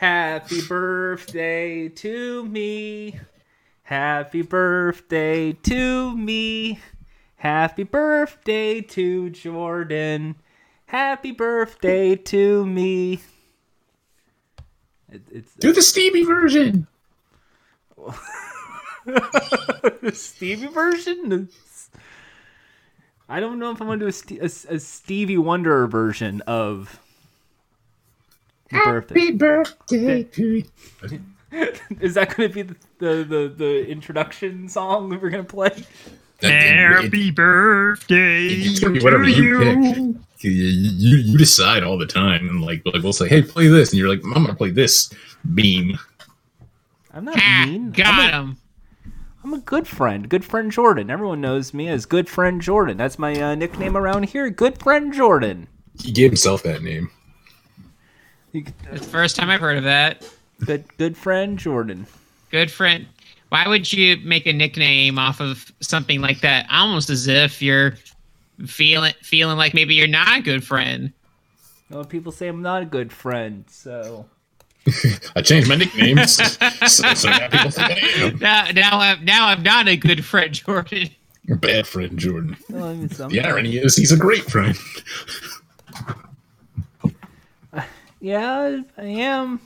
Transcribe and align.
Happy 0.00 0.62
birthday 0.66 1.86
to 1.90 2.46
me. 2.46 3.20
Happy 3.82 4.40
birthday 4.40 5.52
to 5.52 6.16
me. 6.16 6.80
Happy 7.36 7.82
birthday 7.82 8.80
to 8.80 9.28
Jordan. 9.28 10.36
Happy 10.86 11.32
birthday 11.32 12.16
to 12.16 12.64
me. 12.64 13.20
It, 15.12 15.20
it's 15.30 15.54
Do 15.56 15.70
the 15.70 15.82
Stevie 15.82 16.24
version. 16.24 16.86
the 19.04 20.12
Stevie 20.14 20.68
version. 20.68 21.50
I 23.28 23.38
don't 23.38 23.58
know 23.58 23.70
if 23.70 23.82
I'm 23.82 23.86
going 23.86 24.00
to 24.00 24.10
do 24.10 24.36
a, 24.40 24.44
a, 24.44 24.76
a 24.76 24.80
Stevie 24.80 25.36
Wonder 25.36 25.86
version 25.86 26.40
of 26.46 26.98
the 28.70 28.78
birthday. 28.78 29.20
Happy 29.20 29.30
birthday 29.32 30.22
to 30.24 30.46
you. 30.56 30.64
Is 32.00 32.14
that 32.14 32.34
going 32.36 32.48
to 32.48 32.54
be 32.54 32.62
the, 32.62 32.76
the, 32.98 33.24
the, 33.24 33.54
the 33.56 33.86
introduction 33.88 34.68
song 34.68 35.08
that 35.10 35.20
we're 35.20 35.30
going 35.30 35.44
to 35.44 35.50
play? 35.50 35.84
Happy 36.42 37.30
birthday 37.30 38.44
It's 38.46 38.80
gonna 38.80 39.00
whatever 39.02 39.24
to 39.24 39.30
you 39.30 39.58
pick. 39.58 39.96
you. 39.96 40.20
You, 40.38 40.50
you, 40.50 41.16
you 41.18 41.38
decide 41.38 41.82
all 41.82 41.98
the 41.98 42.06
time, 42.06 42.48
and 42.48 42.62
like, 42.62 42.80
like 42.86 43.02
we'll 43.02 43.12
say, 43.12 43.28
"Hey, 43.28 43.42
play 43.42 43.66
this," 43.66 43.90
and 43.90 43.98
you're 43.98 44.08
like, 44.08 44.22
"I'm 44.24 44.32
gonna 44.32 44.54
play 44.54 44.70
this." 44.70 45.12
Beam. 45.54 45.98
I'm 47.12 47.26
not 47.26 47.38
Ha, 47.38 47.66
mean. 47.66 47.90
got 47.90 48.06
I'm 48.06 48.20
a, 48.20 48.32
him. 48.38 48.56
I'm 49.44 49.52
a 49.52 49.58
good 49.58 49.86
friend. 49.86 50.30
Good 50.30 50.44
friend 50.44 50.70
Jordan. 50.72 51.10
Everyone 51.10 51.42
knows 51.42 51.74
me 51.74 51.88
as 51.88 52.06
Good 52.06 52.28
Friend 52.28 52.58
Jordan. 52.60 52.96
That's 52.96 53.18
my 53.18 53.38
uh, 53.38 53.54
nickname 53.54 53.94
around 53.96 54.24
here. 54.30 54.48
Good 54.48 54.78
Friend 54.78 55.12
Jordan. 55.12 55.66
He 56.00 56.10
gave 56.12 56.30
himself 56.30 56.62
that 56.62 56.82
name. 56.82 57.10
You 58.52 58.62
could- 58.64 58.74
It's 58.92 59.04
the 59.06 59.10
first 59.12 59.36
time 59.36 59.50
I've 59.50 59.60
heard 59.60 59.78
of 59.78 59.84
that. 59.84 60.24
Good 60.64 60.84
Good 60.98 61.16
Friend 61.16 61.58
Jordan. 61.58 62.06
Good 62.50 62.70
friend. 62.70 63.06
Why 63.48 63.66
would 63.66 63.92
you 63.92 64.16
make 64.24 64.46
a 64.46 64.52
nickname 64.52 65.18
off 65.18 65.40
of 65.40 65.72
something 65.80 66.20
like 66.20 66.40
that? 66.40 66.66
Almost 66.70 67.10
as 67.10 67.26
if 67.26 67.60
you're 67.62 67.94
feeling 68.66 69.14
feeling 69.22 69.56
like 69.56 69.72
maybe 69.74 69.94
you're 69.94 70.06
not 70.06 70.38
a 70.38 70.42
good 70.42 70.62
friend. 70.64 71.12
Well, 71.88 72.04
people 72.04 72.30
say 72.32 72.46
I'm 72.48 72.62
not 72.62 72.82
a 72.82 72.86
good 72.86 73.12
friend, 73.12 73.64
so 73.68 74.26
I 75.36 75.42
changed 75.42 75.68
my 75.68 75.76
nicknames 75.76 76.34
so, 76.36 77.14
so 77.14 77.28
now 77.30 77.48
people 77.48 77.70
think 77.70 77.90
I 77.90 78.22
am 78.26 78.38
Now, 78.38 78.64
now 78.72 78.98
I'm 79.00 79.24
now 79.24 79.46
I'm 79.48 79.62
not 79.62 79.88
a 79.88 79.96
good 79.96 80.24
friend, 80.24 80.52
Jordan. 80.54 81.08
bad 81.48 81.86
friend, 81.86 82.18
Jordan. 82.18 82.56
well, 82.68 82.84
I 82.84 82.94
mean, 82.94 83.08
The 83.08 83.40
irony 83.44 83.76
is, 83.78 83.96
he's 83.96 84.12
a 84.12 84.16
great 84.16 84.44
friend. 84.44 84.76
Yeah, 88.20 88.80
I 88.96 89.02
am. 89.04 89.60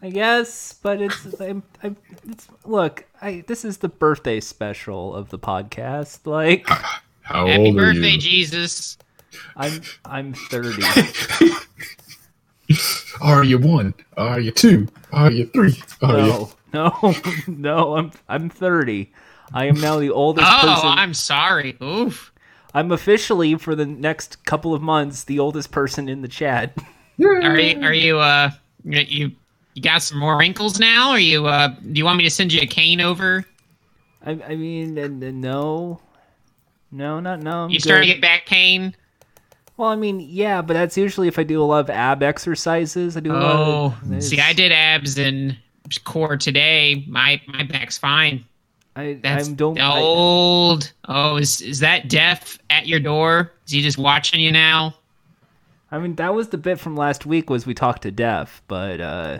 I 0.00 0.10
guess, 0.10 0.72
but 0.82 1.00
it's 1.00 1.40
I'm, 1.40 1.62
I'm 1.82 1.96
it's 2.28 2.48
look, 2.64 3.04
I 3.20 3.44
this 3.46 3.64
is 3.64 3.78
the 3.78 3.88
birthday 3.88 4.40
special 4.40 5.14
of 5.14 5.28
the 5.30 5.38
podcast. 5.38 6.26
Like 6.26 6.66
How 7.22 7.46
Happy 7.46 7.66
old 7.66 7.76
are 7.76 7.80
birthday, 7.92 8.10
you? 8.12 8.18
Jesus. 8.18 8.98
I'm 9.56 9.80
I'm 10.04 10.34
30. 10.34 10.82
Are 13.20 13.44
you 13.44 13.58
one? 13.58 13.94
Are 14.16 14.40
you 14.40 14.50
two? 14.50 14.88
Are 15.12 15.30
you 15.30 15.46
three? 15.46 15.80
Are 16.02 16.18
you? 16.18 16.26
No, 16.26 16.52
no, 16.72 17.14
no, 17.46 17.96
I'm 17.96 18.12
I'm 18.28 18.50
30. 18.50 19.12
I 19.54 19.66
am 19.66 19.80
now 19.80 19.98
the 20.00 20.10
oldest 20.10 20.48
person. 20.48 20.68
Oh, 20.68 20.74
person. 20.74 20.88
I'm 20.98 21.14
sorry. 21.14 21.76
Oof. 21.82 22.31
I'm 22.74 22.90
officially 22.92 23.54
for 23.56 23.74
the 23.74 23.86
next 23.86 24.44
couple 24.44 24.74
of 24.74 24.80
months 24.82 25.24
the 25.24 25.38
oldest 25.38 25.70
person 25.70 26.08
in 26.08 26.22
the 26.22 26.28
chat. 26.28 26.72
Are 27.20 27.56
you 27.58 27.82
are 27.84 27.92
you 27.94 28.18
uh 28.18 28.50
you 28.84 29.32
you 29.74 29.82
got 29.82 30.02
some 30.02 30.18
more 30.18 30.36
wrinkles 30.38 30.78
now? 30.80 31.10
Are 31.10 31.18
you 31.18 31.46
uh 31.46 31.68
do 31.68 31.92
you 31.98 32.04
want 32.04 32.16
me 32.18 32.24
to 32.24 32.30
send 32.30 32.52
you 32.52 32.60
a 32.62 32.66
cane 32.66 33.00
over? 33.00 33.44
I, 34.24 34.30
I 34.48 34.56
mean, 34.56 34.96
and, 34.98 35.22
and 35.22 35.40
no, 35.40 36.00
no, 36.90 37.20
not 37.20 37.40
no. 37.40 37.64
I'm 37.64 37.70
You 37.70 37.80
starting 37.80 38.08
to 38.08 38.14
get 38.14 38.22
back 38.22 38.46
pain? 38.46 38.94
Well, 39.76 39.88
I 39.88 39.96
mean, 39.96 40.20
yeah, 40.20 40.62
but 40.62 40.74
that's 40.74 40.96
usually 40.96 41.26
if 41.28 41.38
I 41.38 41.42
do 41.42 41.60
a 41.60 41.64
lot 41.64 41.80
of 41.80 41.90
ab 41.90 42.22
exercises. 42.22 43.16
I 43.16 43.20
do 43.20 43.32
a 43.32 43.34
lot 43.34 43.56
Oh, 43.56 43.96
of. 44.12 44.22
see, 44.22 44.40
I 44.40 44.52
did 44.52 44.70
abs 44.70 45.18
and 45.18 45.56
core 46.04 46.36
today. 46.36 47.04
My 47.08 47.40
my 47.48 47.64
back's 47.64 47.98
fine. 47.98 48.44
I, 48.94 49.18
That's 49.22 49.48
I 49.48 49.52
don't. 49.52 49.78
I- 49.80 49.98
old. 50.00 50.92
oh, 51.08 51.36
is 51.36 51.60
is 51.62 51.80
that 51.80 52.08
deaf 52.08 52.58
at 52.70 52.86
your 52.86 53.00
door? 53.00 53.52
Is 53.66 53.72
he 53.72 53.80
just 53.82 53.98
watching 53.98 54.40
you 54.40 54.52
now? 54.52 54.94
I 55.90 55.98
mean, 55.98 56.14
that 56.16 56.34
was 56.34 56.48
the 56.48 56.58
bit 56.58 56.78
from 56.80 56.96
last 56.96 57.26
week 57.26 57.50
was 57.50 57.66
we 57.66 57.74
talked 57.74 58.02
to 58.02 58.10
Def, 58.10 58.62
but 58.68 59.00
uh, 59.00 59.38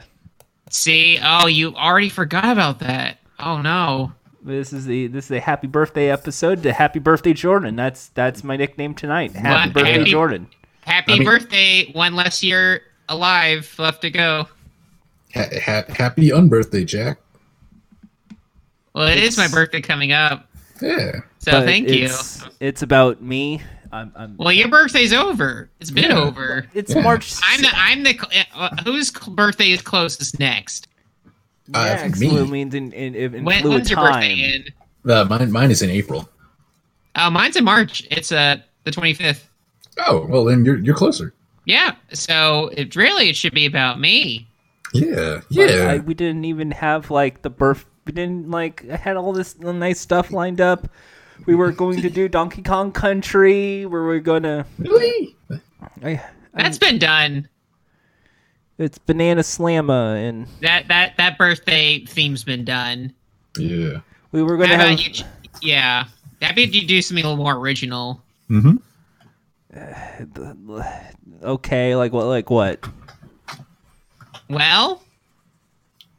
See, 0.71 1.19
oh, 1.23 1.47
you 1.47 1.75
already 1.75 2.09
forgot 2.09 2.45
about 2.47 2.79
that. 2.81 3.19
Oh 3.39 3.61
no. 3.61 4.13
this 4.43 4.73
is 4.73 4.87
the 4.87 5.07
this 5.09 5.27
is 5.27 5.31
a 5.33 5.41
happy 5.41 5.67
birthday 5.67 6.11
episode 6.11 6.63
to 6.63 6.73
Happy 6.73 6.99
Birthday 6.99 7.33
Jordan. 7.34 7.77
That's 7.77 8.09
that's 8.09 8.43
my 8.45 8.57
nickname 8.57 8.95
tonight. 8.95 9.33
Happy 9.33 9.69
What? 9.69 9.75
birthday 9.75 9.99
Happy- 9.99 10.11
Jordan. 10.11 10.49
Happy 10.83 11.13
I 11.13 11.19
mean- 11.19 11.27
birthday! 11.29 11.93
One 11.93 12.15
less 12.17 12.43
year 12.43 12.83
alive 13.09 13.73
left 13.79 14.03
to 14.03 14.11
go. 14.11 14.49
Ha- 15.34 15.49
ha- 15.65 15.84
happy 15.89 16.31
unbirthday, 16.31 16.84
Jack. 16.87 17.19
Well, 18.94 19.08
it 19.08 19.19
is 19.19 19.36
my 19.38 19.48
birthday 19.48 19.80
coming 19.80 20.12
up, 20.12 20.48
Yeah. 20.80 21.20
so 21.38 21.53
But 21.53 21.64
thank 21.64 21.88
you. 21.88 22.04
it's, 22.06 22.42
It's 22.60 22.82
about 22.82 23.22
me. 23.22 23.62
I'm. 23.91 24.12
I'm 24.16 24.36
Well, 24.38 24.53
your 24.53 24.69
birthday's 24.69 25.12
over. 25.12 25.69
It's 25.80 25.91
been 25.91 26.10
Yeah. 26.10 26.19
over. 26.20 26.66
it's 26.75 26.94
Yeah. 26.94 27.03
March. 27.03 27.34
I'm 27.47 27.60
the 27.62 27.69
I'm 27.75 28.03
the 28.04 28.47
uh, 28.54 28.76
whose 28.84 29.10
birthday 29.10 29.70
is 29.72 29.82
closest 29.82 30.38
next. 30.38 30.88
Uh, 31.75 31.84
next, 31.84 32.19
me. 32.20 32.28
which 32.41 32.50
means 32.50 32.75
in 32.75 32.92
in, 32.92 33.14
in 33.14 33.44
When, 33.44 33.60
fluid 33.62 33.75
when's 33.76 33.91
your 33.91 33.98
time. 33.98 34.12
birthday 34.14 34.34
in? 35.04 35.10
Uh, 35.10 35.24
mine, 35.24 35.50
mine 35.53 35.70
is 35.70 35.82
in 35.82 35.91
April. 35.91 36.28
Oh, 37.16 37.28
mine's 37.30 37.56
in 37.56 37.64
March. 37.64 38.06
It's 38.10 38.32
uh 38.32 38.56
the 38.84 38.91
25th. 38.91 39.42
Oh, 40.06 40.26
well, 40.26 40.44
then 40.44 40.64
you're 40.64 40.78
you're 40.78 40.94
closer. 40.97 41.34
Yeah. 41.66 41.94
So 42.14 42.70
it 42.72 42.97
really 42.97 43.28
it 43.28 43.36
should 43.36 43.53
be 43.54 43.66
about 43.66 44.00
me. 44.00 44.48
Yeah. 44.94 45.41
But 45.50 45.70
Yeah. 45.70 45.91
I, 45.92 45.98
we 45.98 46.14
didn't 46.14 46.44
even 46.47 46.70
have 46.70 47.10
like 47.10 47.42
the 47.42 47.50
birth. 47.50 47.84
We 48.05 48.13
didn't 48.13 48.51
like. 48.51 48.85
I 48.91 48.97
had 48.97 49.17
all 49.17 49.33
this 49.33 49.59
nice 49.59 50.01
stuff 50.01 50.33
lined 50.33 50.61
up. 50.61 50.89
We 51.47 51.55
were 51.55 51.73
going 51.73 52.01
to 52.03 52.11
do 52.11 52.29
Donkey 52.29 52.63
Kong 52.63 52.93
Country. 52.93 53.87
Where 53.87 54.03
we're 54.05 54.21
gonna. 54.21 54.67
really? 54.79 55.37
I, 56.03 56.21
That's 56.55 56.79
been 56.79 56.99
done. 56.99 57.49
it's 58.79 58.99
Banana 58.99 59.43
Slamma, 59.43 60.17
and 60.29 60.47
That 60.61 60.89
that 60.89 61.17
that 61.17 61.39
birthday 61.39 62.05
theme's 62.05 62.43
been 62.45 62.65
done. 62.65 63.13
Yeah. 63.57 64.01
we 64.33 64.43
were 64.43 64.57
gonna 64.57 64.77
have. 64.77 64.99
you? 65.01 65.11
ch- 65.11 65.25
Yeah. 65.61 66.05
How 66.41 66.51
about 66.51 66.75
you 66.75 66.87
do 66.87 67.01
something 67.03 67.25
a 67.25 67.29
little 67.29 67.43
more 67.45 67.57
original? 67.57 68.21
Mm-hmm. 68.51 68.77
Okay, 71.43 71.97
like 71.97 72.13
what? 72.13 72.27
Like 72.27 72.51
what? 72.51 72.84
Well, 74.49 75.02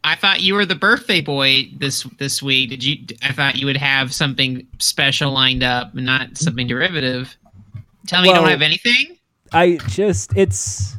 I 0.04 0.16
thought 0.16 0.42
you 0.42 0.54
were 0.54 0.66
the 0.66 0.76
birthday 0.76 1.22
boy 1.22 1.70
this 1.78 2.04
this 2.18 2.44
week. 2.44 2.70
Did 2.70 2.84
you? 2.84 3.06
I 3.22 3.32
thought 3.32 3.56
you 3.56 3.66
would 3.66 3.78
have 3.78 4.14
something 4.14 4.68
special 4.80 5.32
lined 5.32 5.64
up, 5.64 5.94
not 5.96 6.38
something 6.38 6.68
derivative. 6.68 7.36
Tell 8.08 8.22
me 8.22 8.30
you 8.30 8.36
don't 8.36 8.50
have 8.50 8.62
anything. 8.62 9.18
I 9.52 9.78
just 9.88 10.36
it's. 10.36 10.98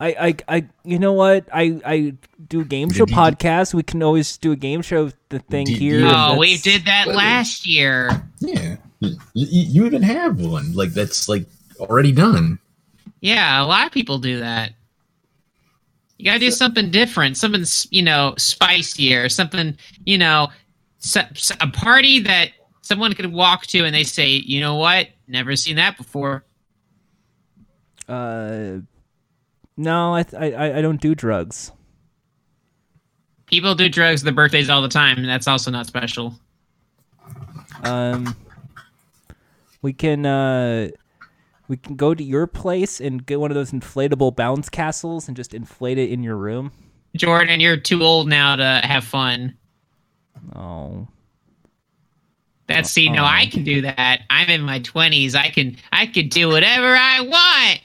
I, 0.00 0.08
I, 0.08 0.56
I, 0.56 0.68
you 0.84 0.98
know 0.98 1.12
what? 1.12 1.46
I, 1.52 1.80
I 1.86 2.14
do 2.48 2.60
a 2.60 2.64
game 2.64 2.90
show 2.90 3.06
D- 3.06 3.12
D- 3.12 3.16
podcast. 3.16 3.74
We 3.74 3.84
can 3.84 4.02
always 4.02 4.36
do 4.36 4.50
a 4.50 4.56
game 4.56 4.82
show 4.82 5.10
the 5.28 5.38
thing 5.38 5.66
D- 5.66 5.74
here. 5.74 6.02
Oh, 6.04 6.36
we 6.36 6.58
did 6.58 6.84
that 6.86 7.06
Well, 7.06 7.16
last 7.16 7.66
year. 7.66 8.10
Yeah. 8.40 8.76
You, 8.98 9.16
you, 9.34 9.62
you 9.62 9.86
even 9.86 10.02
have 10.02 10.40
one 10.40 10.72
like 10.72 10.90
that's 10.90 11.28
like 11.28 11.46
already 11.78 12.10
done. 12.10 12.58
Yeah, 13.20 13.62
a 13.62 13.66
lot 13.66 13.86
of 13.86 13.92
people 13.92 14.18
do 14.18 14.40
that. 14.40 14.72
You 16.24 16.30
gotta 16.30 16.40
do 16.40 16.50
something 16.50 16.90
different, 16.90 17.36
something 17.36 17.64
you 17.90 18.02
know 18.02 18.32
spicier, 18.38 19.28
something 19.28 19.76
you 20.06 20.16
know, 20.16 20.48
a 21.60 21.66
party 21.66 22.20
that 22.20 22.52
someone 22.80 23.12
could 23.12 23.30
walk 23.30 23.66
to 23.66 23.84
and 23.84 23.94
they 23.94 24.04
say, 24.04 24.28
you 24.28 24.58
know 24.58 24.76
what, 24.76 25.08
never 25.28 25.54
seen 25.54 25.76
that 25.76 25.98
before. 25.98 26.42
Uh, 28.08 28.78
no, 29.76 30.14
I, 30.14 30.22
th- 30.22 30.42
I, 30.42 30.78
I- 30.78 30.80
don't 30.80 30.98
do 30.98 31.14
drugs. 31.14 31.72
People 33.44 33.74
do 33.74 33.90
drugs 33.90 34.22
their 34.22 34.32
birthdays 34.32 34.70
all 34.70 34.80
the 34.80 34.88
time, 34.88 35.18
and 35.18 35.28
that's 35.28 35.46
also 35.46 35.70
not 35.70 35.86
special. 35.86 36.34
Um, 37.82 38.34
we 39.82 39.92
can, 39.92 40.24
uh, 40.24 40.88
we 41.68 41.76
can 41.76 41.96
go 41.96 42.14
to 42.14 42.22
your 42.22 42.46
place 42.46 43.00
and 43.00 43.24
get 43.24 43.40
one 43.40 43.50
of 43.50 43.54
those 43.54 43.72
inflatable 43.72 44.36
bounce 44.36 44.68
castles 44.68 45.28
and 45.28 45.36
just 45.36 45.54
inflate 45.54 45.98
it 45.98 46.10
in 46.10 46.22
your 46.22 46.36
room. 46.36 46.72
Jordan, 47.16 47.60
you're 47.60 47.76
too 47.76 48.02
old 48.02 48.28
now 48.28 48.56
to 48.56 48.80
have 48.84 49.04
fun. 49.04 49.56
Oh, 50.54 51.06
That's 52.66 52.90
see, 52.90 53.08
no. 53.08 53.22
I 53.22 53.42
uh-uh. 53.42 53.50
can 53.50 53.64
do 53.64 53.82
that. 53.82 54.22
I'm 54.28 54.50
in 54.50 54.62
my 54.62 54.80
twenties. 54.80 55.34
I 55.34 55.48
can, 55.48 55.76
I 55.92 56.06
can 56.06 56.28
do 56.28 56.48
whatever 56.48 56.94
I 56.94 57.20
want. 57.20 57.80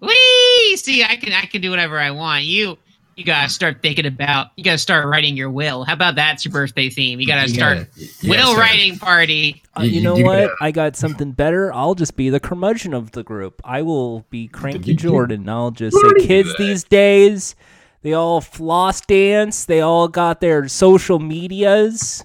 Wee! 0.00 0.76
see, 0.76 1.02
I 1.04 1.16
can 1.16 1.32
I 1.32 1.46
can 1.46 1.60
do 1.62 1.70
whatever 1.70 1.98
I 1.98 2.10
want. 2.10 2.44
You 2.44 2.78
you 3.16 3.24
gotta 3.24 3.48
start 3.48 3.80
thinking 3.82 4.04
about. 4.06 4.48
You 4.56 4.62
gotta 4.64 4.76
start 4.78 5.06
writing 5.06 5.36
your 5.36 5.50
will. 5.50 5.84
How 5.84 5.94
about 5.94 6.16
that's 6.16 6.44
your 6.44 6.52
birthday 6.52 6.90
theme? 6.90 7.18
You 7.18 7.26
gotta 7.26 7.48
You 7.48 7.54
start 7.54 7.78
gotta- 7.78 8.00
you 8.00 8.06
gotta 8.06 8.28
will 8.28 8.52
start- 8.52 8.58
writing 8.58 8.98
party. 8.98 9.62
Uh, 9.76 9.82
You- 9.82 9.88
you 9.88 9.94
you- 9.96 10.00
know 10.02 10.14
what? 10.16 10.36
gotta- 10.48 10.54
I 10.60 10.70
got 10.70 10.96
something 10.96 11.32
better. 11.32 11.72
I'll 11.72 11.94
just 11.94 12.14
be 12.16 12.28
the 12.28 12.40
curmudgeon 12.40 12.92
of 12.92 13.12
the 13.12 13.22
group. 13.22 13.60
I 13.64 13.80
will 13.82 14.26
be 14.30 14.48
Cranky 14.48 14.90
You 14.90 14.96
can- 14.96 15.08
Jordan. 15.08 15.48
I'll 15.48 15.70
just 15.70 15.96
say, 15.96 16.26
kids 16.26 16.54
these 16.58 16.84
days, 16.84 17.54
they 18.02 18.12
all 18.12 18.42
floss 18.42 19.00
dance. 19.00 19.64
They 19.64 19.80
all 19.80 20.08
got 20.08 20.40
their 20.42 20.68
social 20.68 21.18
medias. 21.18 22.22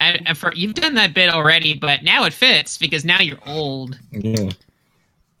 And, 0.00 0.20
and 0.26 0.36
for 0.36 0.52
you've 0.52 0.74
done 0.74 0.94
that 0.94 1.14
bit 1.14 1.30
already, 1.30 1.74
but 1.74 2.02
now 2.02 2.24
it 2.24 2.32
fits 2.32 2.76
because 2.76 3.04
now 3.04 3.20
you're 3.20 3.38
old. 3.46 4.00
Yeah. 4.10 4.50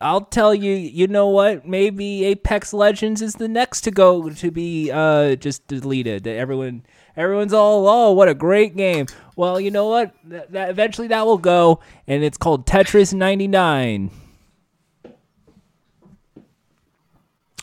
I'll 0.02 0.22
tell 0.22 0.54
you, 0.54 0.74
you 0.74 1.06
know 1.06 1.28
what? 1.28 1.66
Maybe 1.66 2.24
Apex 2.24 2.74
Legends 2.74 3.22
is 3.22 3.34
the 3.34 3.48
next 3.48 3.82
to 3.82 3.90
go 3.90 4.28
to 4.28 4.50
be 4.50 4.90
uh, 4.90 5.36
just 5.36 5.66
deleted. 5.68 6.26
Everyone, 6.26 6.84
everyone's 7.16 7.52
all, 7.52 7.86
oh, 7.88 8.12
what 8.12 8.28
a 8.28 8.34
great 8.34 8.76
game. 8.76 9.06
Well, 9.36 9.60
you 9.60 9.70
know 9.70 9.88
what? 9.88 10.14
That, 10.24 10.52
that 10.52 10.70
eventually 10.70 11.08
that 11.08 11.24
will 11.24 11.38
go, 11.38 11.80
and 12.06 12.24
it's 12.24 12.36
called 12.36 12.66
Tetris 12.66 13.14
99. 13.14 14.10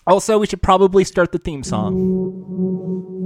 Also, 0.08 0.40
we 0.40 0.48
should 0.48 0.64
probably 0.64 1.04
start 1.04 1.32
the 1.32 1.38
theme 1.38 1.64
song. 1.64 3.19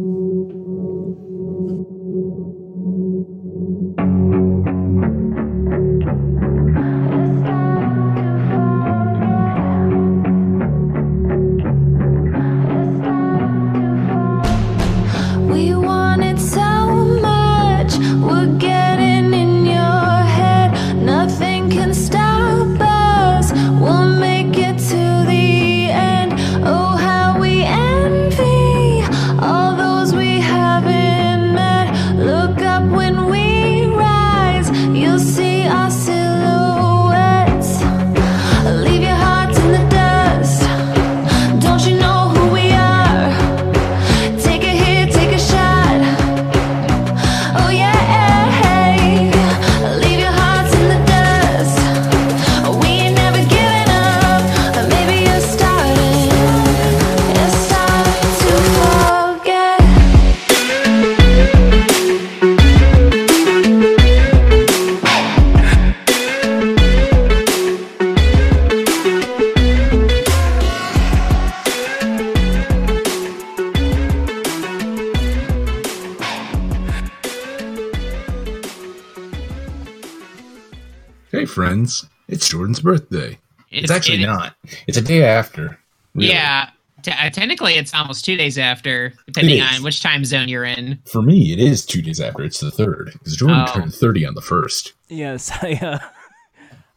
Birthday. 82.83 83.39
It's, 83.71 83.85
It's- 83.85 83.91
actually 83.91 84.21
it- 84.23 84.27
not. 84.27 84.55
It's 84.87 84.97
a 84.97 85.01
day 85.01 85.23
after. 85.23 85.79
really. 86.13 86.29
Yeah, 86.29 86.69
t- 87.01 87.11
uh, 87.11 87.29
technically 87.31 87.73
it's 87.73 87.93
almost 87.93 88.23
two 88.25 88.37
days 88.37 88.57
after, 88.59 89.13
depending 89.25 89.61
on 89.61 89.81
which 89.81 90.01
time 90.03 90.23
zone 90.25 90.47
you're 90.47 90.63
in. 90.65 90.99
For 91.05 91.21
me, 91.23 91.51
it 91.53 91.59
is 91.59 91.85
two 91.85 92.01
days 92.03 92.19
after. 92.21 92.43
It's 92.43 92.59
the 92.59 92.69
third. 92.71 93.09
Because 93.13 93.35
Jordan 93.35 93.65
Oh. 93.67 93.73
turned 93.73 93.93
30 93.93 94.25
on 94.27 94.35
the 94.35 94.41
first. 94.41 94.93
Yes, 95.09 95.51
I, 95.63 95.73
uh, 95.81 95.99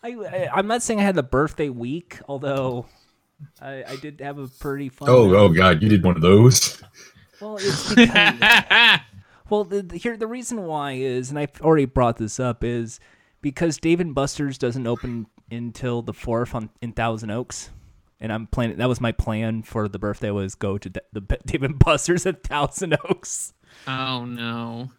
I, 0.03 0.11
I, 0.11 0.49
I'm 0.55 0.67
not 0.67 0.83
saying 0.83 1.01
I 1.01 1.05
had 1.05 1.15
the 1.15 1.23
birthday 1.23 1.69
week, 1.71 2.19
although 2.29 2.87
I, 3.61 3.85
I 3.89 3.97
did 3.97 4.21
have 4.21 4.39
a 4.39 4.47
pretty 4.49 4.89
fun. 4.91 5.09
Oh, 5.09 5.35
oh, 5.35 5.49
God. 5.49 5.83
You 5.83 5.89
did 5.89 6.05
one 6.05 6.17
of 6.17 6.23
those? 6.23 6.83
Well, 7.41 7.57
it's 7.57 7.95
because. 7.95 9.01
Well, 9.49 9.63
the, 9.63 9.81
the- 9.83 9.97
here 9.97 10.17
the 10.17 10.27
reason 10.27 10.65
why 10.65 10.93
is, 10.95 11.31
and 11.31 11.39
I've 11.39 11.61
already 11.61 11.85
brought 11.85 12.17
this 12.17 12.41
up, 12.41 12.65
is 12.65 12.99
because 13.43 13.79
Dave 13.79 14.01
and 14.01 14.13
Buster's 14.13 14.59
doesn't 14.59 14.89
open 14.89 15.27
until 15.51 16.03
the 16.03 16.13
fourth 16.13 16.55
on 16.55 16.71
in 16.81 16.93
Thousand 16.93 17.31
Oaks, 17.31 17.71
and 18.21 18.33
I'm 18.33 18.47
planning. 18.47 18.79
That 18.79 18.89
was 18.89 19.01
my 19.01 19.13
plan 19.13 19.63
for 19.63 19.89
the 19.89 19.99
birthday 19.99 20.31
was 20.31 20.55
go 20.55 20.79
to 20.79 20.89
the, 20.89 21.03
the 21.13 21.21
Dave 21.47 21.63
and 21.63 21.79
Buster's 21.79 22.27
at 22.27 22.43
Thousand 22.43 22.97
Oaks. 23.09 23.53
oh 23.87 24.25
no. 24.25 24.91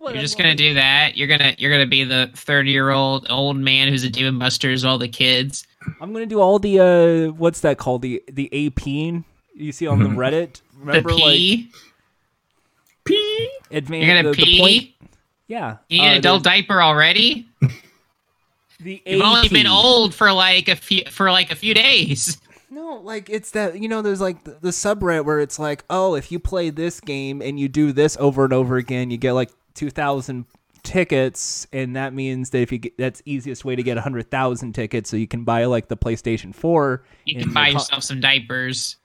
Well, 0.00 0.12
You're 0.12 0.20
just 0.22 0.36
gonna 0.36 0.54
do 0.54 0.74
that. 0.74 1.16
You're 1.16 1.28
gonna 1.28 1.54
you're 1.56 1.70
gonna 1.70 1.86
be 1.86 2.04
the 2.04 2.30
thirty 2.34 2.70
year 2.70 2.90
old 2.90 3.26
old 3.30 3.56
man 3.56 3.88
who's 3.88 4.04
a 4.04 4.10
demon 4.10 4.38
busters 4.38 4.84
all 4.84 4.98
the 4.98 5.08
kids. 5.08 5.66
I'm 6.00 6.12
gonna 6.12 6.26
do 6.26 6.40
all 6.40 6.58
the 6.58 6.80
uh, 6.80 7.32
what's 7.32 7.60
that 7.60 7.78
called? 7.78 8.02
The 8.02 8.22
the 8.30 8.50
APing 8.52 9.24
you 9.54 9.72
see 9.72 9.86
on 9.86 10.00
the 10.00 10.08
Reddit. 10.10 10.60
The 10.74 10.80
Remember, 10.80 11.10
like 11.10 11.18
pee. 11.20 11.70
Pee. 13.04 13.50
advanced. 13.70 14.06
You're 14.06 14.16
gonna 14.16 14.28
the, 14.30 14.36
the 14.36 14.42
pee. 14.44 14.60
point- 14.60 15.10
yeah. 15.46 15.76
you 15.88 16.00
need 16.00 16.08
an 16.08 16.14
uh, 16.14 16.18
adult 16.18 16.42
the, 16.42 16.50
diaper 16.50 16.82
already. 16.82 17.46
the 18.80 19.02
You've 19.06 19.22
only 19.22 19.48
been 19.48 19.66
old 19.66 20.14
for 20.14 20.32
like 20.32 20.68
a 20.68 20.76
few 20.76 21.04
for 21.10 21.30
like 21.30 21.50
a 21.50 21.56
few 21.56 21.74
days. 21.74 22.38
No, 22.70 22.96
like 22.96 23.30
it's 23.30 23.52
that 23.52 23.80
you 23.80 23.88
know, 23.88 24.02
there's 24.02 24.20
like 24.20 24.42
the, 24.42 24.58
the 24.60 24.70
subreddit 24.70 25.24
where 25.24 25.38
it's 25.38 25.60
like, 25.60 25.84
oh, 25.90 26.16
if 26.16 26.32
you 26.32 26.40
play 26.40 26.70
this 26.70 26.98
game 26.98 27.40
and 27.40 27.60
you 27.60 27.68
do 27.68 27.92
this 27.92 28.16
over 28.18 28.42
and 28.42 28.52
over 28.52 28.76
again, 28.78 29.12
you 29.12 29.16
get 29.16 29.34
like 29.34 29.50
two 29.74 29.90
thousand 29.90 30.46
tickets, 30.82 31.68
and 31.72 31.94
that 31.94 32.14
means 32.14 32.50
that 32.50 32.58
if 32.58 32.72
you 32.72 32.78
get 32.78 32.98
that's 32.98 33.22
easiest 33.24 33.64
way 33.64 33.76
to 33.76 33.82
get 33.84 33.96
hundred 33.98 34.28
thousand 34.28 34.72
tickets, 34.72 35.08
so 35.08 35.16
you 35.16 35.28
can 35.28 35.44
buy 35.44 35.66
like 35.66 35.86
the 35.86 35.96
PlayStation 35.96 36.52
Four. 36.52 37.04
You 37.24 37.38
can 37.40 37.52
buy 37.52 37.66
co- 37.66 37.74
yourself 37.74 38.02
some 38.02 38.20
diapers. 38.20 38.96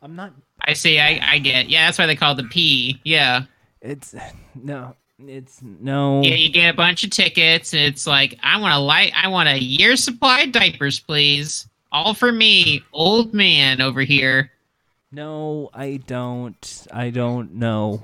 I'm 0.00 0.16
not. 0.16 0.32
I 0.62 0.72
see. 0.72 0.98
I, 0.98 1.20
I 1.22 1.38
get. 1.38 1.68
Yeah, 1.68 1.86
that's 1.86 1.98
why 1.98 2.06
they 2.06 2.16
call 2.16 2.32
it 2.32 2.36
the 2.36 2.48
P. 2.48 3.00
Yeah. 3.04 3.42
It's 3.82 4.14
no. 4.54 4.96
It's 5.18 5.60
no. 5.62 6.22
Yeah, 6.22 6.34
you 6.34 6.50
get 6.50 6.74
a 6.74 6.76
bunch 6.76 7.02
of 7.02 7.10
tickets, 7.10 7.72
and 7.72 7.82
it's 7.82 8.06
like, 8.06 8.38
I 8.42 8.60
want 8.60 8.74
a 8.74 8.78
light. 8.78 9.12
I 9.16 9.28
want 9.28 9.48
a 9.48 9.56
year's 9.58 10.04
supply 10.04 10.40
of 10.42 10.52
diapers, 10.52 11.00
please. 11.00 11.66
All 11.90 12.12
for 12.12 12.30
me, 12.30 12.82
old 12.92 13.32
man 13.32 13.80
over 13.80 14.02
here. 14.02 14.50
No, 15.12 15.70
I 15.72 16.00
don't. 16.06 16.86
I 16.92 17.08
don't 17.10 17.54
know. 17.54 18.02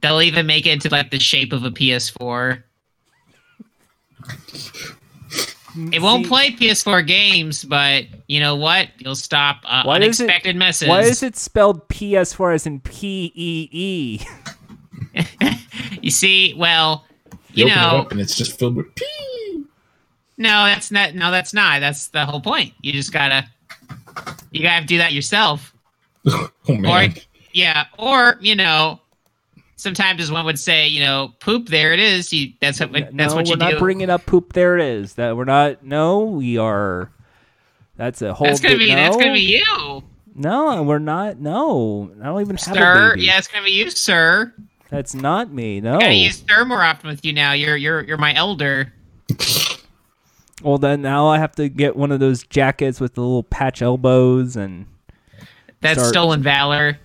They'll 0.00 0.22
even 0.22 0.46
make 0.46 0.66
it 0.66 0.70
into 0.72 0.88
like 0.90 1.10
the 1.10 1.18
shape 1.18 1.52
of 1.52 1.64
a 1.64 1.70
PS4. 1.70 2.62
It 5.92 6.00
won't 6.00 6.24
See- 6.24 6.28
play 6.28 6.50
PS4 6.52 7.04
games, 7.04 7.64
but 7.64 8.04
you 8.28 8.38
know 8.38 8.54
what? 8.54 8.90
You'll 8.98 9.16
stop 9.16 9.56
uh, 9.64 9.82
Why 9.82 9.96
is 9.98 10.20
it- 10.20 10.24
unexpected 10.24 10.54
messes. 10.54 10.86
Why 10.88 11.00
is 11.00 11.22
it 11.24 11.34
spelled 11.36 11.88
PS4 11.88 12.54
as 12.54 12.66
in 12.66 12.78
P 12.80 13.32
E 13.34 13.68
E? 13.72 14.20
You 16.04 16.10
see, 16.10 16.52
well, 16.52 17.06
you 17.54 17.64
open 17.64 17.78
it 17.78 17.80
know, 17.80 17.96
up 18.00 18.12
and 18.12 18.20
it's 18.20 18.36
just 18.36 18.58
filled 18.58 18.76
with 18.76 18.94
pee. 18.94 19.64
no, 20.36 20.66
that's 20.66 20.90
not. 20.90 21.14
No, 21.14 21.30
that's 21.30 21.54
not. 21.54 21.80
That's 21.80 22.08
the 22.08 22.26
whole 22.26 22.42
point. 22.42 22.74
You 22.82 22.92
just 22.92 23.10
gotta, 23.10 23.46
you 24.50 24.60
gotta 24.62 24.84
do 24.84 24.98
that 24.98 25.14
yourself. 25.14 25.72
oh, 26.28 26.50
man. 26.68 27.08
Or 27.10 27.14
yeah, 27.54 27.86
or 27.98 28.36
you 28.42 28.54
know, 28.54 29.00
sometimes 29.76 30.20
as 30.20 30.30
one 30.30 30.44
would 30.44 30.58
say, 30.58 30.86
you 30.86 31.00
know, 31.00 31.32
poop. 31.40 31.68
There 31.68 31.94
it 31.94 32.00
is. 32.00 32.30
You, 32.34 32.52
that's 32.60 32.80
what. 32.80 32.92
That's 32.92 33.14
no, 33.14 33.34
what 33.36 33.46
you 33.46 33.52
we're 33.52 33.70
not 33.70 33.78
bringing 33.78 34.10
up 34.10 34.26
poop. 34.26 34.52
There 34.52 34.76
it 34.76 34.84
is. 34.84 35.14
That 35.14 35.38
we're 35.38 35.46
not. 35.46 35.86
No, 35.86 36.20
we 36.20 36.58
are. 36.58 37.10
That's 37.96 38.20
a 38.20 38.34
whole. 38.34 38.46
that's 38.46 38.60
gonna 38.60 38.74
di- 38.74 38.88
be. 38.88 38.90
no, 38.90 38.96
That's 38.96 39.16
gonna 39.16 39.32
be 39.32 39.40
you, 39.40 40.04
No, 40.34 40.82
we're 40.82 40.98
not. 40.98 41.38
No, 41.38 42.10
I 42.20 42.26
don't 42.26 42.42
even 42.42 42.56
have 42.58 42.76
a 42.76 43.08
baby. 43.14 43.22
Yeah, 43.24 43.38
it's 43.38 43.48
gonna 43.48 43.64
be 43.64 43.70
you, 43.70 43.88
sir. 43.88 44.52
That's 44.94 45.14
not 45.14 45.50
me. 45.50 45.80
No. 45.80 45.98
Gotta 45.98 46.14
use 46.14 46.44
sir 46.48 46.64
more 46.64 46.82
often 46.82 47.10
with 47.10 47.24
you 47.24 47.32
now. 47.32 47.52
You're 47.52 47.76
you're 47.76 48.02
you're 48.04 48.16
my 48.16 48.32
elder. 48.34 48.92
Well, 50.62 50.78
then 50.78 51.02
now 51.02 51.26
I 51.26 51.38
have 51.38 51.52
to 51.56 51.68
get 51.68 51.96
one 51.96 52.12
of 52.12 52.20
those 52.20 52.44
jackets 52.44 53.00
with 53.00 53.14
the 53.14 53.20
little 53.20 53.42
patch 53.42 53.82
elbows 53.82 54.56
and. 54.56 54.86
That's 55.80 55.98
Start- 55.98 56.14
stolen 56.14 56.42
valor. 56.42 56.98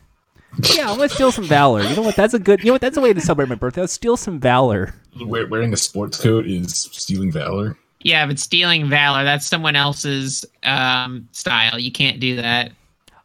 Yeah, 0.75 0.89
I'm 0.89 0.97
gonna 0.97 1.09
steal 1.09 1.31
some 1.31 1.45
valor. 1.45 1.81
You 1.83 1.95
know 1.95 2.01
what? 2.03 2.15
That's 2.15 2.33
a 2.33 2.39
good. 2.39 2.59
You 2.59 2.67
know 2.67 2.71
what? 2.73 2.81
That's 2.81 2.95
a 2.97 3.01
way 3.01 3.11
to 3.11 3.19
celebrate 3.21 3.49
my 3.49 3.55
birthday. 3.55 3.81
Let's 3.81 3.93
steal 3.93 4.17
some 4.17 4.39
valor. 4.39 4.93
Wearing 5.19 5.73
a 5.73 5.77
sports 5.77 6.21
coat 6.21 6.45
is 6.45 6.73
stealing 6.91 7.31
valor. 7.31 7.77
Yeah, 8.01 8.25
but 8.25 8.39
stealing 8.39 8.87
valor, 8.87 9.23
that's 9.23 9.45
someone 9.45 9.75
else's 9.75 10.45
um, 10.63 11.27
style. 11.33 11.77
You 11.77 11.91
can't 11.91 12.19
do 12.19 12.35
that. 12.37 12.71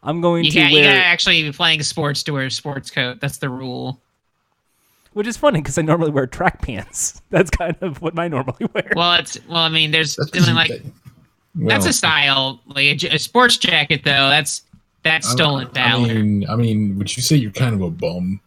I'm 0.02 0.21
going 0.21 0.44
You 0.44 0.50
to 0.50 0.59
can't, 0.59 0.73
you 0.73 0.83
gotta 0.83 0.97
actually 0.97 1.42
be 1.42 1.52
playing 1.52 1.83
sports 1.83 2.23
to 2.25 2.33
wear 2.33 2.47
a 2.47 2.50
sports 2.50 2.90
coat. 2.90 3.21
That's 3.21 3.38
the 3.38 3.49
rule. 3.49 4.00
Which 5.14 5.26
is 5.26 5.37
funny 5.37 5.61
because 5.61 5.78
I 5.78 5.83
normally 5.83 6.11
wear 6.11 6.26
track 6.26 6.61
pants. 6.62 7.21
That's 7.30 7.50
kind 7.50 7.76
of 7.80 8.02
what 8.02 8.18
I 8.18 8.28
normally 8.28 8.66
wear. 8.75 8.92
Well, 8.94 9.14
it's 9.14 9.38
well. 9.49 9.59
I 9.59 9.68
mean, 9.71 9.90
there's 9.90 10.16
That's 10.16 10.30
feeling 10.30 10.54
like 10.54 10.71
well, 11.56 11.68
that's 11.68 11.87
a 11.87 11.92
style. 11.92 12.61
Like 12.66 12.85
a, 12.85 12.94
j- 12.97 13.14
a 13.14 13.18
sports 13.18 13.56
jacket, 13.56 14.02
though. 14.04 14.28
That's 14.28 14.62
that's 15.02 15.28
I- 15.28 15.33
stolen 15.33 15.68
I 15.68 15.71
valor. 15.73 16.14
mean, 16.14 16.49
I 16.49 16.56
mean, 16.56 16.99
would 16.99 17.16
you 17.16 17.23
say 17.23 17.37
you're 17.37 17.52
kind 17.52 17.75
of 17.75 17.80
a 17.80 17.90
bum? 17.90 18.40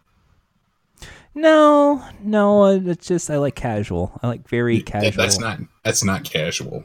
no, 1.36 2.04
no, 2.22 2.64
uh, 2.64 2.80
it's 2.86 3.08
just 3.08 3.30
I 3.30 3.38
like 3.38 3.56
casual. 3.56 4.18
I 4.24 4.28
like 4.28 4.48
very 4.50 4.78
That- 4.78 4.86
casual. 4.88 5.12
that's 5.24 5.40
not 5.40 5.60
that's 5.84 6.04
not 6.04 6.24
casual. 6.24 6.84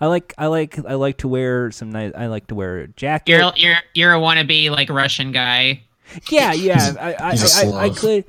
I 0.00 0.06
like 0.06 0.34
I 0.36 0.46
like 0.46 0.78
I 0.84 0.94
like 0.94 1.18
to 1.18 1.28
wear 1.28 1.70
some 1.70 1.90
nice. 1.92 2.12
I 2.16 2.26
like 2.26 2.46
to 2.48 2.54
wear 2.54 2.78
a 2.78 2.88
jacket. 2.88 3.30
You're 3.30 3.52
you're 3.56 3.76
you're 3.94 4.14
a 4.14 4.18
wannabe 4.18 4.70
like 4.70 4.88
Russian 4.90 5.30
guy. 5.30 5.82
Yeah, 6.30 6.52
yeah. 6.54 6.94
I, 7.00 7.14
I, 7.28 7.30
he's 7.32 7.62
a 7.62 7.66
I, 7.66 7.70
I, 7.70 7.82
I 7.84 7.88
Slav. 7.90 7.96
could, 7.98 8.24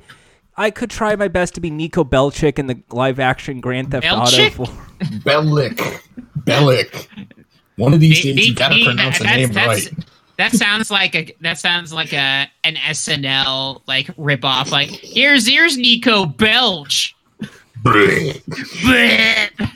I 0.56 0.70
could 0.70 0.90
try 0.90 1.16
my 1.16 1.28
best 1.28 1.54
to 1.54 1.60
be 1.60 1.70
Niko 1.70 2.08
Belchic 2.08 2.58
in 2.58 2.66
the 2.66 2.80
live-action 2.90 3.60
Grand 3.60 3.90
Theft 3.90 4.06
Belchic? 4.06 4.58
Auto. 4.60 4.72
Bellic, 5.20 5.76
Bellic. 6.40 7.08
One 7.76 7.92
of 7.92 8.00
these 8.00 8.18
He- 8.18 8.32
days, 8.34 8.44
he- 8.44 8.50
you 8.50 8.54
gotta 8.54 8.74
he- 8.74 8.84
pronounce 8.84 9.18
the 9.18 9.24
name 9.24 9.52
that's- 9.52 9.86
right. 9.92 10.04
That 10.36 10.50
sounds 10.50 10.90
like 10.90 11.14
a 11.14 11.32
that 11.42 11.58
sounds 11.60 11.92
like 11.92 12.12
a 12.12 12.48
an 12.64 12.74
SNL 12.74 13.82
like 13.86 14.08
ripoff. 14.16 14.72
Like 14.72 14.88
here's 14.90 15.46
here's 15.46 15.76
Niko 15.78 16.36
Belch. 16.36 17.14
Bleh. 17.84 18.42
Bleh. 18.82 19.70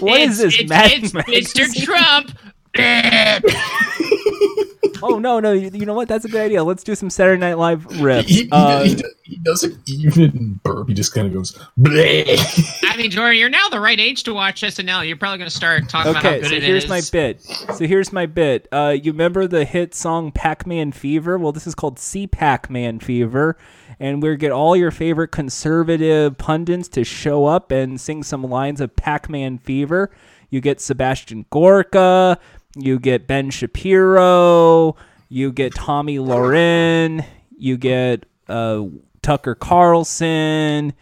What 0.00 0.20
is 0.20 0.38
this, 0.38 0.58
it's, 0.58 0.70
Mad 0.70 0.92
it's 0.94 1.12
Mr. 1.12 1.84
Trump. 1.84 2.32
Bleh. 2.74 3.42
Oh 5.04 5.18
no, 5.18 5.40
no. 5.40 5.50
You, 5.52 5.68
you 5.74 5.84
know 5.84 5.94
what? 5.94 6.06
That's 6.06 6.24
a 6.24 6.28
good 6.28 6.42
idea. 6.42 6.62
Let's 6.62 6.84
do 6.84 6.94
some 6.94 7.10
Saturday 7.10 7.40
Night 7.40 7.58
Live 7.58 7.84
riffs. 7.88 8.22
He, 8.28 8.44
he, 8.44 8.48
Uh, 8.52 8.84
he, 8.84 8.94
does- 8.94 9.14
he 9.24 9.36
doesn't 9.38 9.90
even 9.90 10.60
burp. 10.62 10.86
He 10.86 10.94
just 10.94 11.12
kind 11.12 11.26
of 11.26 11.32
goes. 11.32 11.58
Bleh. 11.76 12.80
I 12.84 12.96
mean, 12.96 13.10
Jordan, 13.10 13.36
you're 13.36 13.48
now 13.48 13.68
the 13.68 13.80
right 13.80 13.98
age 13.98 14.22
to 14.24 14.32
watch 14.32 14.62
SNL. 14.62 15.04
You're 15.08 15.16
probably 15.16 15.38
going 15.38 15.50
to 15.50 15.56
start 15.56 15.88
talking 15.88 16.12
about 16.12 16.22
how 16.22 16.28
okay, 16.28 16.40
good 16.42 16.50
so 16.50 16.54
it 16.54 16.62
here's 16.62 16.84
is. 16.84 16.88
my 16.90 17.00
bit. 17.10 17.42
So 17.42 17.84
here's 17.84 18.12
my 18.12 18.26
bit. 18.26 18.68
Uh, 18.70 18.94
you 19.02 19.10
remember 19.10 19.48
the 19.48 19.64
hit 19.64 19.92
song 19.92 20.30
"Pac-Man 20.30 20.92
Fever"? 20.92 21.36
Well, 21.36 21.50
this 21.50 21.66
is 21.66 21.74
called 21.74 21.96
"CPAC-Man 21.96 23.00
Fever," 23.00 23.56
and 23.98 24.22
we 24.22 24.36
get 24.36 24.52
all 24.52 24.76
your 24.76 24.92
favorite 24.92 25.32
conservative 25.32 26.38
pundits 26.38 26.86
to 26.90 27.02
show 27.02 27.46
up 27.46 27.72
and 27.72 28.00
sing 28.00 28.22
some 28.22 28.44
lines 28.44 28.80
of 28.80 28.94
"Pac-Man 28.94 29.58
Fever." 29.58 30.12
You 30.48 30.60
get 30.60 30.80
Sebastian 30.80 31.46
Gorka. 31.50 32.38
You 32.76 32.98
get 32.98 33.26
Ben 33.26 33.50
Shapiro. 33.50 34.96
You 35.28 35.52
get 35.52 35.74
Tomi 35.74 36.18
Lahren. 36.18 37.24
You 37.56 37.76
get 37.76 38.26
uh, 38.48 38.84
Tucker 39.22 39.54
Carlson. 39.54 40.92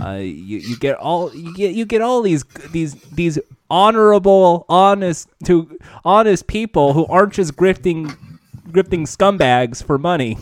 Uh, 0.00 0.14
you, 0.14 0.58
you 0.58 0.78
get 0.78 0.96
all 0.96 1.34
you 1.34 1.54
get 1.54 1.74
you 1.74 1.84
get 1.84 2.00
all 2.00 2.22
these 2.22 2.44
these 2.72 2.94
these 3.12 3.38
honorable, 3.68 4.64
honest 4.68 5.28
to 5.44 5.78
honest 6.04 6.46
people 6.46 6.94
who 6.94 7.06
aren't 7.06 7.32
just 7.34 7.54
grifting 7.56 8.16
grifting 8.68 9.02
scumbags 9.02 9.82
for 9.84 9.98
money. 9.98 10.38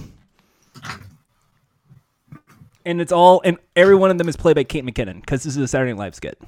And 2.84 3.00
it's 3.00 3.12
all 3.12 3.42
and 3.44 3.58
every 3.74 3.96
one 3.96 4.10
of 4.10 4.18
them 4.18 4.28
is 4.28 4.36
played 4.36 4.56
by 4.56 4.64
Kate 4.64 4.84
McKinnon 4.84 5.20
because 5.20 5.42
this 5.42 5.56
is 5.56 5.62
a 5.62 5.68
Saturday 5.68 5.92
Night 5.92 5.98
Live 5.98 6.14
skit. 6.14 6.40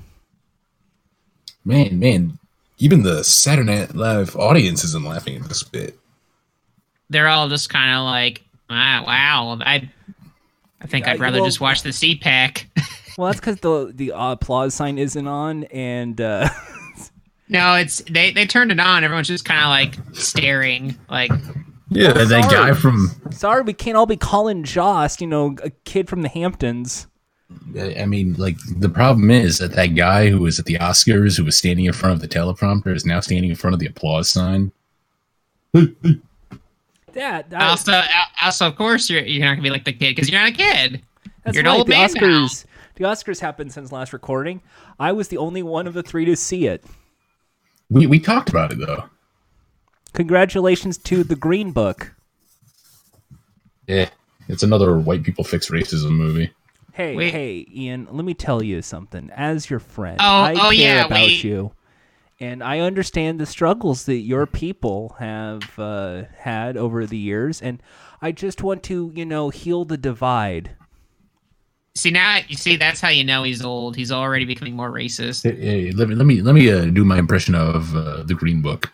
Man, 1.64 1.98
man, 1.98 2.38
even 2.80 3.02
the 3.04 3.22
Saturday 3.22 3.78
Night 3.78 3.94
Live 3.94 4.34
audience 4.36 4.82
isn't 4.84 5.04
laughing 5.04 5.36
at 5.42 5.48
this 5.48 5.62
bit. 5.62 5.96
They're 7.08 7.28
all 7.28 7.48
just 7.48 7.70
kind 7.70 7.94
of 7.96 8.04
like, 8.04 8.42
ah, 8.68 9.04
wow. 9.06 9.58
I 9.60 9.88
I 10.80 10.86
think 10.86 11.06
I'd 11.06 11.16
Uh, 11.18 11.22
rather 11.22 11.38
well- 11.38 11.46
just 11.46 11.60
watch 11.60 11.82
the 11.82 11.90
CPAC. 11.90 12.66
Well, 13.18 13.26
that's 13.26 13.40
because 13.40 13.56
the 13.60 13.92
the 13.94 14.12
applause 14.14 14.72
sign 14.74 14.96
isn't 14.96 15.26
on, 15.26 15.64
and 15.64 16.18
uh, 16.18 16.48
no, 17.48 17.74
it's 17.74 17.98
they 18.08 18.30
they 18.32 18.46
turned 18.46 18.70
it 18.72 18.80
on. 18.80 19.04
Everyone's 19.04 19.26
just 19.28 19.44
kind 19.44 19.60
of 19.62 19.68
like 19.68 20.14
staring, 20.16 20.96
like 21.10 21.30
Yeah, 21.90 22.12
that, 22.14 22.28
that 22.28 22.50
sorry. 22.50 22.70
guy 22.72 22.78
from. 22.80 23.10
sorry 23.30 23.62
we 23.62 23.74
can't 23.74 23.96
all 23.96 24.06
be 24.06 24.16
Colin 24.16 24.64
Jost, 24.64 25.20
you 25.20 25.26
know, 25.26 25.54
a 25.62 25.68
kid 25.84 26.08
from 26.08 26.22
the 26.22 26.28
Hamptons. 26.30 27.08
I 27.78 28.06
mean, 28.06 28.34
like 28.34 28.56
the 28.78 28.88
problem 28.88 29.30
is 29.30 29.58
that 29.58 29.72
that 29.72 29.94
guy 29.94 30.28
who 30.28 30.40
was 30.40 30.58
at 30.58 30.64
the 30.64 30.74
Oscars, 30.76 31.36
who 31.36 31.44
was 31.44 31.56
standing 31.56 31.84
in 31.84 31.92
front 31.92 32.14
of 32.14 32.20
the 32.20 32.28
teleprompter, 32.28 32.94
is 32.94 33.06
now 33.06 33.20
standing 33.20 33.50
in 33.50 33.56
front 33.56 33.74
of 33.74 33.80
the 33.80 33.86
applause 33.86 34.30
sign. 34.30 34.72
Yeah, 37.14 37.42
that, 37.48 37.62
also 37.62 38.02
also 38.40 38.68
of 38.68 38.76
course 38.76 39.10
you're 39.10 39.22
you're 39.22 39.44
not 39.44 39.54
gonna 39.54 39.62
be 39.62 39.70
like 39.70 39.84
the 39.84 39.92
kid 39.92 40.14
because 40.14 40.30
you're 40.30 40.40
not 40.40 40.50
a 40.50 40.54
kid. 40.54 41.02
That's 41.44 41.56
You're 41.56 41.64
an 41.64 41.70
right. 41.70 41.78
old 41.78 41.86
the 41.86 41.92
man 41.92 42.12
now. 42.12 42.20
Oscars. 42.20 42.64
The 42.96 43.04
Oscars 43.04 43.40
happened 43.40 43.72
since 43.72 43.92
last 43.92 44.12
recording. 44.12 44.60
I 44.98 45.12
was 45.12 45.28
the 45.28 45.38
only 45.38 45.62
one 45.62 45.86
of 45.86 45.94
the 45.94 46.02
three 46.02 46.24
to 46.26 46.36
see 46.36 46.66
it. 46.66 46.84
We 47.90 48.06
we 48.06 48.20
talked 48.20 48.48
about 48.48 48.72
it 48.72 48.78
though. 48.78 49.04
Congratulations 50.12 50.98
to 50.98 51.24
the 51.24 51.36
Green 51.36 51.72
Book. 51.72 52.14
Yeah, 53.86 54.10
it's 54.48 54.62
another 54.62 54.98
white 54.98 55.22
people 55.22 55.44
fix 55.44 55.70
racism 55.70 56.10
movie. 56.10 56.50
Hey, 56.92 57.16
Wait. 57.16 57.32
hey, 57.32 57.66
Ian. 57.74 58.08
Let 58.10 58.24
me 58.24 58.34
tell 58.34 58.62
you 58.62 58.82
something. 58.82 59.30
As 59.34 59.70
your 59.70 59.80
friend, 59.80 60.18
Oh, 60.20 60.24
I 60.24 60.52
oh, 60.52 60.70
care 60.70 60.72
yeah, 60.72 61.04
about 61.06 61.20
wait. 61.20 61.44
you, 61.44 61.72
and 62.40 62.62
I 62.62 62.80
understand 62.80 63.38
the 63.38 63.46
struggles 63.46 64.04
that 64.06 64.16
your 64.18 64.46
people 64.46 65.16
have 65.18 65.78
uh, 65.78 66.24
had 66.38 66.76
over 66.76 67.06
the 67.06 67.18
years, 67.18 67.60
and 67.62 67.82
I 68.20 68.32
just 68.32 68.62
want 68.62 68.82
to, 68.84 69.12
you 69.14 69.24
know, 69.24 69.50
heal 69.50 69.84
the 69.84 69.96
divide. 69.96 70.70
See 71.96 72.10
now 72.10 72.38
you 72.48 72.56
see 72.56 72.76
that's 72.76 73.00
how 73.00 73.08
you 73.08 73.24
know 73.24 73.42
he's 73.42 73.64
old. 73.64 73.96
He's 73.96 74.12
already 74.12 74.44
becoming 74.44 74.76
more 74.76 74.90
racist. 74.90 75.42
Hey, 75.42 75.60
hey, 75.60 75.90
let 75.92 76.08
me 76.08 76.14
let 76.14 76.24
me 76.24 76.40
let 76.40 76.54
me 76.54 76.70
uh, 76.70 76.84
do 76.86 77.04
my 77.04 77.18
impression 77.18 77.54
of 77.54 77.94
uh, 77.94 78.22
the 78.22 78.34
Green 78.34 78.62
Book. 78.62 78.92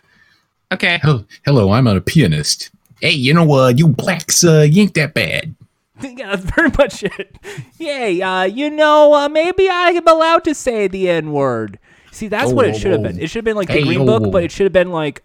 Okay. 0.71 0.99
Hello, 1.01 1.23
hello, 1.45 1.71
I'm 1.71 1.87
a 1.87 2.01
pianist. 2.01 2.69
Hey, 2.99 3.11
you 3.11 3.33
know, 3.33 3.49
uh, 3.53 3.67
you 3.69 3.87
blacks, 3.87 4.43
uh, 4.43 4.65
you 4.69 4.81
ain't 4.81 4.95
that 4.95 5.13
bad. 5.13 5.55
yeah, 6.17 6.35
that's 6.35 6.43
very 6.55 6.69
much 6.77 7.03
it. 7.03 7.37
Yay, 7.77 8.21
uh, 8.21 8.43
you 8.43 8.69
know, 8.69 9.13
uh, 9.13 9.29
maybe 9.29 9.69
I 9.69 9.89
am 9.89 10.07
allowed 10.07 10.43
to 10.45 10.53
say 10.55 10.87
the 10.87 11.09
N 11.09 11.31
word. 11.31 11.79
See, 12.11 12.27
that's 12.27 12.51
Oh, 12.51 12.55
what 12.55 12.67
it 12.67 12.75
oh, 12.75 12.77
should 12.77 12.91
have 12.91 12.99
oh. 13.01 13.03
been. 13.03 13.19
It 13.19 13.27
should 13.29 13.39
have 13.39 13.45
been 13.45 13.55
like 13.55 13.67
the 13.67 13.73
Hey, 13.75 13.83
Green 13.83 14.01
oh. 14.01 14.05
Book, 14.19 14.31
but 14.31 14.43
it 14.43 14.51
should 14.51 14.65
have 14.65 14.73
been 14.73 14.91
like 14.91 15.23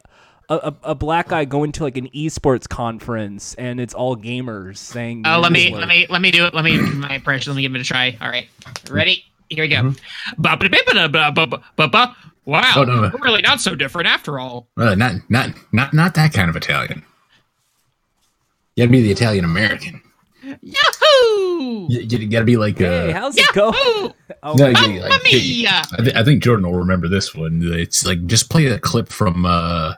a, 0.49 0.57
a, 0.57 0.75
a 0.91 0.95
black 0.95 1.29
guy 1.29 1.45
going 1.45 1.73
to 1.73 1.85
like 1.85 1.97
an 1.97 2.09
esports 2.09 2.69
conference 2.69 3.55
and 3.55 3.81
it's 3.81 3.95
all 3.95 4.17
gamers 4.17 4.76
saying. 4.79 5.23
Oh, 5.26 5.41
let 5.41 5.52
me 5.52 5.75
let 5.75 5.88
me 5.88 6.07
let 6.11 6.21
me 6.21 6.31
do 6.31 6.45
it. 6.47 6.55
Let 6.55 6.64
me 6.64 6.76
do 6.76 6.93
my 6.95 7.14
impression. 7.14 7.52
Let 7.52 7.57
me 7.57 7.62
give 7.62 7.75
it 7.75 7.81
a 7.81 7.85
try. 7.85 8.17
All 8.21 8.29
right, 8.29 8.49
ready? 8.91 9.25
Here 9.49 9.64
we 9.64 9.69
go. 9.69 9.76
Mm-hmm. 9.76 10.43
Wow, 12.45 12.73
Oh, 12.76 12.83
no, 12.85 13.00
no. 13.02 13.11
we're 13.14 13.25
really 13.25 13.43
not 13.43 13.61
so 13.61 13.75
different 13.75 14.09
after 14.09 14.38
all. 14.38 14.67
Uh, 14.76 14.95
not 14.95 15.14
not 15.29 15.50
not 15.73 15.95
not 15.95 16.14
that 16.14 16.33
kind 16.33 16.50
of 16.50 16.57
Italian. 16.57 17.05
You 18.75 18.85
gotta 18.85 18.91
be 18.93 19.02
the 19.02 19.12
Italian 19.12 19.45
American. 19.45 20.02
Yahoo! 20.42 21.87
You, 21.88 22.00
you 22.00 22.26
gotta 22.28 22.44
be 22.44 22.56
like 22.56 22.80
uh, 22.80 23.12
how's 23.12 23.37
it 23.37 23.52
going? 23.54 24.12
Oh, 24.44 24.54
No, 24.54 24.72
wow. 24.72 24.84
yeah, 24.87 25.02
like, 25.08 25.22
mia! 25.22 25.70
I, 25.70 25.96
th- 26.02 26.16
I 26.16 26.25
think 26.25 26.42
Jordan 26.42 26.66
will 26.66 26.76
remember 26.78 27.06
this 27.06 27.32
one. 27.32 27.61
It's 27.64 28.04
like 28.04 28.26
just 28.26 28.50
play 28.50 28.66
a 28.66 28.76
clip 28.78 29.08
from 29.08 29.46
uh, 29.46 29.94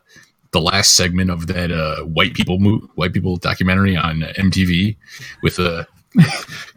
the 0.50 0.60
last 0.60 0.96
segment 0.96 1.30
of 1.30 1.46
that 1.46 1.70
uh, 1.70 2.02
white 2.04 2.34
people 2.34 2.58
mo- 2.58 2.86
white 2.96 3.14
people 3.14 3.36
documentary 3.38 3.96
on 3.96 4.20
MTV 4.20 4.96
with 5.42 5.58
uh, 5.58 5.84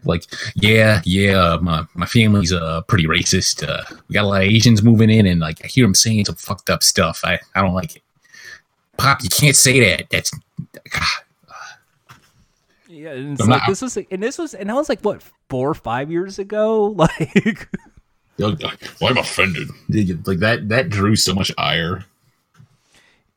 like 0.06 0.24
yeah 0.56 1.02
yeah 1.04 1.58
my 1.62 1.86
my 1.94 2.06
family's 2.06 2.54
uh 2.54 2.82
pretty 2.84 3.06
racist. 3.06 3.68
Uh, 3.68 3.84
we 4.08 4.14
got 4.14 4.24
a 4.24 4.28
lot 4.28 4.44
of 4.44 4.48
Asians 4.48 4.82
moving 4.82 5.10
in, 5.10 5.26
and 5.26 5.42
like 5.42 5.60
I 5.66 5.68
hear 5.68 5.84
them 5.86 5.94
saying 5.96 6.24
some 6.26 6.36
fucked 6.36 6.70
up 6.70 6.84
stuff. 6.84 7.20
I 7.26 7.40
I 7.54 7.62
don't 7.62 7.74
like 7.74 7.98
it. 7.98 8.02
Pop, 8.98 9.22
you 9.24 9.30
can't 9.30 9.56
say 9.58 9.80
that. 9.82 10.10
That's 10.10 10.32
Yeah, 13.08 13.14
and 13.14 13.34
it's 13.34 13.42
I'm 13.42 13.50
like, 13.50 13.62
not- 13.62 13.68
this 13.70 13.82
was 13.82 13.98
and 13.98 14.22
this 14.24 14.38
was 14.38 14.54
and 14.54 14.70
that 14.70 14.76
was 14.76 14.90
like 14.90 15.02
what 15.02 15.24
four 15.50 15.70
or 15.70 15.74
five 15.74 16.12
years 16.12 16.40
ago. 16.40 16.96
Like, 18.40 18.60
well, 19.02 19.12
I'm 19.12 19.18
offended. 19.18 19.70
Like 20.28 20.40
that 20.40 20.70
that 20.70 20.90
drew 20.90 21.16
so 21.16 21.34
much 21.34 21.52
ire. 21.58 22.06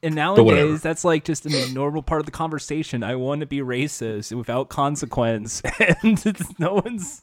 and 0.03 0.15
nowadays 0.15 0.83
that's 0.83 1.05
like 1.07 1.25
just 1.25 1.47
a 1.47 1.73
normal 1.73 2.03
part 2.03 2.21
of 2.21 2.27
the 2.27 2.33
conversation. 2.33 3.03
I 3.03 3.15
want 3.17 3.41
to 3.41 3.47
be 3.47 3.61
racist 3.61 4.37
without 4.37 4.69
consequence, 4.69 5.63
and 6.03 6.21
it's, 6.27 6.59
no 6.59 6.75
one's. 6.85 7.23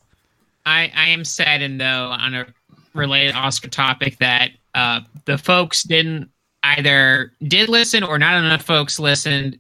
I 0.66 0.92
I 0.96 1.10
am 1.10 1.24
saddened 1.24 1.80
though 1.80 2.10
on 2.10 2.34
a 2.34 2.48
related 2.96 3.36
Oscar 3.36 3.68
topic 3.68 4.18
that 4.18 4.52
uh, 4.74 5.02
the 5.26 5.38
folks 5.38 5.84
didn't 5.84 6.32
either 6.64 7.32
did 7.44 7.70
listen 7.70 8.02
or 8.02 8.18
not 8.18 8.44
enough 8.44 8.64
folks 8.64 9.00
listened 9.00 9.60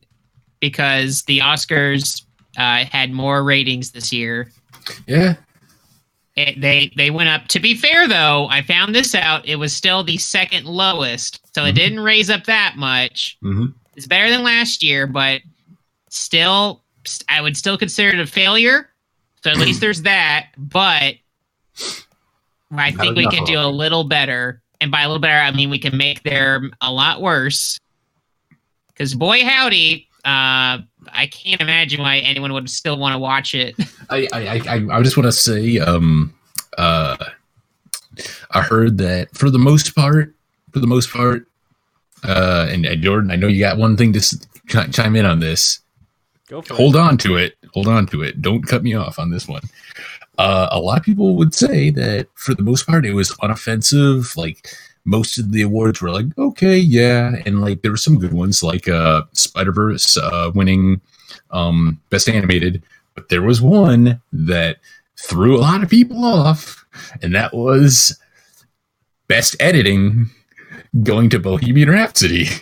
because 0.59 1.21
the 1.23 1.37
Oscars 1.39 2.23
uh, 2.57 2.85
had 2.85 3.11
more 3.11 3.43
ratings 3.43 3.91
this 3.91 4.11
year. 4.11 4.51
Yeah. 5.07 5.35
It, 6.35 6.61
they 6.61 6.91
they 6.95 7.09
went 7.09 7.29
up. 7.29 7.47
To 7.49 7.59
be 7.59 7.73
fair, 7.75 8.07
though, 8.07 8.47
I 8.49 8.61
found 8.61 8.93
this 8.93 9.15
out. 9.15 9.45
It 9.47 9.55
was 9.55 9.75
still 9.75 10.03
the 10.03 10.17
second 10.17 10.65
lowest, 10.65 11.41
so 11.55 11.65
it 11.65 11.71
Mhm. 11.71 11.75
didn't 11.75 11.99
raise 12.01 12.29
up 12.29 12.43
that 12.45 12.75
much. 12.77 13.37
Mhm. 13.43 13.73
It's 13.95 14.05
better 14.05 14.29
than 14.29 14.43
last 14.43 14.83
year, 14.83 15.07
but 15.07 15.41
still, 16.09 16.83
I 17.27 17.41
would 17.41 17.57
still 17.57 17.77
consider 17.77 18.09
it 18.09 18.19
a 18.19 18.27
failure. 18.27 18.89
So 19.43 19.49
at 19.49 19.57
least 19.57 19.81
there's 19.81 20.03
that. 20.03 20.49
But 20.57 21.15
I 22.71 22.91
Not 22.91 22.93
think 22.95 23.17
we 23.17 23.27
can 23.29 23.43
do 23.45 23.59
a 23.59 23.65
little 23.67 24.03
better, 24.03 24.61
and 24.79 24.91
by 24.91 25.01
a 25.01 25.07
little 25.07 25.21
better, 25.21 25.39
I 25.43 25.49
mean 25.51 25.69
we 25.71 25.79
can 25.79 25.97
make 25.97 26.21
them 26.21 26.71
a 26.81 26.91
lot 26.91 27.19
worse. 27.21 27.79
Because 28.89 29.15
boy, 29.15 29.43
howdy, 29.43 30.06
uh, 30.27 30.79
I 31.13 31.27
can't 31.31 31.61
imagine 31.61 32.01
why 32.01 32.17
anyone 32.17 32.51
would 32.53 32.69
still 32.69 32.97
want 32.97 33.13
to 33.13 33.19
watch 33.19 33.55
it. 33.55 33.75
I, 34.09 34.27
I, 34.33 34.39
I, 34.47 34.61
I- 34.75 34.97
I 34.97 35.01
just 35.01 35.15
want 35.15 35.25
to 35.27 35.31
say, 35.31 35.79
um, 35.79 36.33
uh, 36.77 37.15
I 38.51 38.61
heard 38.61 38.97
that 38.97 39.35
for 39.35 39.49
the 39.49 39.59
most 39.59 39.95
part, 39.95 40.33
for 40.73 40.79
the 40.79 40.87
most 40.87 41.11
part, 41.11 41.47
uh, 42.23 42.67
and, 42.69 42.85
and 42.85 43.01
Jordan, 43.01 43.31
I 43.31 43.35
know 43.37 43.47
you 43.47 43.59
got 43.59 43.77
one 43.77 43.95
thing 43.95 44.11
to 44.13 44.19
s- 44.19 44.35
chime 44.91 45.15
in 45.15 45.25
on 45.25 45.39
this. 45.39 45.79
Go 46.49 46.61
for 46.61 46.73
Hold 46.75 46.95
on 46.95 47.17
to 47.19 47.37
it. 47.37 47.55
Hold 47.73 47.87
on 47.87 48.05
to 48.07 48.21
it. 48.23 48.41
Don't 48.41 48.63
cut 48.67 48.83
me 48.83 48.93
off 48.95 49.19
on 49.19 49.29
this 49.31 49.47
one. 49.47 49.61
Uh, 50.37 50.67
a 50.71 50.79
lot 50.79 50.97
of 50.99 51.03
people 51.03 51.35
would 51.35 51.53
say 51.53 51.89
that 51.91 52.27
for 52.35 52.53
the 52.53 52.63
most 52.63 52.85
part, 52.85 53.05
it 53.05 53.13
was 53.13 53.31
unoffensive. 53.43 54.35
Like 54.37 54.67
most 55.07 55.37
of 55.39 55.51
the 55.53 55.61
awards 55.63 56.01
were 56.01 56.11
like, 56.11 56.25
okay, 56.37 56.77
yeah, 56.77 57.35
and 57.45 57.61
like 57.61 57.81
there 57.81 57.91
were 57.91 57.97
some 57.97 58.19
good 58.19 58.33
ones, 58.33 58.61
like 58.61 58.87
uh, 58.87 59.23
Spider 59.31 59.71
Verse 59.71 60.15
uh, 60.17 60.51
winning 60.53 61.01
um, 61.51 61.99
best 62.09 62.27
animated, 62.29 62.83
but 63.15 63.29
there 63.29 63.41
was 63.41 63.61
one 63.61 64.21
that 64.33 64.77
threw 65.19 65.57
a 65.57 65.61
lot 65.61 65.81
of 65.81 65.89
people 65.89 66.23
off, 66.23 66.85
and 67.21 67.33
that 67.33 67.53
was 67.53 68.19
best 69.27 69.55
editing 69.59 70.29
going 71.03 71.29
to 71.29 71.39
Bohemian 71.39 71.89
Rhapsody. 71.89 72.45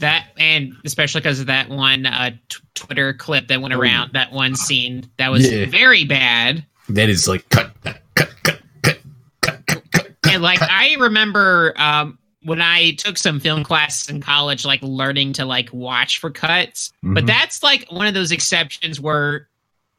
That 0.00 0.26
and 0.36 0.74
especially 0.84 1.20
because 1.20 1.38
of 1.38 1.46
that 1.46 1.68
one 1.68 2.04
uh, 2.04 2.30
t- 2.48 2.58
Twitter 2.74 3.14
clip 3.14 3.46
that 3.46 3.62
went 3.62 3.72
Oh, 3.72 3.78
around, 3.78 4.10
that 4.14 4.32
one 4.32 4.56
scene 4.56 5.08
that 5.18 5.30
was 5.30 5.48
Yeah. 5.48 5.66
very 5.66 6.04
bad. 6.04 6.66
that 6.88 7.08
is 7.08 7.28
like 7.28 7.48
cut, 7.48 7.70
cut, 7.84 8.02
cut, 8.42 8.60
cut, 8.82 8.98
cut, 9.40 9.66
cut, 9.92 10.08
cut. 10.34 10.42
Like 10.42 10.62
I 10.62 10.96
remember 10.98 11.72
um, 11.76 12.18
when 12.42 12.60
I 12.60 12.92
took 12.92 13.16
some 13.18 13.40
film 13.40 13.64
classes 13.64 14.08
in 14.08 14.20
college, 14.20 14.64
like 14.64 14.82
learning 14.82 15.32
to 15.34 15.44
like 15.44 15.70
watch 15.72 16.18
for 16.18 16.30
cuts. 16.30 16.92
But 17.02 17.24
Mhm. 17.24 17.26
that's 17.26 17.62
like 17.62 17.86
one 17.90 18.06
of 18.06 18.14
those 18.14 18.32
exceptions 18.32 19.00
where 19.00 19.48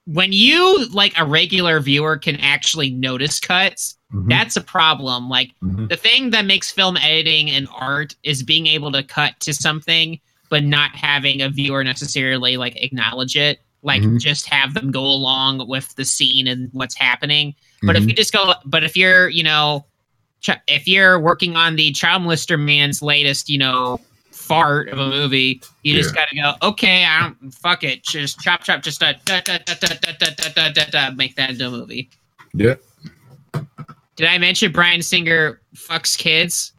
when 0.06 0.32
you 0.32 0.86
like 0.94 1.14
a 1.18 1.26
regular 1.26 1.80
viewer 1.80 2.18
can 2.18 2.36
actually 2.36 2.92
notice 2.92 3.40
cuts, 3.40 3.96
Mhm. 4.14 4.30
that's 4.30 4.56
a 4.56 4.62
problem. 4.62 5.28
Like 5.30 5.52
Mhm. 5.64 5.90
the 5.90 5.98
thing 5.98 6.30
that 6.30 6.46
makes 6.46 6.72
film 6.72 6.96
editing 6.98 7.50
and 7.50 7.68
art 7.74 8.16
is 8.24 8.44
being 8.44 8.68
able 8.68 8.92
to 8.92 9.02
cut 9.02 9.40
to 9.42 9.54
something 9.54 10.20
but 10.52 10.64
not 10.64 10.96
having 10.96 11.42
a 11.42 11.50
viewer 11.50 11.84
necessarily 11.84 12.56
like 12.56 12.76
acknowledge 12.76 13.36
it 13.36 13.60
like 13.82 14.04
Mhm. 14.04 14.20
just 14.22 14.46
have 14.48 14.76
them 14.76 14.92
go 14.92 15.04
along 15.04 15.68
with 15.68 15.96
the 15.96 16.06
scene 16.06 16.48
and 16.48 16.70
what's 16.72 16.94
happening 16.96 17.56
but 17.82 17.96
if 17.96 18.04
Mhm. 18.04 18.10
you 18.10 18.14
just 18.16 18.32
go 18.32 18.54
but 18.64 18.84
if 18.84 18.96
you're 18.96 19.28
you 19.28 19.42
know 19.42 19.86
if 20.68 20.88
you're 20.88 21.20
working 21.20 21.56
on 21.56 21.76
the 21.76 21.92
child 21.92 22.22
molester 22.22 22.60
man's 22.60 23.02
latest 23.02 23.50
you 23.50 23.58
know 23.58 24.00
fart 24.32 24.90
of 24.90 25.00
a 25.00 25.10
movie 25.10 25.62
you 25.84 25.96
just 25.96 26.14
gotta 26.14 26.36
go 26.36 26.54
okay 26.62 27.06
i 27.06 27.22
don't 27.22 27.52
fuck 27.52 27.84
it 27.84 28.04
just 28.04 28.40
chop 28.40 28.62
chop 28.62 28.82
just 28.82 29.02
uh, 29.02 29.14
da, 29.26 29.42
da, 29.42 29.58
da, 29.66 29.74
da, 29.80 29.88
da, 30.02 30.12
da, 30.20 30.30
da, 30.36 30.50
da, 30.50 30.72
da, 30.72 30.84
da, 30.92 31.12
make 31.12 31.36
that 31.36 31.52
into 31.52 31.68
a 31.68 31.72
movie 31.72 32.10
yeah. 32.54 32.76
did 34.16 34.28
i 34.28 34.38
mention 34.38 34.72
brian 34.72 35.02
singer 35.02 35.62
fucks 35.76 36.18
kids 36.18 36.74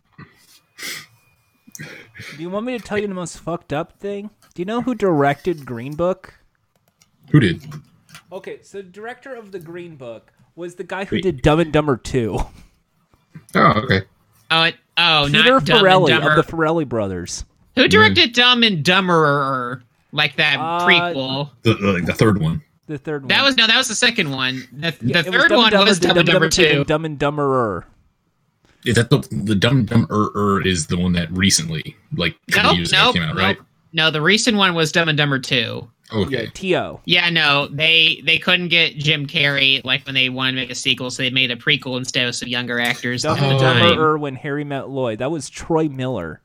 Do 2.37 2.43
you 2.43 2.51
want 2.51 2.67
me 2.67 2.77
to 2.77 2.85
tell 2.85 2.99
you 2.99 3.07
the 3.07 3.15
most 3.15 3.39
fucked 3.39 3.73
up 3.73 3.99
thing? 3.99 4.31
Do 4.55 4.63
you 4.63 4.67
know 4.67 4.81
who 4.81 4.95
directed 4.95 5.67
Green 5.67 5.95
Book? 5.95 6.35
Who 7.31 7.41
did? 7.41 7.63
Okay, 8.33 8.61
so 8.63 8.79
the 8.79 8.85
director 8.85 9.35
of 9.35 9.53
the 9.53 9.59
Green 9.59 9.97
Book 9.97 10.33
was 10.55 10.77
the 10.77 10.85
guy 10.85 11.05
who 11.05 11.17
Wait. 11.17 11.23
did 11.23 11.43
Dumb 11.43 11.61
and 11.61 11.73
Dumber 11.73 11.97
2. 11.97 12.39
Oh, 13.55 13.73
okay. 13.85 14.03
Oh, 14.51 14.63
it, 14.65 14.77
oh, 14.97 15.29
Peter 15.31 15.51
not 15.55 15.65
Dumb 15.65 15.79
and 15.79 15.87
Farrelly 15.87 16.09
Dumber. 16.09 16.31
of 16.39 16.47
the 16.47 16.53
Farrelly 16.53 16.89
brothers. 16.89 17.45
Who 17.75 17.89
directed 17.89 18.33
Dumb 18.33 18.63
and 18.63 18.85
Dumberer? 18.85 19.83
Like 20.13 20.37
that 20.37 20.59
Uh, 20.59 20.87
prequel. 20.87 21.51
The, 21.63 21.75
the, 21.75 22.03
the 22.07 22.15
third 22.15 22.41
one. 22.41 22.63
The 22.87 22.97
third 22.99 23.23
one. 23.23 23.29
That 23.29 23.43
was 23.45 23.57
no, 23.57 23.67
that 23.67 23.77
was 23.77 23.89
the 23.89 23.95
second 23.95 24.31
one. 24.31 24.63
The, 24.73 24.95
Yeah, 25.03 25.23
the 25.23 25.29
it 25.29 25.35
was 25.35 25.43
third 25.43 25.51
one 25.53 25.71
Dumber, 25.73 25.87
was 25.87 25.99
Dumb 25.99 26.17
and 26.19 26.27
Dumber 26.27 26.49
Two, 26.49 26.63
then 26.63 26.75
Two. 26.77 26.85
Dumb 26.85 27.05
and 27.05 27.19
Dumberer. 27.19 27.85
Is 28.85 28.95
that 28.95 29.11
the 29.11 29.19
the 29.45 29.57
dumb 29.57 29.85
dumb 29.85 30.07
er, 30.11 30.31
er 30.37 30.63
is 30.65 30.87
the 30.87 30.97
one 30.97 31.13
that 31.15 31.31
recently 31.33 31.97
like 32.15 32.37
Nope, 32.55 32.77
years 32.77 32.93
nope, 32.93 33.15
came 33.15 33.25
out, 33.25 33.35
nope. 33.35 33.37
right? 33.37 33.59
No, 33.93 34.11
the 34.13 34.21
recent 34.23 34.57
one 34.57 34.75
was 34.75 34.93
Dumb 34.93 35.09
and 35.09 35.19
Dumber 35.19 35.41
Two. 35.41 35.91
Okay. 36.13 36.45
Yeah, 36.45 36.51
T.O. 36.55 37.01
Yeah, 37.05 37.31
no, 37.31 37.67
they 37.69 38.23
they 38.25 38.39
couldn't 38.39 38.69
get 38.69 38.97
Jim 38.97 39.27
Carrey 39.27 39.85
like 39.85 40.07
when 40.07 40.15
they 40.15 40.29
wanted 40.29 40.53
to 40.53 40.57
make 40.59 40.71
a 40.71 40.75
sequel, 40.75 41.11
so 41.11 41.23
they 41.23 41.31
made 41.31 41.51
a 41.51 41.57
prequel 41.57 41.99
instead 41.99 42.29
of 42.29 42.35
some 42.35 42.49
younger 42.49 42.79
actors 42.79 43.23
Dumb 43.23 43.39
and 43.39 43.57
the 43.57 43.59
time. 43.59 43.83
Dumberer 43.83 44.19
when 44.19 44.37
Harry 44.37 44.63
met 44.63 44.89
Lloyd. 44.89 45.19
That 45.19 45.31
was 45.31 45.51
Troy 45.51 45.89
Miller. 45.89 46.43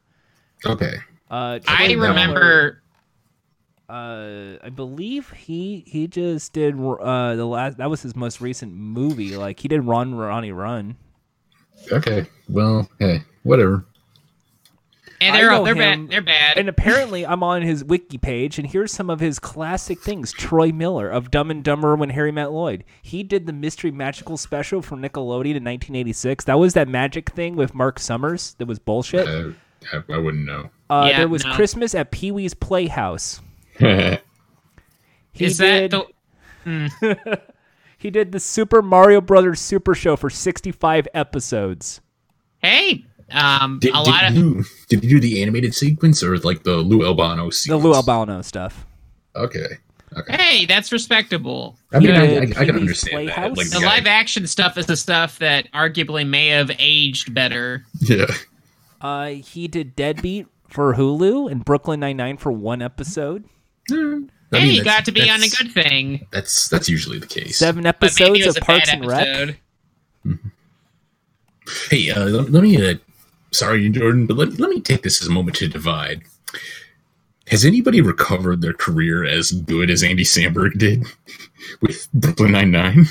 Okay. 0.65 0.95
Uh, 1.29 1.59
Troy 1.59 1.73
I 1.75 1.87
Miller, 1.89 2.07
remember. 2.09 2.83
Uh, 3.87 4.57
I 4.63 4.69
believe 4.69 5.29
he 5.31 5.83
he 5.85 6.07
just 6.07 6.53
did 6.53 6.75
uh 6.79 7.35
the 7.35 7.45
last 7.45 7.77
that 7.77 7.89
was 7.89 8.01
his 8.01 8.15
most 8.15 8.41
recent 8.41 8.73
movie. 8.73 9.35
Like 9.37 9.59
he 9.59 9.67
did 9.67 9.81
Run 9.81 10.15
Ronnie 10.15 10.53
Run. 10.53 10.95
Okay. 11.91 12.25
Well, 12.49 12.89
hey, 12.99 13.23
whatever. 13.43 13.85
And 15.21 15.35
they're 15.35 15.51
know 15.51 15.63
they're 15.63 15.73
him, 15.75 16.07
bad. 16.07 16.09
They're 16.09 16.21
bad. 16.21 16.57
And 16.57 16.67
apparently, 16.67 17.25
I'm 17.25 17.43
on 17.43 17.61
his 17.61 17.83
wiki 17.83 18.17
page, 18.17 18.57
and 18.59 18.67
here's 18.67 18.91
some 18.91 19.09
of 19.09 19.19
his 19.19 19.39
classic 19.39 20.01
things. 20.01 20.33
Troy 20.33 20.71
Miller 20.71 21.09
of 21.09 21.29
Dumb 21.31 21.51
and 21.51 21.63
Dumber 21.63 21.95
when 21.95 22.09
Harry 22.09 22.31
met 22.31 22.51
Lloyd. 22.51 22.83
He 23.01 23.23
did 23.23 23.45
the 23.45 23.53
Mystery 23.53 23.91
Magical 23.91 24.35
special 24.37 24.81
from 24.81 25.01
Nickelodeon 25.01 25.55
in 25.55 25.63
1986. 25.63 26.45
That 26.45 26.59
was 26.59 26.73
that 26.73 26.87
magic 26.87 27.29
thing 27.31 27.55
with 27.55 27.73
Mark 27.75 27.99
Summers 27.99 28.55
that 28.57 28.67
was 28.67 28.79
bullshit. 28.79 29.27
Uh, 29.27 29.51
I, 29.93 30.13
I 30.13 30.17
wouldn't 30.17 30.45
know. 30.45 30.69
Uh, 30.89 31.05
Yeah, 31.09 31.17
there 31.19 31.27
was 31.27 31.45
no. 31.45 31.53
Christmas 31.53 31.93
at 31.95 32.11
Pee 32.11 32.31
Wee's 32.31 32.53
Playhouse. 32.53 33.41
He 35.33 35.45
Is 35.45 35.57
did. 35.57 35.91
that 35.91 36.07
the? 36.65 37.41
He 37.97 38.09
did 38.09 38.31
the 38.31 38.39
Super 38.39 38.81
Mario 38.81 39.21
Brothers 39.21 39.61
Super 39.61 39.93
Show 39.93 40.15
for 40.15 40.29
65 40.29 41.07
episodes. 41.13 42.01
Hey, 42.57 43.05
um, 43.33 43.79
Did, 43.79 43.89
a 43.95 44.03
did 44.03 44.09
lot 44.09 44.25
of 44.29 44.35
you 44.35 44.63
did 44.89 45.03
you 45.03 45.09
do 45.09 45.19
the 45.19 45.41
animated 45.41 45.73
sequence 45.75 46.23
or 46.23 46.37
like 46.39 46.63
the 46.63 46.77
Lou 46.77 47.05
Albano 47.05 47.49
The? 47.49 47.77
Lou 47.77 47.93
Albano 47.93 48.41
stuff. 48.41 48.85
Okay. 49.35 49.77
Okay. 50.17 50.35
hey, 50.35 50.65
that's 50.65 50.91
respectable. 50.91 51.77
I 51.93 51.99
mean, 51.99 52.09
You 52.09 52.13
I, 52.15 52.17
know, 52.17 52.23
I, 52.23 52.27
I 52.27 52.45
Pee-wee's 52.45 52.57
can 52.65 52.75
understand 52.75 53.29
that. 53.29 53.55
Like, 53.55 53.69
The 53.69 53.79
the 53.79 53.85
live 53.85 54.05
action 54.07 54.45
stuff 54.45 54.77
is 54.77 54.85
the 54.85 54.97
stuff 54.97 55.39
that 55.39 55.71
arguably 55.71 56.27
may 56.27 56.47
have 56.47 56.69
aged 56.79 57.33
better. 57.33 57.85
Yeah. 58.01 58.25
Uh, 58.99 59.27
he 59.27 59.69
did 59.69 59.95
Deadbeat 59.95 60.47
for 60.67 60.95
Hulu 60.95 61.49
and 61.49 61.63
Brooklyn 61.63 62.01
Nine 62.01 62.17
Nine 62.17 62.35
for 62.37 62.51
one 62.51 62.81
episode. 62.81 63.45
I 63.89 63.93
hey, 63.95 64.65
mean, 64.65 64.75
you 64.75 64.83
got 64.83 65.05
to 65.05 65.13
be 65.13 65.29
on 65.29 65.41
a 65.41 65.47
good 65.47 65.71
thing. 65.71 66.27
That's 66.31 66.67
that's 66.67 66.89
usually 66.89 67.17
the 67.17 67.25
case. 67.27 67.57
Seven 67.57 67.85
episodes 67.85 68.45
of 68.45 68.55
Parks 68.57 68.89
bad 68.89 68.99
and 68.99 69.07
Rec. 69.07 69.27
episode. 69.27 69.57
Hey, 71.89 72.11
uh, 72.11 72.25
let, 72.25 72.51
let 72.51 72.63
me. 72.63 72.75
Uh, 72.85 72.95
sorry, 73.51 73.89
Jordan, 73.89 74.25
but 74.25 74.37
let, 74.37 74.59
let 74.59 74.69
me 74.69 74.81
take 74.81 75.03
this 75.03 75.21
as 75.21 75.27
a 75.27 75.31
moment 75.31 75.57
to 75.57 75.67
divide. 75.67 76.23
Has 77.47 77.65
anybody 77.65 78.01
recovered 78.01 78.61
their 78.61 78.73
career 78.73 79.25
as 79.25 79.51
good 79.51 79.89
as 79.89 80.03
Andy 80.03 80.23
Samberg 80.23 80.77
did 80.77 81.05
with 81.81 82.07
Brooklyn 82.13 82.53
Nine 82.53 82.71
Nine? 82.71 83.05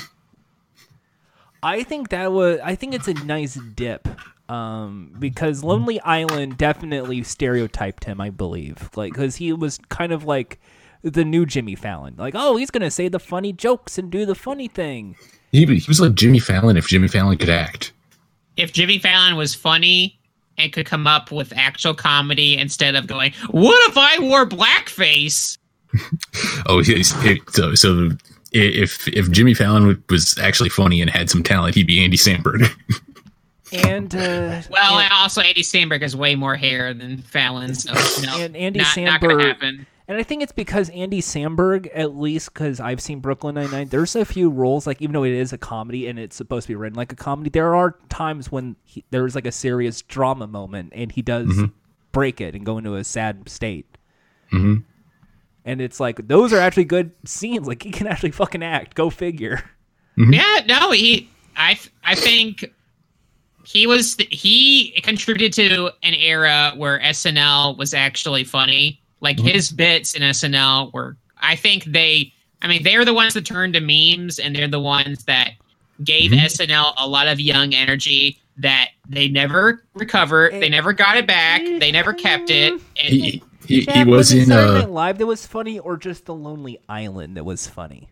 I 1.61 1.83
think 1.83 2.09
that 2.09 2.31
was. 2.31 2.59
I 2.63 2.73
think 2.73 2.95
it's 2.95 3.07
a 3.07 3.13
nice 3.13 3.53
dip, 3.53 4.07
um, 4.49 5.15
because 5.19 5.63
Lonely 5.63 6.01
Island 6.01 6.57
definitely 6.57 7.21
stereotyped 7.21 8.05
him. 8.05 8.19
I 8.19 8.31
believe, 8.31 8.89
like, 8.95 9.13
because 9.13 9.35
he 9.35 9.53
was 9.53 9.79
kind 9.89 10.11
of 10.11 10.23
like 10.23 10.59
the 11.03 11.23
new 11.23 11.45
Jimmy 11.45 11.75
Fallon. 11.75 12.15
Like, 12.17 12.33
oh, 12.35 12.55
he's 12.55 12.71
gonna 12.71 12.89
say 12.89 13.09
the 13.09 13.19
funny 13.19 13.53
jokes 13.53 13.99
and 13.99 14.09
do 14.09 14.25
the 14.25 14.33
funny 14.33 14.67
thing. 14.67 15.15
He, 15.51 15.65
he 15.65 15.85
was 15.87 15.99
like 15.99 16.15
Jimmy 16.15 16.39
Fallon 16.39 16.77
if 16.77 16.87
Jimmy 16.87 17.09
Fallon 17.09 17.37
could 17.37 17.49
act. 17.49 17.91
If 18.57 18.73
Jimmy 18.73 18.97
Fallon 18.97 19.35
was 19.35 19.53
funny 19.53 20.19
and 20.57 20.71
could 20.73 20.85
come 20.85 21.07
up 21.07 21.31
with 21.31 21.53
actual 21.55 21.93
comedy 21.93 22.57
instead 22.57 22.95
of 22.95 23.07
going, 23.07 23.33
"What 23.49 23.89
if 23.89 23.97
I 23.97 24.19
wore 24.19 24.45
blackface?" 24.45 25.57
Oh, 26.67 26.81
he's, 26.81 27.13
it, 27.25 27.41
so 27.49 27.75
so 27.75 28.11
if 28.51 29.07
if 29.09 29.29
Jimmy 29.31 29.53
Fallon 29.53 30.01
was 30.09 30.37
actually 30.37 30.69
funny 30.69 31.01
and 31.01 31.09
had 31.09 31.29
some 31.29 31.43
talent, 31.43 31.75
he'd 31.75 31.87
be 31.87 32.03
Andy 32.03 32.17
Samberg. 32.17 32.69
And 33.73 34.13
uh, 34.13 34.61
Well, 34.69 34.99
and, 34.99 35.13
also 35.13 35.39
Andy 35.39 35.61
Samberg 35.61 36.01
has 36.01 36.13
way 36.13 36.35
more 36.35 36.55
hair 36.57 36.93
than 36.93 37.19
Fallon, 37.19 37.73
so 37.73 37.93
no, 38.21 38.37
and 38.37 38.53
Andy 38.57 38.79
not, 38.79 38.97
not 38.97 39.21
gonna 39.21 39.41
happen. 39.41 39.87
And 40.11 40.19
I 40.19 40.23
think 40.23 40.43
it's 40.43 40.51
because 40.51 40.89
Andy 40.89 41.21
Samberg, 41.21 41.89
at 41.95 42.17
least 42.17 42.53
because 42.53 42.81
I've 42.81 42.99
seen 42.99 43.21
Brooklyn 43.21 43.55
Nine 43.55 43.71
Nine. 43.71 43.87
There's 43.87 44.13
a 44.13 44.25
few 44.25 44.49
roles, 44.49 44.85
like 44.85 45.01
even 45.01 45.13
though 45.13 45.23
it 45.23 45.31
is 45.31 45.53
a 45.53 45.57
comedy 45.57 46.05
and 46.09 46.19
it's 46.19 46.35
supposed 46.35 46.65
to 46.65 46.67
be 46.67 46.75
written 46.75 46.97
like 46.97 47.13
a 47.13 47.15
comedy, 47.15 47.49
there 47.49 47.73
are 47.73 47.95
times 48.09 48.51
when 48.51 48.75
he, 48.83 49.05
there's 49.11 49.35
like 49.35 49.45
a 49.45 49.53
serious 49.53 50.01
drama 50.01 50.47
moment, 50.47 50.91
and 50.93 51.13
he 51.13 51.21
does 51.21 51.47
break 52.11 52.41
it 52.41 52.55
and 52.55 52.65
go 52.65 52.77
into 52.77 52.95
a 52.95 53.05
sad 53.05 53.47
state. 53.47 53.85
hmm 54.49 54.79
And 55.63 55.79
it's 55.79 56.01
like 56.01 56.27
those 56.27 56.51
are 56.51 56.59
actually 56.59 56.83
good 56.83 57.11
scenes. 57.23 57.65
Like 57.65 57.81
he 57.81 57.91
can 57.91 58.05
actually 58.05 58.31
fucking 58.31 58.63
act. 58.63 58.95
Go 58.95 59.09
figure. 59.09 59.63
Yeah, 60.17 60.59
no, 60.67 60.91
he. 60.91 61.29
I 61.55 61.79
I 62.03 62.15
think 62.15 62.65
he 63.63 63.87
was 63.87 64.17
he 64.29 64.91
contributed 65.03 65.53
to 65.53 65.91
an 66.03 66.15
era 66.15 66.73
where 66.75 66.99
SNL 66.99 67.77
was 67.77 67.93
actually 67.93 68.43
funny. 68.43 69.00
Like 69.21 69.39
his 69.39 69.71
bits 69.71 70.13
in 70.15 70.21
SNL 70.23 70.91
were. 70.93 71.15
I 71.41 71.55
think 71.55 71.85
they. 71.85 72.33
I 72.61 72.67
mean, 72.67 72.83
they're 72.83 73.05
the 73.05 73.13
ones 73.13 73.33
that 73.35 73.45
turned 73.45 73.73
to 73.73 73.79
memes, 73.79 74.37
and 74.39 74.55
they're 74.55 74.67
the 74.67 74.79
ones 74.79 75.23
that 75.25 75.51
gave 76.03 76.31
SNL 76.31 76.93
a 76.97 77.07
lot 77.07 77.27
of 77.27 77.39
young 77.39 77.73
energy 77.73 78.39
that 78.57 78.89
they 79.09 79.27
never 79.27 79.83
recovered. 79.95 80.53
They 80.53 80.69
never 80.69 80.93
got 80.93 81.17
it 81.17 81.25
back. 81.27 81.61
They 81.63 81.91
never 81.91 82.13
kept 82.13 82.49
it. 82.49 82.73
And 82.73 82.81
He 82.95 83.19
he, 83.19 83.43
he 83.67 83.81
Jack, 83.85 84.07
was 84.07 84.31
it 84.31 84.39
in 84.39 84.45
Saturday 84.47 84.85
uh, 84.85 84.87
Live 84.87 85.17
that 85.19 85.25
was 85.25 85.45
funny, 85.45 85.79
or 85.79 85.97
just 85.97 86.25
the 86.25 86.33
Lonely 86.35 86.79
Island 86.89 87.37
that 87.37 87.43
was 87.45 87.67
funny. 87.67 88.09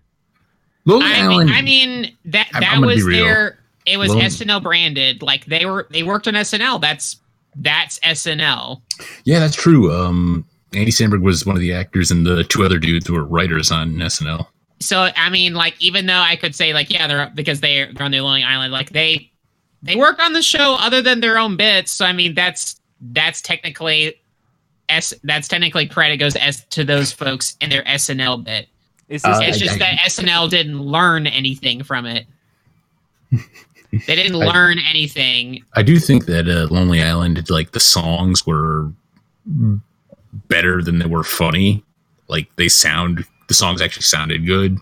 Lonely 0.85 1.05
I 1.05 1.25
Island. 1.25 1.49
mean, 1.49 1.57
I 1.57 1.61
mean 1.61 2.17
that 2.25 2.47
I'm- 2.53 2.61
that 2.61 2.73
I'm 2.75 2.81
was 2.85 3.03
real. 3.03 3.25
their. 3.25 3.59
It 3.85 3.97
was 3.97 4.09
Lone- 4.09 4.21
SNL 4.21 4.61
branded. 4.63 5.21
Like 5.21 5.45
they 5.45 5.65
were. 5.65 5.87
They 5.89 6.03
worked 6.03 6.27
on 6.27 6.33
SNL. 6.35 6.79
That's 6.81 7.17
that's 7.55 7.99
SNL. 7.99 8.81
yeah, 9.25 9.39
that's 9.39 9.55
true. 9.55 9.91
Um, 9.91 10.45
Andy 10.73 10.91
Samberg 10.91 11.21
was 11.21 11.45
one 11.45 11.55
of 11.55 11.61
the 11.61 11.73
actors, 11.73 12.11
and 12.11 12.25
the 12.25 12.43
two 12.43 12.63
other 12.63 12.77
dudes 12.79 13.09
were 13.09 13.23
writers 13.23 13.71
on 13.71 13.93
SNL. 13.95 14.47
So 14.79 15.09
I 15.15 15.29
mean, 15.29 15.53
like 15.53 15.75
even 15.81 16.05
though 16.05 16.13
I 16.21 16.35
could 16.35 16.55
say 16.55 16.73
like 16.73 16.89
yeah, 16.89 17.07
they're 17.07 17.31
because 17.35 17.59
they're 17.61 17.91
they're 17.93 18.05
on 18.05 18.11
the 18.11 18.21
Lonely 18.21 18.43
Island. 18.43 18.71
Like 18.71 18.91
they 18.91 19.31
they 19.81 19.95
work 19.95 20.19
on 20.19 20.33
the 20.33 20.41
show 20.41 20.75
other 20.79 21.01
than 21.01 21.19
their 21.21 21.37
own 21.37 21.57
bits. 21.57 21.91
So 21.91 22.05
I 22.05 22.13
mean, 22.13 22.33
that's 22.35 22.79
that's 23.01 23.41
technically. 23.41 24.15
S, 24.89 25.13
that's 25.23 25.47
technically 25.47 25.85
credit 25.87 26.17
goes 26.17 26.33
to, 26.33 26.43
S, 26.43 26.65
to 26.71 26.83
those 26.83 27.11
folks 27.11 27.55
in 27.61 27.69
their 27.69 27.83
SNL 27.83 28.43
bit. 28.43 28.67
Is 29.07 29.21
this 29.21 29.37
Uh, 29.37 29.41
It's 29.43 29.57
I- 29.57 29.59
just 29.59 29.75
I- 29.75 29.77
that 29.77 29.99
SNL 30.07 30.49
didn't 30.49 30.79
learn 30.81 31.27
anything 31.27 31.83
from 31.83 32.07
it. 32.07 32.25
they 33.31 34.15
didn't 34.15 34.41
I- 34.41 34.45
learn 34.47 34.79
anything. 34.89 35.63
I 35.75 35.83
do 35.83 35.99
think 35.99 36.25
that 36.25 36.47
uh, 36.49 36.73
Lonely 36.73 37.03
Island, 37.03 37.47
like 37.51 37.71
the 37.73 37.79
songs 37.79 38.47
were 38.47 38.91
better 40.33 40.81
than 40.81 40.99
they 40.99 41.05
were 41.05 41.23
funny. 41.23 41.83
Like 42.27 42.47
they 42.55 42.69
sound, 42.69 43.25
the 43.47 43.53
songs 43.53 43.81
actually 43.81 44.03
sounded 44.03 44.45
good, 44.45 44.77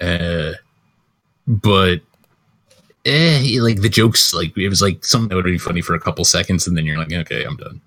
uh, 0.00 0.52
but 1.46 2.00
eh, 3.04 3.58
like 3.60 3.80
the 3.80 3.88
jokes, 3.88 4.32
like 4.32 4.56
it 4.56 4.68
was 4.68 4.82
like 4.82 5.04
something 5.04 5.28
that 5.28 5.36
would 5.36 5.44
be 5.44 5.58
funny 5.58 5.80
for 5.80 5.94
a 5.94 6.00
couple 6.00 6.24
seconds, 6.24 6.66
and 6.66 6.76
then 6.76 6.86
you're 6.86 6.98
like, 6.98 7.12
okay, 7.12 7.44
I'm 7.44 7.56
done. 7.56 7.80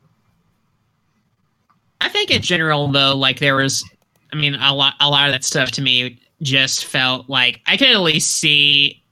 I 2.02 2.10
think 2.10 2.32
in 2.32 2.42
general 2.42 2.88
though, 2.88 3.16
like 3.16 3.40
there 3.40 3.56
was 3.56 3.88
I 4.34 4.36
mean 4.36 4.56
a 4.56 4.74
lot 4.74 4.96
a 5.00 5.10
lot 5.10 5.28
of 5.28 5.34
that 5.34 5.44
stuff 5.44 5.72
to 5.72 5.82
me 5.82 6.20
just 6.42 6.86
felt 6.86 7.30
like 7.30 7.62
I 7.68 7.78
could 7.78 7.90
at 7.90 8.02
least 8.02 8.38
see 8.40 9.04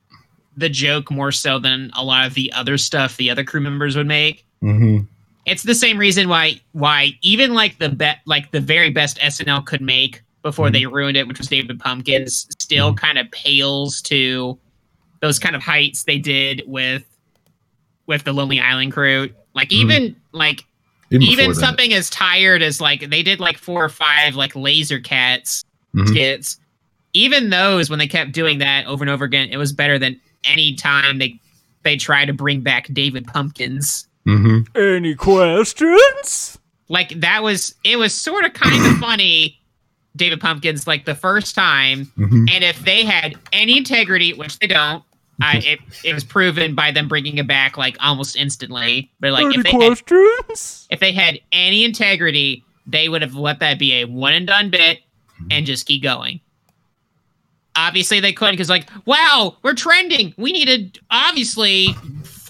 the 0.57 0.69
joke 0.69 1.11
more 1.11 1.31
so 1.31 1.59
than 1.59 1.91
a 1.93 2.03
lot 2.03 2.27
of 2.27 2.33
the 2.33 2.51
other 2.53 2.77
stuff 2.77 3.17
the 3.17 3.29
other 3.29 3.43
crew 3.43 3.61
members 3.61 3.95
would 3.95 4.07
make. 4.07 4.45
Mm-hmm. 4.63 5.05
It's 5.49 5.63
the 5.63 5.75
same 5.75 5.97
reason 5.97 6.29
why 6.29 6.61
why 6.73 7.17
even 7.21 7.53
like 7.53 7.79
the 7.79 7.89
bet 7.89 8.19
like 8.25 8.51
the 8.51 8.59
very 8.59 8.89
best 8.89 9.17
SNL 9.19 9.65
could 9.65 9.81
make 9.81 10.21
before 10.41 10.67
mm-hmm. 10.67 10.73
they 10.73 10.85
ruined 10.85 11.17
it, 11.17 11.27
which 11.27 11.37
was 11.37 11.47
David 11.47 11.79
Pumpkins, 11.79 12.47
still 12.59 12.89
mm-hmm. 12.89 13.05
kind 13.05 13.17
of 13.17 13.29
pales 13.31 14.01
to 14.03 14.57
those 15.21 15.39
kind 15.39 15.55
of 15.55 15.61
heights 15.61 16.03
they 16.03 16.17
did 16.17 16.63
with 16.65 17.05
with 18.05 18.23
the 18.23 18.33
Lonely 18.33 18.59
Island 18.59 18.93
crew. 18.93 19.29
Like 19.53 19.69
mm-hmm. 19.69 19.91
even 19.91 20.15
like 20.31 20.65
Even, 21.11 21.27
even 21.27 21.55
something 21.55 21.93
as 21.93 22.09
tired 22.09 22.61
as 22.61 22.79
like 22.79 23.09
they 23.09 23.23
did 23.23 23.39
like 23.39 23.57
four 23.57 23.83
or 23.83 23.89
five 23.89 24.35
like 24.35 24.55
laser 24.55 24.99
cats 24.99 25.65
Mhm. 25.95 26.07
skits. 26.07 26.59
Even 27.13 27.49
those 27.49 27.89
when 27.89 27.97
they 27.97 28.07
kept 28.07 28.31
doing 28.31 28.59
that 28.59 28.85
over 28.85 29.03
and 29.03 29.09
over 29.09 29.25
again 29.25 29.49
it 29.49 29.57
was 29.57 29.73
better 29.73 29.97
than 29.97 30.19
any 30.43 30.75
time 30.75 31.17
they 31.17 31.39
they 31.83 31.97
try 31.97 32.25
to 32.25 32.33
bring 32.33 32.61
back 32.61 32.87
david 32.93 33.25
pumpkins 33.25 34.07
Mhm. 34.29 34.75
any 34.97 35.15
questions? 35.15 36.57
like 36.91 37.19
that 37.21 37.43
was 37.43 37.75
it 37.83 37.97
was 37.97 38.13
sort 38.15 38.45
of 38.45 38.53
kind 38.53 38.85
of 38.85 38.97
funny 38.99 39.59
david 40.15 40.41
pumpkins 40.41 40.87
like 40.87 41.05
the 41.05 41.13
first 41.15 41.53
time 41.55 42.11
Mhm. 42.17 42.49
and 42.51 42.63
if 42.63 42.79
they 42.83 43.05
had 43.05 43.35
any 43.53 43.77
integrity 43.77 44.33
which 44.33 44.57
they 44.59 44.67
don't 44.67 45.03
I, 45.41 45.57
it, 45.65 45.79
it 46.03 46.13
was 46.13 46.23
proven 46.25 46.75
by 46.75 46.91
them 46.91 47.07
bringing 47.07 47.37
it 47.37 47.47
back 47.47 47.77
like 47.77 47.95
almost 48.01 48.35
instantly 48.35 49.09
but 49.21 49.31
like 49.31 49.45
any 49.45 49.55
if 49.57 49.63
they 49.63 49.71
had 49.71 49.77
questions? 50.05 50.87
if 50.89 50.99
they 50.99 51.13
had 51.13 51.39
any 51.53 51.85
integrity, 51.85 52.63
they 52.85 53.07
would 53.07 53.21
have 53.21 53.35
let 53.35 53.59
that 53.59 53.79
be 53.79 54.01
a 54.01 54.05
one 54.05 54.33
and 54.33 54.45
done 54.47 54.69
bit 54.69 54.99
and 55.49 55.65
just 55.65 55.85
keep 55.85 56.03
going. 56.03 56.41
Obviously, 57.75 58.19
they 58.19 58.33
couldn't 58.33 58.55
because, 58.55 58.67
like, 58.69 58.89
wow, 59.05 59.55
we're 59.61 59.75
trending. 59.75 60.33
We 60.37 60.51
need 60.51 60.65
to 60.93 60.99
obviously 61.11 61.95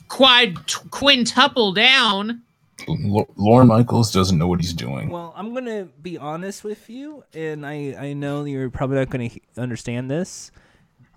quad 0.09 0.57
quintuple 0.91 1.71
down. 1.73 2.41
L- 2.87 3.27
Lorne 3.37 3.67
Michaels 3.67 4.11
doesn't 4.11 4.37
know 4.37 4.47
what 4.47 4.59
he's 4.61 4.73
doing. 4.73 5.09
Well, 5.09 5.33
I'm 5.35 5.53
gonna 5.53 5.85
be 6.01 6.17
honest 6.17 6.63
with 6.63 6.89
you, 6.89 7.23
and 7.33 7.65
I 7.65 7.95
I 7.99 8.13
know 8.13 8.43
you're 8.45 8.69
probably 8.69 8.97
not 8.97 9.09
gonna 9.09 9.27
he- 9.27 9.41
understand 9.57 10.09
this. 10.11 10.51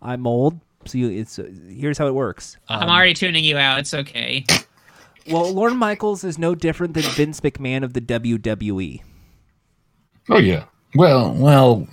I'm 0.01 0.27
old, 0.27 0.59
so 0.85 0.99
you, 0.99 1.09
it's 1.11 1.39
uh, 1.39 1.49
here's 1.69 1.99
how 1.99 2.07
it 2.09 2.15
works. 2.15 2.57
I'm 2.69 2.89
already 2.89 3.15
tuning 3.15 3.45
you 3.45 3.57
out. 3.59 3.79
It's 3.81 3.95
okay. 3.95 4.45
Well, 5.31 5.53
Lorne 5.53 5.77
Michaels 5.77 6.25
is 6.25 6.37
no 6.37 6.57
different 6.57 6.95
than 6.95 7.05
Vince 7.05 7.41
McMahon 7.41 7.85
of 7.85 7.93
the. 7.93 8.01
WWE. 8.01 9.01
Oh 10.31 10.39
yeah. 10.39 10.65
Well, 10.97 11.33
well, 11.35 11.87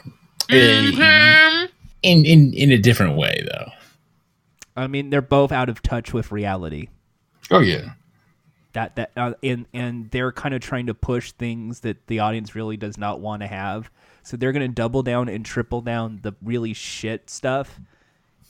Mhm. 0.50 1.70
in 2.02 2.26
in 2.26 2.54
in 2.54 2.72
a 2.72 2.78
different 2.80 3.16
way 3.18 3.46
though. 3.52 3.72
I 4.80 4.88
mean, 4.88 5.10
they're 5.10 5.22
both 5.22 5.52
out 5.52 5.68
of 5.68 5.82
touch 5.82 6.13
with 6.13 6.32
reality. 6.32 6.88
Oh 7.52 7.60
yeah. 7.60 7.94
That 8.74 8.96
that 8.96 9.12
uh, 9.18 9.34
and 9.44 9.65
and 9.74 10.10
they're 10.12 10.32
kind 10.32 10.56
of 10.56 10.62
trying 10.62 10.86
to 10.88 10.94
push 10.94 11.32
things 11.34 11.82
that 11.82 12.08
the 12.08 12.20
audience 12.20 12.56
really 12.56 12.78
does 12.78 12.98
not 12.98 13.20
want 13.20 13.42
to 13.42 13.48
have. 13.48 13.92
So 14.24 14.38
they're 14.38 14.52
gonna 14.52 14.68
double 14.70 15.04
down 15.04 15.28
and 15.28 15.46
triple 15.46 15.82
down 15.82 16.20
the 16.22 16.34
really 16.42 16.74
shit 16.74 17.30
stuff. 17.30 17.80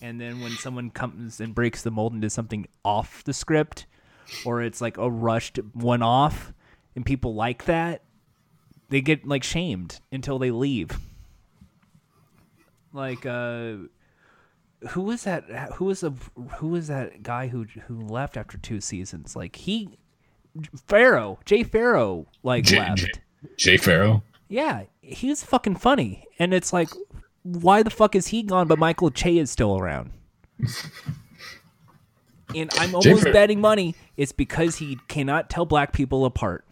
And 0.01 0.21
then 0.21 0.39
when 0.41 0.51
someone 0.51 0.91
comes 0.91 1.41
and 1.41 1.55
breaks 1.55 1.81
the 1.81 1.91
mold 1.91 2.13
into 2.13 2.29
something 2.29 2.67
off 2.85 3.23
the 3.23 3.33
script, 3.33 3.85
or 4.45 4.61
it's 4.61 4.81
like 4.81 4.97
a 4.97 5.09
rushed 5.09 5.57
one 5.73 6.01
off, 6.01 6.53
and 6.95 7.05
people 7.05 7.33
like 7.33 7.65
that, 7.65 8.03
they 8.89 9.01
get 9.01 9.27
like 9.27 9.43
shamed 9.43 9.99
until 10.11 10.37
they 10.37 10.51
leave. 10.51 10.91
Like 12.93 13.25
uh 13.25 13.75
who 14.89 15.01
was 15.01 15.23
that 15.23 15.43
who 15.73 15.85
was 15.85 16.03
a 16.03 16.13
who 16.57 16.69
was 16.69 16.87
that 16.87 17.21
guy 17.23 17.47
who 17.47 17.65
who 17.87 17.99
left 18.01 18.37
after 18.37 18.57
two 18.57 18.81
seasons? 18.81 19.35
Like 19.35 19.55
he 19.55 19.97
Pharoah, 20.87 21.37
Jay 21.45 21.63
Pharoah, 21.63 22.25
like 22.43 22.63
J- 22.63 22.79
left. 22.79 22.97
J- 22.97 23.11
Jay 23.57 23.77
Pharoah. 23.77 24.23
Yeah, 24.47 24.83
he 25.01 25.29
was 25.29 25.43
fucking 25.43 25.75
funny. 25.75 26.25
And 26.39 26.53
it's 26.53 26.71
like 26.73 26.89
why 27.43 27.83
the 27.83 27.89
fuck 27.89 28.15
is 28.15 28.27
he 28.27 28.43
gone 28.43 28.67
but 28.67 28.79
Michael 28.79 29.11
Che 29.11 29.37
is 29.37 29.51
still 29.51 29.77
around? 29.77 30.11
and 32.55 32.69
I'm 32.73 32.95
almost 32.95 33.25
betting 33.25 33.61
money 33.61 33.95
it's 34.17 34.31
because 34.31 34.77
he 34.77 34.97
cannot 35.07 35.49
tell 35.49 35.65
black 35.65 35.93
people 35.93 36.25
apart. 36.25 36.65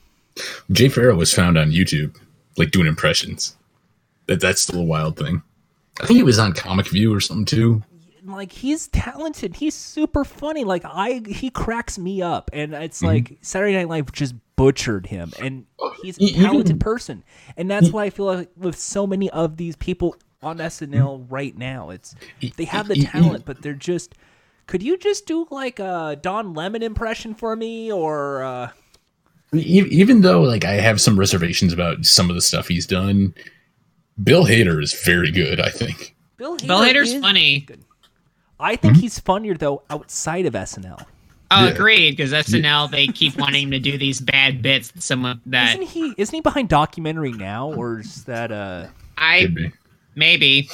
Jay 0.71 0.89
Pharoah 0.89 1.15
was 1.15 1.33
found 1.33 1.57
on 1.57 1.71
YouTube, 1.71 2.17
like 2.57 2.71
doing 2.71 2.87
impressions. 2.87 3.55
That 4.27 4.41
that's 4.41 4.61
still 4.61 4.81
a 4.81 4.83
wild 4.83 5.17
thing. 5.17 5.41
I 6.01 6.05
think 6.05 6.17
he 6.17 6.23
was 6.23 6.37
on 6.37 6.53
Comic 6.53 6.87
View 6.89 7.13
or 7.13 7.19
something 7.19 7.45
too. 7.45 7.83
Like 8.27 8.51
he's 8.51 8.87
talented. 8.89 9.55
He's 9.55 9.73
super 9.75 10.23
funny. 10.23 10.63
Like 10.63 10.83
I 10.85 11.21
he 11.27 11.49
cracks 11.49 11.97
me 11.97 12.21
up 12.21 12.49
and 12.53 12.73
it's 12.73 13.01
like 13.01 13.37
Saturday 13.41 13.73
Night 13.73 13.87
Live 13.89 14.11
just 14.11 14.35
butchered 14.55 15.05
him 15.07 15.31
and 15.41 15.65
he's 16.01 16.17
a 16.17 16.23
E- 16.23 16.25
even- 16.27 16.41
talented 16.43 16.79
person. 16.79 17.23
And 17.55 17.69
that's 17.69 17.89
why 17.91 18.05
I 18.05 18.09
feel 18.09 18.25
like 18.25 18.49
with 18.57 18.77
so 18.77 19.05
many 19.07 19.29
of 19.29 19.57
these 19.57 19.75
people 19.75 20.15
on 20.43 20.57
SNL 20.57 21.25
right 21.29 21.57
now, 21.57 21.89
it's 21.89 22.15
they 22.57 22.65
have 22.65 22.87
the 22.87 22.95
talent 23.03 23.45
but 23.45 23.61
they're 23.61 23.73
just 23.73 24.15
could 24.67 24.83
you 24.83 24.97
just 24.97 25.25
do 25.25 25.47
like 25.49 25.79
a 25.79 26.17
Don 26.21 26.53
Lemon 26.53 26.83
impression 26.83 27.33
for 27.33 27.55
me 27.55 27.91
or 27.91 28.43
uh 28.43 28.69
even 29.53 30.21
though 30.21 30.41
like 30.41 30.65
I 30.65 30.73
have 30.73 30.99
some 30.99 31.17
reservations 31.17 31.71
about 31.71 32.05
some 32.05 32.29
of 32.29 32.35
the 32.35 32.41
stuff 32.41 32.67
he's 32.67 32.85
done, 32.85 33.33
Bill 34.21 34.45
Hader 34.45 34.81
is 34.83 34.93
very 35.05 35.31
good. 35.31 35.59
I 35.61 35.69
think. 35.69 36.15
Bill 36.37 36.57
Hader 36.57 36.67
Bill 36.67 36.79
Hader's 36.81 37.13
is- 37.13 37.21
funny. 37.21 37.65
I 38.59 38.75
think 38.75 38.97
he's 38.97 39.19
funnier 39.19 39.55
though 39.55 39.83
outside 39.89 40.45
of 40.45 40.53
SNL. 40.53 41.05
Oh, 41.49 41.65
Yeah. 41.65 41.71
agreed. 41.71 42.17
Because 42.17 42.33
SNL 42.33 42.91
they 42.91 43.07
keep 43.07 43.37
wanting 43.37 43.71
to 43.71 43.79
do 43.79 43.97
these 43.97 44.19
bad 44.19 44.61
bits. 44.61 44.91
that 44.91 45.03
Someone 45.03 45.39
that 45.45 45.75
Isn't 45.75 45.87
he? 45.87 46.13
Isn't 46.17 46.35
he 46.35 46.41
behind 46.41 46.67
documentary 46.69 47.31
now, 47.33 47.71
or 47.73 47.99
is 47.99 48.23
that 48.25 48.51
uh? 48.51 48.87
I 49.17 49.41
Could 49.43 49.55
be. 49.55 49.71
maybe 50.15 50.69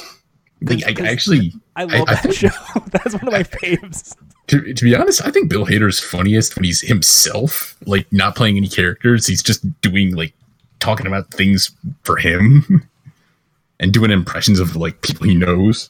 Like, 0.60 1.00
I, 1.00 1.06
actually, 1.06 1.52
I 1.76 1.84
love 1.84 2.08
I- 2.08 2.14
that 2.14 2.34
show. 2.34 2.48
That's 2.90 3.14
one 3.14 3.28
of 3.28 3.32
my 3.32 3.42
faves. 3.44 4.16
to, 4.48 4.74
to 4.74 4.84
be 4.84 4.94
honest, 4.96 5.24
I 5.24 5.30
think 5.30 5.48
Bill 5.48 5.64
Hader's 5.66 6.00
funniest 6.00 6.56
when 6.56 6.64
he's 6.64 6.80
himself, 6.80 7.76
like 7.86 8.10
not 8.12 8.34
playing 8.36 8.56
any 8.56 8.68
characters. 8.68 9.26
He's 9.26 9.42
just 9.42 9.62
doing 9.80 10.14
like 10.16 10.32
talking 10.80 11.06
about 11.06 11.30
things 11.30 11.70
for 12.02 12.16
him 12.16 12.86
and 13.80 13.92
doing 13.92 14.10
impressions 14.10 14.58
of 14.60 14.74
like 14.76 15.00
people 15.02 15.26
he 15.26 15.34
knows. 15.34 15.88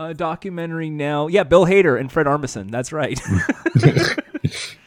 Uh, 0.00 0.14
documentary 0.14 0.88
now. 0.88 1.26
Yeah, 1.26 1.42
Bill 1.42 1.66
Hader 1.66 2.00
and 2.00 2.10
Fred 2.10 2.24
Armisen. 2.24 2.70
That's 2.70 2.90
right. 2.90 3.20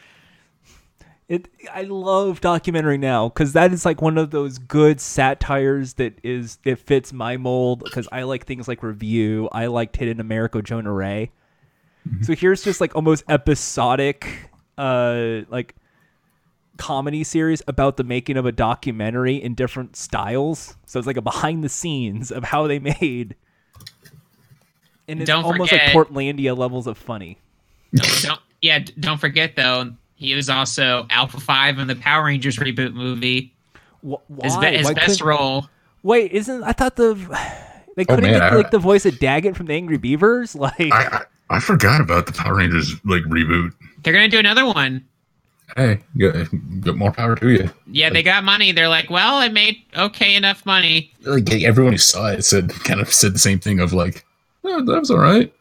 it. 1.28 1.46
I 1.72 1.82
love 1.82 2.40
documentary 2.40 2.98
now 2.98 3.28
because 3.28 3.52
that 3.52 3.72
is 3.72 3.84
like 3.84 4.02
one 4.02 4.18
of 4.18 4.32
those 4.32 4.58
good 4.58 5.00
satires 5.00 5.94
that 5.94 6.18
is 6.24 6.58
it 6.64 6.80
fits 6.80 7.12
my 7.12 7.36
mold 7.36 7.84
because 7.84 8.08
I 8.10 8.24
like 8.24 8.44
things 8.44 8.66
like 8.66 8.82
Review. 8.82 9.48
I 9.52 9.66
liked 9.66 9.96
Hidden 9.98 10.18
America, 10.18 10.60
Jonah 10.62 10.92
Ray. 10.92 11.30
So 12.22 12.34
here's 12.34 12.64
just 12.64 12.80
like 12.80 12.96
almost 12.96 13.22
episodic, 13.28 14.50
uh, 14.76 15.42
like 15.48 15.76
comedy 16.76 17.22
series 17.22 17.62
about 17.68 17.98
the 17.98 18.04
making 18.04 18.36
of 18.36 18.46
a 18.46 18.52
documentary 18.52 19.36
in 19.36 19.54
different 19.54 19.94
styles. 19.94 20.76
So 20.86 20.98
it's 20.98 21.06
like 21.06 21.16
a 21.16 21.22
behind 21.22 21.62
the 21.62 21.68
scenes 21.68 22.32
of 22.32 22.42
how 22.42 22.66
they 22.66 22.78
made. 23.00 23.36
And 25.08 25.20
it's 25.20 25.28
Don't 25.28 25.44
almost 25.44 25.70
like 25.72 25.80
forget- 25.82 25.94
Portlandia 25.94 26.56
levels 26.56 26.86
of 26.86 26.96
funny. 26.98 27.38
don't 28.22 28.40
yeah 28.62 28.78
don't 28.98 29.18
forget 29.18 29.54
though 29.56 29.92
he 30.16 30.34
was 30.34 30.48
also 30.48 31.06
Alpha 31.10 31.38
Five 31.40 31.78
in 31.78 31.86
the 31.86 31.96
Power 31.96 32.24
Rangers 32.24 32.56
reboot 32.56 32.94
movie. 32.94 33.52
Wh- 34.02 34.14
Why? 34.28 34.44
His, 34.44 34.56
be- 34.56 34.76
his 34.78 34.86
Why 34.86 34.94
best 34.94 35.20
role. 35.20 35.68
Wait, 36.02 36.32
isn't 36.32 36.62
I 36.62 36.72
thought 36.72 36.96
the 36.96 37.14
they 37.96 38.02
oh, 38.02 38.06
couldn't 38.14 38.22
man, 38.24 38.32
get 38.34 38.42
I- 38.42 38.56
like 38.56 38.70
the 38.70 38.78
voice 38.78 39.04
of 39.06 39.18
Daggett 39.18 39.56
from 39.56 39.66
the 39.66 39.74
Angry 39.74 39.98
Beavers? 39.98 40.54
Like 40.58 40.80
I, 40.80 40.86
I 41.06 41.20
I 41.50 41.60
forgot 41.60 42.00
about 42.00 42.26
the 42.26 42.32
Power 42.32 42.56
Rangers 42.56 42.94
like 43.04 43.22
reboot. 43.24 43.72
They're 44.02 44.12
gonna 44.14 44.28
do 44.28 44.38
another 44.38 44.64
one. 44.64 45.04
Hey, 45.76 46.00
get, 46.18 46.34
got 46.82 46.96
more 46.96 47.10
power 47.10 47.36
to 47.36 47.50
you. 47.50 47.70
Yeah, 47.90 48.10
they 48.10 48.22
got 48.22 48.44
money. 48.44 48.70
They're 48.72 48.88
like, 48.88 49.08
well, 49.10 49.40
it 49.40 49.52
made 49.52 49.82
okay 49.96 50.36
enough 50.36 50.64
money. 50.66 51.12
Like 51.22 51.50
everyone 51.64 51.92
who 51.94 51.98
saw 51.98 52.28
it 52.28 52.44
said, 52.44 52.70
kind 52.84 53.00
of 53.00 53.12
said 53.12 53.34
the 53.34 53.38
same 53.38 53.58
thing 53.58 53.80
of 53.80 53.92
like, 53.94 54.24
oh, 54.64 54.84
that 54.84 55.00
was 55.00 55.10
all 55.10 55.18
right. 55.18 55.52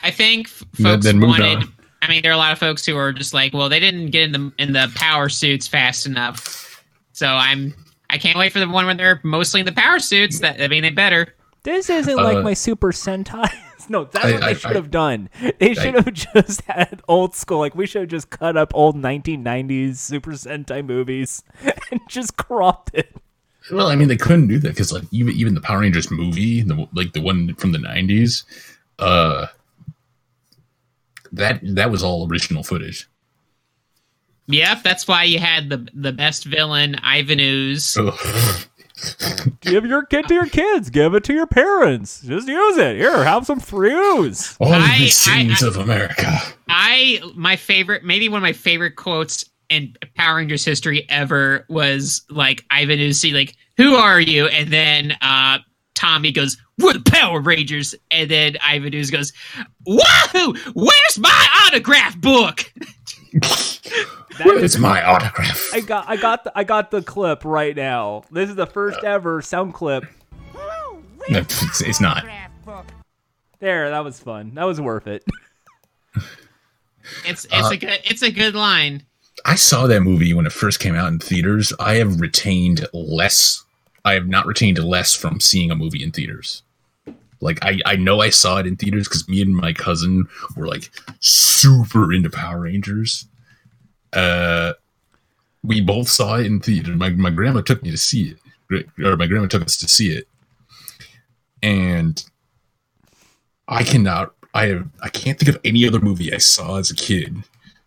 I 0.00 0.10
think 0.10 0.48
f- 0.48 0.64
folks 0.82 1.04
then 1.04 1.18
moved 1.18 1.38
wanted. 1.40 1.58
on. 1.58 1.72
I 2.02 2.08
mean, 2.08 2.22
there 2.22 2.32
are 2.32 2.34
a 2.34 2.38
lot 2.38 2.52
of 2.52 2.58
folks 2.58 2.84
who 2.84 2.96
are 2.96 3.12
just 3.12 3.32
like, 3.32 3.54
well, 3.54 3.68
they 3.70 3.80
didn't 3.80 4.10
get 4.10 4.24
in 4.24 4.32
the 4.32 4.52
in 4.58 4.72
the 4.72 4.92
power 4.94 5.28
suits 5.28 5.66
fast 5.66 6.04
enough. 6.06 6.84
So 7.12 7.26
I'm 7.28 7.74
I 8.10 8.18
can't 8.18 8.36
wait 8.38 8.52
for 8.52 8.58
the 8.60 8.68
one 8.68 8.84
where 8.86 8.94
they're 8.94 9.20
mostly 9.24 9.60
in 9.60 9.66
the 9.66 9.72
power 9.72 9.98
suits. 9.98 10.40
That 10.40 10.60
I 10.60 10.68
mean, 10.68 10.82
they 10.82 10.90
better. 10.90 11.34
this 11.62 11.88
isn't 11.88 12.16
like 12.16 12.36
Uh, 12.38 12.42
my 12.42 12.52
Super 12.54 12.92
Sentai. 12.92 13.48
no, 13.88 14.04
that's 14.04 14.24
I- 14.26 14.32
what 14.32 14.40
they 14.42 14.46
I- 14.48 14.54
should 14.54 14.70
I- 14.72 14.74
have 14.74 14.90
done. 14.90 15.30
They 15.58 15.72
should 15.72 15.94
have 15.94 16.12
just 16.34 16.60
had 16.62 17.00
old 17.08 17.34
school. 17.34 17.60
Like 17.60 17.74
we 17.74 17.86
should 17.86 18.02
have 18.02 18.10
just 18.10 18.28
cut 18.28 18.58
up 18.58 18.72
old 18.74 18.96
1990s 18.96 19.96
Super 19.96 20.32
Sentai 20.32 20.84
movies 20.84 21.42
and 21.90 22.00
just 22.08 22.36
cropped 22.36 22.90
it. 22.92 23.16
Well, 23.72 23.86
I 23.86 23.96
mean, 23.96 24.08
they 24.08 24.16
couldn't 24.16 24.48
do 24.48 24.58
that 24.58 24.68
because 24.68 24.92
like 24.92 25.04
even 25.10 25.34
even 25.34 25.54
the 25.54 25.60
Power 25.60 25.80
Rangers 25.80 26.10
movie, 26.10 26.60
the 26.62 26.86
like 26.94 27.12
the 27.14 27.20
one 27.22 27.54
from 27.54 27.72
the 27.72 27.78
nineties, 27.78 28.44
uh, 28.98 29.46
that 31.32 31.60
that 31.62 31.90
was 31.90 32.02
all 32.02 32.28
original 32.28 32.62
footage. 32.62 33.08
Yep, 34.46 34.82
that's 34.82 35.08
why 35.08 35.24
you 35.24 35.38
had 35.38 35.70
the 35.70 35.88
the 35.94 36.12
best 36.12 36.44
villain, 36.44 36.96
Ivan 37.02 37.40
Ooze. 37.40 37.96
Give 39.60 39.84
your 39.86 40.04
kid 40.04 40.28
to 40.28 40.34
your 40.34 40.46
kids. 40.46 40.88
Give 40.90 41.14
it 41.14 41.24
to 41.24 41.32
your 41.32 41.46
parents. 41.46 42.20
Just 42.22 42.46
use 42.46 42.76
it. 42.76 42.96
Here, 42.96 43.24
have 43.24 43.44
some 43.46 43.60
free 43.60 43.92
ooze. 43.92 44.56
All 44.60 44.72
I- 44.72 44.98
the 44.98 45.08
sins 45.08 45.62
I- 45.62 45.66
of 45.68 45.76
America. 45.78 46.38
I 46.68 47.20
my 47.34 47.56
favorite, 47.56 48.04
maybe 48.04 48.28
one 48.28 48.38
of 48.38 48.42
my 48.42 48.52
favorite 48.52 48.96
quotes 48.96 49.44
in 49.70 49.96
Power 50.16 50.36
Rangers 50.36 50.64
history 50.64 51.06
ever 51.08 51.64
was 51.68 52.22
like 52.30 52.64
Ivan 52.70 52.98
Ooze, 53.00 53.24
like, 53.32 53.56
"Who 53.76 53.94
are 53.96 54.20
you?" 54.20 54.46
And 54.46 54.70
then 54.72 55.16
uh 55.20 55.58
Tommy 55.94 56.32
goes, 56.32 56.56
"We're 56.78 56.94
the 56.94 57.10
Power 57.10 57.40
Rangers," 57.40 57.94
and 58.10 58.30
then 58.30 58.56
Ivan 58.64 58.94
Ooze 58.94 59.10
goes, 59.10 59.32
"Wahoo! 59.86 60.54
Where's 60.74 61.18
my 61.18 61.48
autograph 61.66 62.20
book?" 62.20 62.72
Where's 64.44 64.78
my 64.78 65.02
autograph? 65.04 65.70
I 65.72 65.80
got 65.80 66.08
I 66.08 66.16
got 66.16 66.44
the 66.44 66.52
I 66.58 66.64
got 66.64 66.90
the 66.90 67.02
clip 67.02 67.44
right 67.44 67.74
now. 67.76 68.24
This 68.30 68.50
is 68.50 68.56
the 68.56 68.66
first 68.66 69.02
ever 69.04 69.40
sound 69.42 69.74
clip. 69.74 70.04
No, 71.30 71.38
it's, 71.40 71.80
it's 71.80 72.00
not. 72.00 72.24
There, 73.60 73.90
that 73.90 74.04
was 74.04 74.18
fun. 74.20 74.52
That 74.54 74.64
was 74.64 74.80
worth 74.80 75.06
it. 75.06 75.24
It's 77.26 77.44
it's 77.44 77.52
Uh, 77.52 77.70
a 77.72 77.76
good 77.76 78.00
it's 78.04 78.22
a 78.22 78.30
good 78.30 78.54
line. 78.54 79.04
I 79.44 79.56
saw 79.56 79.86
that 79.86 80.02
movie 80.02 80.34
when 80.34 80.46
it 80.46 80.52
first 80.52 80.80
came 80.80 80.94
out 80.94 81.08
in 81.12 81.18
theaters. 81.18 81.72
I 81.78 81.96
have 81.96 82.20
retained 82.20 82.86
less. 82.92 83.64
I 84.04 84.14
have 84.14 84.28
not 84.28 84.46
retained 84.46 84.78
less 84.82 85.14
from 85.14 85.40
seeing 85.40 85.70
a 85.70 85.74
movie 85.76 86.02
in 86.02 86.12
theaters. 86.12 86.62
Like 87.40 87.58
I, 87.62 87.80
I 87.84 87.96
know 87.96 88.20
I 88.20 88.30
saw 88.30 88.58
it 88.58 88.66
in 88.66 88.76
theaters 88.76 89.06
because 89.08 89.28
me 89.28 89.42
and 89.42 89.54
my 89.54 89.72
cousin 89.72 90.26
were 90.56 90.66
like 90.66 90.90
super 91.20 92.12
into 92.12 92.30
Power 92.30 92.60
Rangers. 92.60 93.26
Uh, 94.12 94.72
we 95.62 95.80
both 95.80 96.08
saw 96.08 96.36
it 96.36 96.46
in 96.46 96.60
theater. 96.60 96.92
My 96.96 97.10
my 97.10 97.30
grandma 97.30 97.60
took 97.62 97.82
me 97.82 97.90
to 97.90 97.98
see 97.98 98.34
it, 98.70 98.88
or 99.04 99.16
my 99.16 99.26
grandma 99.26 99.48
took 99.48 99.62
us 99.64 99.76
to 99.78 99.88
see 99.88 100.10
it, 100.10 100.26
and 101.62 102.24
I 103.68 103.82
cannot. 103.84 104.34
I 104.54 104.66
have. 104.68 104.88
I 105.02 105.08
can't 105.10 105.38
think 105.38 105.54
of 105.54 105.60
any 105.64 105.86
other 105.86 106.00
movie 106.00 106.32
I 106.32 106.38
saw 106.38 106.76
as 106.78 106.90
a 106.90 106.96
kid 106.96 107.36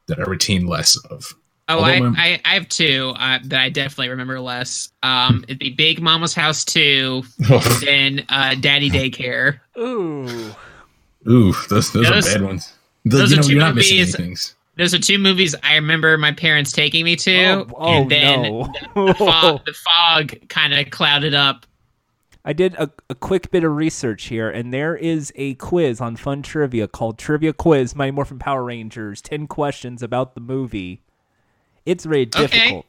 that 0.08 0.20
I 0.20 0.24
retain 0.24 0.68
less 0.68 0.98
of. 1.06 1.36
Oh, 1.70 1.82
I, 1.82 2.00
my- 2.00 2.16
I 2.18 2.42
I 2.46 2.54
have 2.54 2.70
two 2.70 3.14
uh, 3.18 3.40
that 3.46 3.60
I 3.62 3.70
definitely 3.70 4.10
remember 4.10 4.40
less. 4.40 4.90
Um, 5.04 5.44
it'd 5.48 5.60
be 5.60 5.70
Big 5.72 6.02
Mama's 6.02 6.34
House 6.34 6.64
two, 6.64 7.24
then 7.82 8.26
uh, 8.30 8.56
Daddy 8.56 8.90
Daycare. 8.90 9.60
Ooh. 9.78 10.54
Ooh, 11.30 11.54
those 11.70 11.92
those, 11.92 12.08
Those- 12.10 12.28
are 12.36 12.40
bad 12.40 12.46
ones. 12.46 12.74
The- 13.06 13.18
those 13.18 13.32
you 13.32 13.40
are 13.40 13.44
two 13.44 13.52
you're 13.52 13.60
not 13.60 13.76
missing 13.76 13.98
movies- 14.00 14.16
things. 14.16 14.56
Those 14.78 14.94
are 14.94 15.00
two 15.00 15.18
movies 15.18 15.56
I 15.64 15.74
remember 15.76 16.16
my 16.20 16.32
parents 16.34 16.72
taking 16.72 17.04
me 17.04 17.16
to, 17.16 17.36
Oh, 17.48 17.68
oh 17.78 18.02
and 18.02 18.12
then 18.12 18.42
no. 18.44 18.74
the 19.08 19.14
fog, 19.18 19.62
the 19.66 19.74
fog 19.74 20.50
kind 20.50 20.72
of 20.72 20.92
clouded 20.92 21.34
up. 21.34 21.66
I 22.46 22.54
did 22.54 22.76
a, 22.76 22.90
a 23.10 23.16
quick 23.16 23.50
bit 23.50 23.64
of 23.64 23.76
research 23.76 24.26
here, 24.26 24.50
and 24.52 24.72
there 24.72 24.96
is 24.96 25.34
a 25.36 25.56
quiz 25.56 26.00
on 26.00 26.16
Fun 26.16 26.44
Trivia 26.44 26.88
called 26.88 27.18
Trivia 27.18 27.54
Quiz 27.54 27.96
Mighty 27.96 28.12
Morphin 28.12 28.38
Power 28.38 28.64
Rangers. 28.64 29.20
10 29.22 29.48
questions 29.48 30.04
about 30.04 30.36
the 30.36 30.42
movie. 30.42 31.02
It's 31.88 32.04
very 32.04 32.26
difficult. 32.26 32.86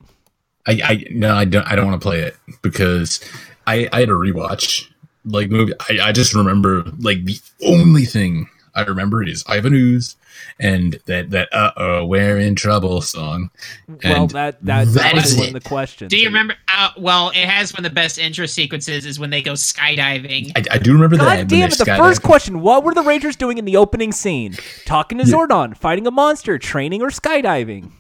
Okay. 0.69 0.83
I, 0.83 0.93
I 0.93 1.05
no, 1.11 1.35
I 1.35 1.45
don't. 1.45 1.67
I 1.67 1.77
don't 1.77 1.87
want 1.87 2.01
to 2.01 2.05
play 2.05 2.21
it 2.21 2.37
because 2.63 3.21
I 3.67 3.89
I 3.93 4.01
had 4.01 4.09
a 4.09 4.13
rewatch 4.13 4.89
like 5.25 5.51
movie. 5.51 5.73
I, 5.89 6.09
I 6.09 6.13
just 6.13 6.35
remember 6.35 6.85
like 6.99 7.25
the 7.25 7.39
only 7.65 8.05
thing 8.05 8.49
I 8.75 8.83
remember 8.83 9.23
is 9.23 9.45
Ivan 9.47 9.73
Ooze 9.73 10.17
and 10.61 10.99
that 11.07 11.31
that 11.31 11.49
uh 11.53 11.73
oh 11.77 12.05
we're 12.05 12.39
in 12.39 12.55
trouble 12.55 13.01
song. 13.01 13.51
Well, 13.87 14.23
And 14.23 14.31
that, 14.31 14.65
that, 14.65 14.87
that 14.87 14.95
that 14.95 15.17
is 15.17 15.33
is 15.33 15.39
one 15.39 15.49
of 15.49 15.53
the 15.55 15.61
questions. 15.61 16.11
Do 16.11 16.19
you 16.19 16.27
remember? 16.27 16.55
Uh, 16.73 16.91
well, 16.99 17.31
it 17.31 17.49
has 17.49 17.73
one 17.73 17.85
of 17.85 17.91
the 17.91 17.95
best 17.95 18.19
intro 18.19 18.47
sequences 18.47 19.07
is 19.07 19.19
when 19.19 19.31
they 19.31 19.43
go 19.43 19.53
skydiving. 19.53 20.53
I, 20.57 20.75
I 20.75 20.79
do 20.79 20.93
remember 20.93 21.17
that. 21.19 21.37
God 21.39 21.49
damn 21.49 21.71
it, 21.71 21.79
the 21.79 21.87
first 21.87 22.23
question. 22.23 22.61
What 22.61 22.85
were 22.85 22.95
the 22.95 23.03
Rangers 23.03 23.37
doing 23.37 23.59
in 23.59 23.65
the 23.65 23.77
opening 23.77 24.13
scene? 24.13 24.57
Talking 24.85 25.19
to 25.19 25.25
Zordon, 25.25 25.77
fighting 25.77 26.07
a 26.07 26.11
monster, 26.11 26.59
training, 26.59 27.03
or 27.03 27.09
skydiving? 27.09 27.93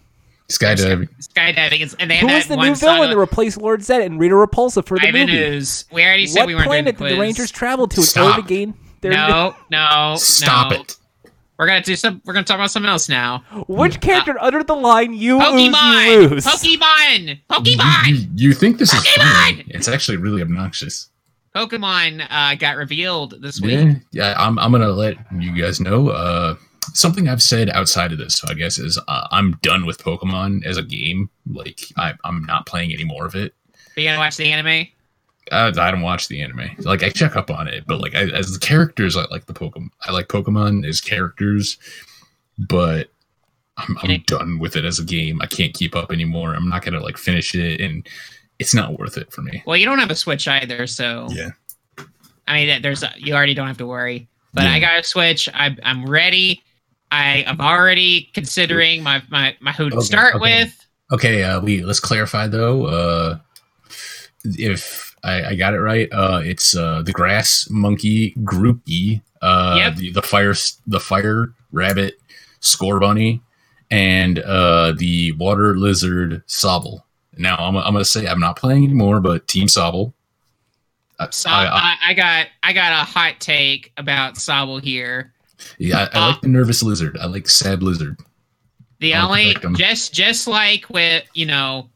Skydiving. 0.51 1.09
skydiving, 1.21 1.81
is- 1.83 1.95
and 1.99 2.11
they 2.11 2.19
Who 2.19 2.27
had 2.27 2.37
was 2.37 2.47
the 2.47 2.57
new 2.57 2.75
villain 2.75 3.11
of- 3.11 3.11
to 3.11 3.19
replace 3.19 3.57
Lord 3.57 3.81
Zedd 3.81 4.05
and 4.05 4.19
Rita 4.19 4.35
Repulsa 4.35 4.85
for 4.87 4.99
the 4.99 5.09
Ivan 5.09 5.27
movie? 5.27 5.39
Ooze. 5.39 5.85
We 5.93 6.03
already 6.03 6.27
said 6.27 6.41
What 6.41 6.47
we 6.49 6.55
weren't 6.55 6.65
doing 6.71 6.85
the 6.87 6.93
planet 6.95 6.97
did 6.99 7.05
the 7.05 7.09
quiz. 7.17 7.19
Rangers 7.21 7.51
travel 7.51 7.87
to 7.89 8.01
in 8.01 8.07
Stop. 8.07 8.25
order 8.37 8.43
to 8.43 8.49
gain 8.49 8.75
their 9.03 9.13
No, 9.13 9.55
no, 9.71 10.15
Stop 10.19 10.71
no. 10.73 10.81
it. 10.81 10.97
We're 11.59 11.67
gonna 11.67 11.83
do 11.83 11.97
some. 11.97 12.23
We're 12.25 12.35
gonna 12.35 12.45
talk 12.47 12.55
about 12.55 12.71
something 12.71 12.89
else 12.89 13.09
now. 13.09 13.43
Which 13.67 14.01
character 14.01 14.37
uttered 14.41 14.69
the 14.69 14.77
line 14.77 15.13
"You 15.13 15.39
ooze, 15.43 15.61
you 15.61 15.71
Pokemon. 15.73 16.31
lose"? 16.31 16.45
Pokemon. 16.47 17.29
You, 17.29 17.37
Pokemon. 17.51 18.07
you, 18.07 18.27
you 18.49 18.53
think 18.55 18.79
this 18.79 18.95
is 18.95 19.01
Pokemon! 19.01 19.33
funny? 19.57 19.65
It's 19.69 19.89
actually 19.89 20.19
really 20.19 20.41
obnoxious. 20.41 21.09
Pokemon 21.57 22.25
uh, 22.31 22.55
got 22.55 22.77
revealed 22.77 23.35
this 23.43 23.61
week. 23.61 23.73
Yeah, 23.73 23.95
yeah. 24.13 24.35
I'm 24.39 24.57
I'm 24.61 24.71
gonna 24.71 24.89
let 24.89 25.17
you 25.37 25.51
guys 25.61 25.81
know. 25.81 26.11
Uh, 26.11 26.55
something 26.95 27.29
I've 27.29 27.43
said 27.43 27.71
outside 27.71 28.13
of 28.13 28.19
this, 28.19 28.45
I 28.45 28.55
guess, 28.55 28.79
is 28.79 28.99
uh, 29.09 29.29
I'm 29.31 29.53
done 29.63 29.87
with 29.87 29.99
Pokemon 30.03 30.65
as 30.65 30.77
a 30.77 30.83
game. 30.83 31.31
Like 31.51 31.81
I, 31.97 32.15
I'm 32.25 32.45
not 32.45 32.67
playing 32.67 32.93
any 32.93 33.05
more 33.05 33.27
of 33.27 33.35
it. 33.35 33.55
Are 33.97 34.01
you 34.01 34.09
gonna 34.09 34.19
watch 34.19 34.37
the 34.37 34.51
anime? 34.53 34.89
Uh, 35.51 35.73
I 35.79 35.91
don't 35.91 36.03
watch 36.03 36.29
the 36.29 36.43
anime. 36.43 36.71
Like 36.79 37.03
I 37.03 37.09
check 37.09 37.35
up 37.35 37.51
on 37.51 37.69
it, 37.69 37.85
but 37.87 38.01
like 38.01 38.15
I, 38.15 38.25
as 38.31 38.53
the 38.53 38.59
characters, 38.59 39.17
I 39.17 39.25
like 39.31 39.47
the 39.47 39.55
Pokemon. 39.55 39.89
I 40.03 40.13
like 40.13 40.29
Pokemon 40.29 40.87
as 40.87 41.01
characters. 41.01 41.79
but 42.59 43.09
I'm, 43.77 43.97
I'm 44.03 44.23
done 44.27 44.59
with 44.59 44.75
it 44.77 44.85
as 44.85 44.99
a 44.99 45.05
game. 45.05 45.41
I 45.41 45.47
can't 45.47 45.73
keep 45.73 45.95
up 45.95 46.11
anymore. 46.13 46.55
I'm 46.55 46.69
not 46.69 46.85
gonna 46.85 47.01
like 47.01 47.17
finish 47.17 47.55
it, 47.55 47.81
and 47.81 48.07
it's 48.59 48.75
not 48.75 48.99
worth 48.99 49.17
it 49.17 49.33
for 49.33 49.43
me. 49.43 49.63
Well, 49.67 49.77
you 49.77 49.87
don't 49.87 50.01
have 50.01 50.11
a 50.11 50.17
Switch 50.17 50.49
either, 50.49 50.87
so 50.87 51.29
Yeah. 51.31 51.51
I 52.47 52.55
mean, 52.55 52.83
there's 52.83 53.05
you 53.17 53.35
already 53.35 53.55
don't 53.55 53.69
have 53.69 53.79
to 53.79 53.87
worry. 53.87 54.29
But 54.53 54.65
Yeah. 54.65 54.73
I 54.73 54.81
got 54.81 54.99
a 54.99 55.05
Switch. 55.05 55.49
I, 55.55 55.77
I'm 55.83 56.07
ready. 56.07 56.63
I 57.11 57.39
am 57.47 57.61
already 57.61 58.31
considering 58.35 59.03
my 59.03 59.23
my, 59.31 59.57
my 59.61 59.73
who 59.73 59.91
to 59.91 59.97
Okay, 59.97 60.05
start 60.05 60.35
okay. 60.37 60.63
with. 60.65 60.87
Okay, 61.13 61.43
uh, 61.43 61.61
we 61.61 61.83
let's 61.83 62.01
clarify 62.01 62.47
though. 62.49 62.87
Uh, 62.87 63.39
if 64.45 65.17
I, 65.25 65.45
I 65.47 65.55
got 65.55 65.75
it 65.75 65.81
right, 65.81 66.09
uh, 66.13 66.41
it's 66.45 66.77
uh, 66.77 67.03
the 67.03 67.13
grass 67.13 67.69
monkey 67.71 68.35
Grookey, 68.45 69.23
uh, 69.43 69.77
Yep. 69.79 69.97
the, 69.97 70.13
the 70.13 70.23
fire 70.23 70.55
the 70.87 71.01
fire 71.01 71.55
rabbit 71.73 72.21
Scorbunny, 72.61 73.41
and 73.91 74.39
uh, 74.41 74.93
the 74.97 75.33
water 75.33 75.77
lizard 75.77 76.43
sobble. 76.47 77.03
Now 77.37 77.57
I'm, 77.57 77.77
I'm 77.77 77.93
gonna 77.93 78.05
say 78.05 78.27
I'm 78.27 78.41
not 78.41 78.57
playing 78.57 78.85
anymore, 78.85 79.21
but 79.21 79.47
Team 79.49 79.67
Sobble. 79.67 80.13
I, 81.21 81.29
So 81.31 81.51
I, 81.51 81.65
I, 81.65 81.69
I, 81.69 81.97
I 82.09 82.15
got 82.15 82.47
I 82.63 82.73
got 82.73 82.93
a 82.93 83.05
hot 83.05 83.41
take 83.41 83.93
about 83.97 84.35
Sobble 84.35 84.83
here. 84.83 85.33
Yeah, 85.79 86.09
I, 86.13 86.19
I 86.19 86.27
like 86.27 86.35
um, 86.35 86.39
the 86.43 86.49
nervous 86.49 86.83
lizard. 86.83 87.19
I 87.21 87.27
like 87.27 87.49
sad 87.49 87.83
lizard. 87.83 88.19
The 89.01 89.15
I'll 89.15 89.29
only 89.29 89.55
just 89.77 90.13
just 90.13 90.47
like 90.47 90.89
with 90.91 91.25
you 91.35 91.47
know 91.47 91.89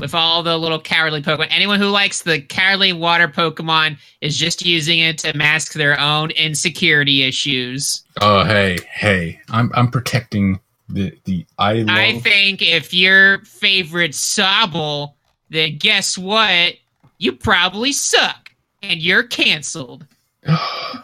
with 0.00 0.14
all 0.14 0.42
the 0.42 0.56
little 0.56 0.80
cowardly 0.80 1.22
Pokemon, 1.22 1.48
anyone 1.50 1.80
who 1.80 1.88
likes 1.88 2.22
the 2.22 2.40
cowardly 2.40 2.92
water 2.92 3.28
Pokemon 3.28 3.98
is 4.20 4.36
just 4.36 4.64
using 4.64 4.98
it 4.98 5.18
to 5.18 5.36
mask 5.36 5.72
their 5.74 5.98
own 5.98 6.30
insecurity 6.32 7.22
issues. 7.22 8.04
Oh 8.20 8.44
hey 8.44 8.78
hey, 8.90 9.40
I'm 9.48 9.70
I'm 9.74 9.90
protecting 9.90 10.60
the 10.88 11.16
the 11.24 11.46
I 11.58 11.74
love. 11.74 11.88
I 11.90 12.18
think 12.20 12.62
if 12.62 12.94
your 12.94 13.40
favorite 13.44 14.12
Sobble, 14.12 15.14
then 15.50 15.78
guess 15.78 16.16
what? 16.16 16.74
You 17.18 17.32
probably 17.32 17.92
suck 17.92 18.50
and 18.82 19.00
you're 19.00 19.24
canceled. 19.24 20.06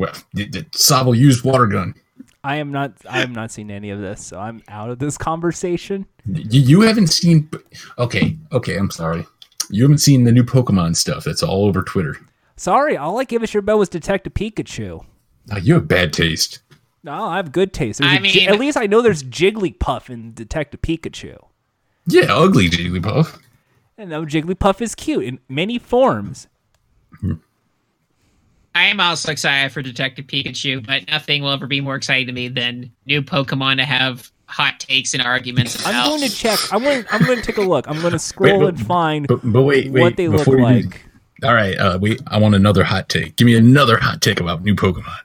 well, 0.00 0.14
the, 0.34 0.46
the 0.48 0.62
Sobble 0.72 1.16
used 1.16 1.44
water 1.44 1.66
gun. 1.66 1.94
I 2.42 2.56
am 2.56 2.72
not. 2.72 2.92
I 3.08 3.20
am 3.22 3.32
not 3.34 3.50
seeing 3.50 3.70
any 3.70 3.90
of 3.90 4.00
this, 4.00 4.24
so 4.24 4.38
I'm 4.40 4.62
out 4.68 4.88
of 4.88 4.98
this 4.98 5.18
conversation. 5.18 6.06
Y- 6.26 6.40
You 6.50 6.80
haven't 6.80 7.08
seen. 7.08 7.50
Okay, 7.98 8.36
okay, 8.50 8.76
I'm 8.76 8.90
sorry. 8.90 9.26
You 9.68 9.82
haven't 9.84 9.98
seen 9.98 10.24
the 10.24 10.32
new 10.32 10.42
Pokemon 10.42 10.96
stuff 10.96 11.22
that's 11.24 11.42
all 11.42 11.66
over 11.66 11.82
Twitter. 11.82 12.16
Sorry, 12.56 12.96
all 12.96 13.20
I 13.20 13.24
gave 13.24 13.42
a 13.42 13.46
shit 13.46 13.60
about 13.60 13.78
was 13.78 13.88
Detective 13.90 14.32
Pikachu. 14.34 15.04
Oh, 15.52 15.56
you 15.58 15.74
have 15.74 15.86
bad 15.86 16.12
taste. 16.12 16.60
No, 17.02 17.12
I 17.24 17.36
have 17.36 17.52
good 17.52 17.72
taste. 17.72 18.00
There's 18.00 18.10
I 18.12 18.16
a 18.16 18.20
Ji- 18.20 18.40
mean- 18.40 18.48
at 18.48 18.58
least 18.58 18.76
I 18.78 18.86
know 18.86 19.02
there's 19.02 19.22
Jigglypuff 19.22 20.08
in 20.10 20.32
Detective 20.34 20.80
Pikachu. 20.82 21.36
Yeah, 22.06 22.34
ugly 22.34 22.68
Jigglypuff. 22.70 23.38
And 23.98 24.08
now 24.10 24.24
Jigglypuff 24.24 24.80
is 24.80 24.94
cute 24.94 25.24
in 25.24 25.40
many 25.48 25.78
forms. 25.78 26.46
Hmm. 27.20 27.34
I 28.74 28.86
am 28.86 29.00
also 29.00 29.32
excited 29.32 29.72
for 29.72 29.82
Detective 29.82 30.26
Pikachu, 30.26 30.86
but 30.86 31.08
nothing 31.08 31.42
will 31.42 31.50
ever 31.50 31.66
be 31.66 31.80
more 31.80 31.96
exciting 31.96 32.26
to 32.28 32.32
me 32.32 32.48
than 32.48 32.92
new 33.06 33.20
Pokemon 33.22 33.76
to 33.78 33.84
have 33.84 34.30
hot 34.46 34.78
takes 34.80 35.12
and 35.14 35.22
arguments 35.22 35.80
about. 35.80 35.94
I'm 35.94 36.06
going 36.18 36.28
to 36.30 36.34
check. 36.36 36.58
I'm 36.72 36.82
going. 36.82 37.04
I'm 37.10 37.24
going 37.24 37.38
to 37.38 37.44
take 37.44 37.56
a 37.56 37.62
look. 37.62 37.88
I'm 37.88 38.00
going 38.00 38.12
to 38.12 38.18
scroll 38.18 38.60
but- 38.60 38.68
and 38.78 38.86
find 38.86 39.26
But, 39.26 39.40
but 39.44 39.62
wait, 39.62 39.90
wait. 39.90 40.00
what 40.00 40.16
they 40.16 40.28
look 40.28 40.38
before 40.40 40.58
you 40.58 40.82
do- 40.82 40.88
like. 40.88 41.04
all 41.44 41.54
right, 41.54 41.76
uh, 41.76 41.98
wait. 42.00 42.20
I 42.28 42.38
want 42.38 42.54
another 42.54 42.84
hot 42.84 43.08
take. 43.08 43.36
Give 43.36 43.46
me 43.46 43.56
another 43.56 43.98
hot 43.98 44.20
take 44.22 44.40
about 44.40 44.62
new 44.62 44.74
Pokemon. 44.74 45.16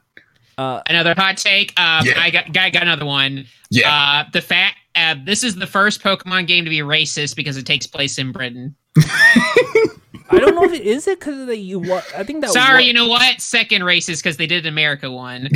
Uh, 0.58 0.82
Another 0.88 1.14
hot 1.18 1.36
take. 1.38 1.78
Um, 1.78 2.06
Yeah. 2.06 2.14
I 2.18 2.30
got, 2.30 2.54
got 2.54 2.72
got 2.72 2.82
another 2.84 3.06
one. 3.06 3.46
Yeah. 3.70 3.92
Uh, 3.94 4.30
the 4.32 4.40
fact 4.42 4.78
uh, 4.96 5.16
this 5.24 5.44
is 5.44 5.56
the 5.56 5.68
first 5.68 6.02
Pokemon 6.02 6.48
game 6.48 6.64
to 6.66 6.70
be 6.70 6.80
racist 6.80 7.36
because 7.36 7.58
it 7.58 7.66
takes 7.66 7.86
place 7.88 8.18
in 8.18 8.32
Britain. 8.32 8.76
I 8.98 10.40
don't 10.40 10.56
know 10.56 10.64
if 10.64 10.74
it 10.74 10.82
is 10.84 11.08
it 11.08 11.20
because 11.20 11.40
of 11.40 11.48
the 11.48 11.58
you. 11.58 11.80
wa- 11.80 12.02
I 12.16 12.24
think 12.24 12.42
that. 12.42 12.48
Was 12.48 12.54
Sorry, 12.54 12.84
wa- 12.84 12.88
you 12.88 12.94
know 12.94 13.08
what? 13.08 13.42
Second 13.42 13.82
racist 13.84 14.24
because 14.24 14.38
they 14.38 14.48
did 14.48 14.66
an 14.66 14.74
America 14.74 15.12
one. 15.12 15.50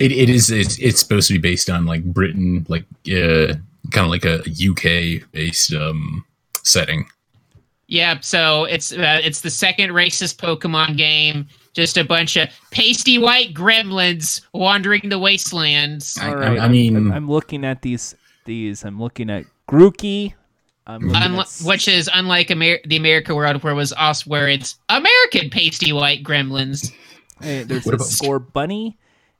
It, 0.00 0.12
it 0.12 0.30
is. 0.30 0.50
It's, 0.50 0.78
it's 0.78 1.00
supposed 1.00 1.28
to 1.28 1.34
be 1.34 1.38
based 1.40 1.70
on 1.70 1.86
like 1.86 2.04
Britain, 2.04 2.66
like 2.68 2.84
uh, 3.08 3.54
kind 3.92 4.04
of 4.04 4.08
like 4.08 4.24
a 4.24 4.38
UK 4.40 5.30
based 5.32 5.72
um 5.74 6.24
setting. 6.62 7.06
Yep. 7.88 8.24
So 8.24 8.64
it's 8.64 8.92
uh, 8.92 9.20
it's 9.22 9.40
the 9.42 9.50
second 9.50 9.90
racist 9.90 10.36
Pokemon 10.36 10.96
game. 10.96 11.46
Just 11.72 11.96
a 11.96 12.04
bunch 12.04 12.36
of 12.36 12.48
pasty 12.72 13.16
white 13.18 13.54
gremlins 13.54 14.40
wandering 14.52 15.08
the 15.08 15.18
wastelands. 15.18 16.18
I- 16.20 16.28
All 16.32 16.42
I- 16.42 16.58
I 16.58 16.68
mean- 16.68 16.96
I'm, 16.96 17.12
I'm 17.12 17.30
looking 17.30 17.64
at 17.64 17.82
these. 17.82 18.14
These. 18.44 18.84
I'm 18.84 19.00
looking 19.00 19.30
at 19.30 19.44
Grookey. 19.68 20.34
I'm 20.86 21.02
looking 21.02 21.22
at 21.38 21.46
which 21.64 21.86
is 21.86 22.10
unlike 22.12 22.50
Amer- 22.50 22.80
the 22.86 22.96
America 22.96 23.34
world, 23.34 23.62
where 23.62 23.72
it 23.72 23.76
was 23.76 23.92
us, 23.92 24.26
where 24.26 24.48
it's 24.48 24.76
American 24.88 25.50
pasty 25.50 25.92
white 25.92 26.24
gremlins. 26.24 26.90
eh, 27.42 27.62
there's 27.64 27.84
What 27.86 27.92
a 27.92 27.96
about- 27.96 28.08
Scorbunny, 28.08 28.94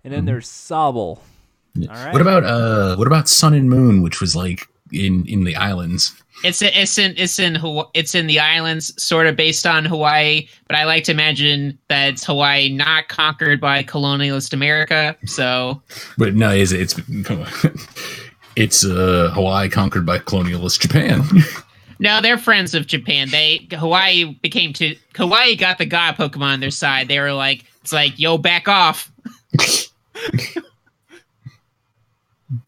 and 0.04 0.12
then 0.12 0.26
there's 0.26 0.46
Sobble. 0.48 1.18
All 1.18 1.86
right. 1.88 2.12
What 2.12 2.22
about 2.22 2.44
uh? 2.44 2.94
What 2.96 3.06
about 3.08 3.28
Sun 3.28 3.54
and 3.54 3.68
Moon, 3.68 4.02
which 4.02 4.20
was 4.20 4.36
like 4.36 4.68
in 4.92 5.26
in 5.26 5.44
the 5.44 5.56
islands? 5.56 6.14
It's 6.42 6.62
it's 6.62 6.96
in 6.98 7.14
it's 7.16 7.38
in 7.38 7.58
it's 7.94 8.14
in 8.14 8.26
the 8.26 8.40
islands, 8.40 9.02
sort 9.02 9.26
of 9.26 9.36
based 9.36 9.66
on 9.66 9.84
Hawaii. 9.84 10.48
But 10.68 10.76
I 10.76 10.84
like 10.84 11.04
to 11.04 11.12
imagine 11.12 11.78
that 11.88 12.08
it's 12.10 12.24
Hawaii 12.24 12.70
not 12.70 13.08
conquered 13.08 13.60
by 13.60 13.82
colonialist 13.82 14.52
America. 14.52 15.16
So 15.26 15.82
But 16.16 16.34
no, 16.34 16.50
is 16.50 16.72
it's 16.72 16.98
it's 18.56 18.84
uh 18.84 19.30
Hawaii 19.34 19.68
conquered 19.68 20.06
by 20.06 20.18
colonialist 20.18 20.80
Japan. 20.80 21.22
no, 21.98 22.22
they're 22.22 22.38
friends 22.38 22.74
of 22.74 22.86
Japan. 22.86 23.28
They 23.30 23.68
Hawaii 23.72 24.34
became 24.40 24.72
to 24.74 24.96
Hawaii 25.16 25.56
got 25.56 25.76
the 25.78 25.86
god 25.86 26.16
Pokemon 26.16 26.54
on 26.54 26.60
their 26.60 26.70
side. 26.70 27.08
They 27.08 27.20
were 27.20 27.34
like, 27.34 27.64
it's 27.82 27.92
like, 27.92 28.18
yo, 28.18 28.38
back 28.38 28.66
off. 28.66 29.12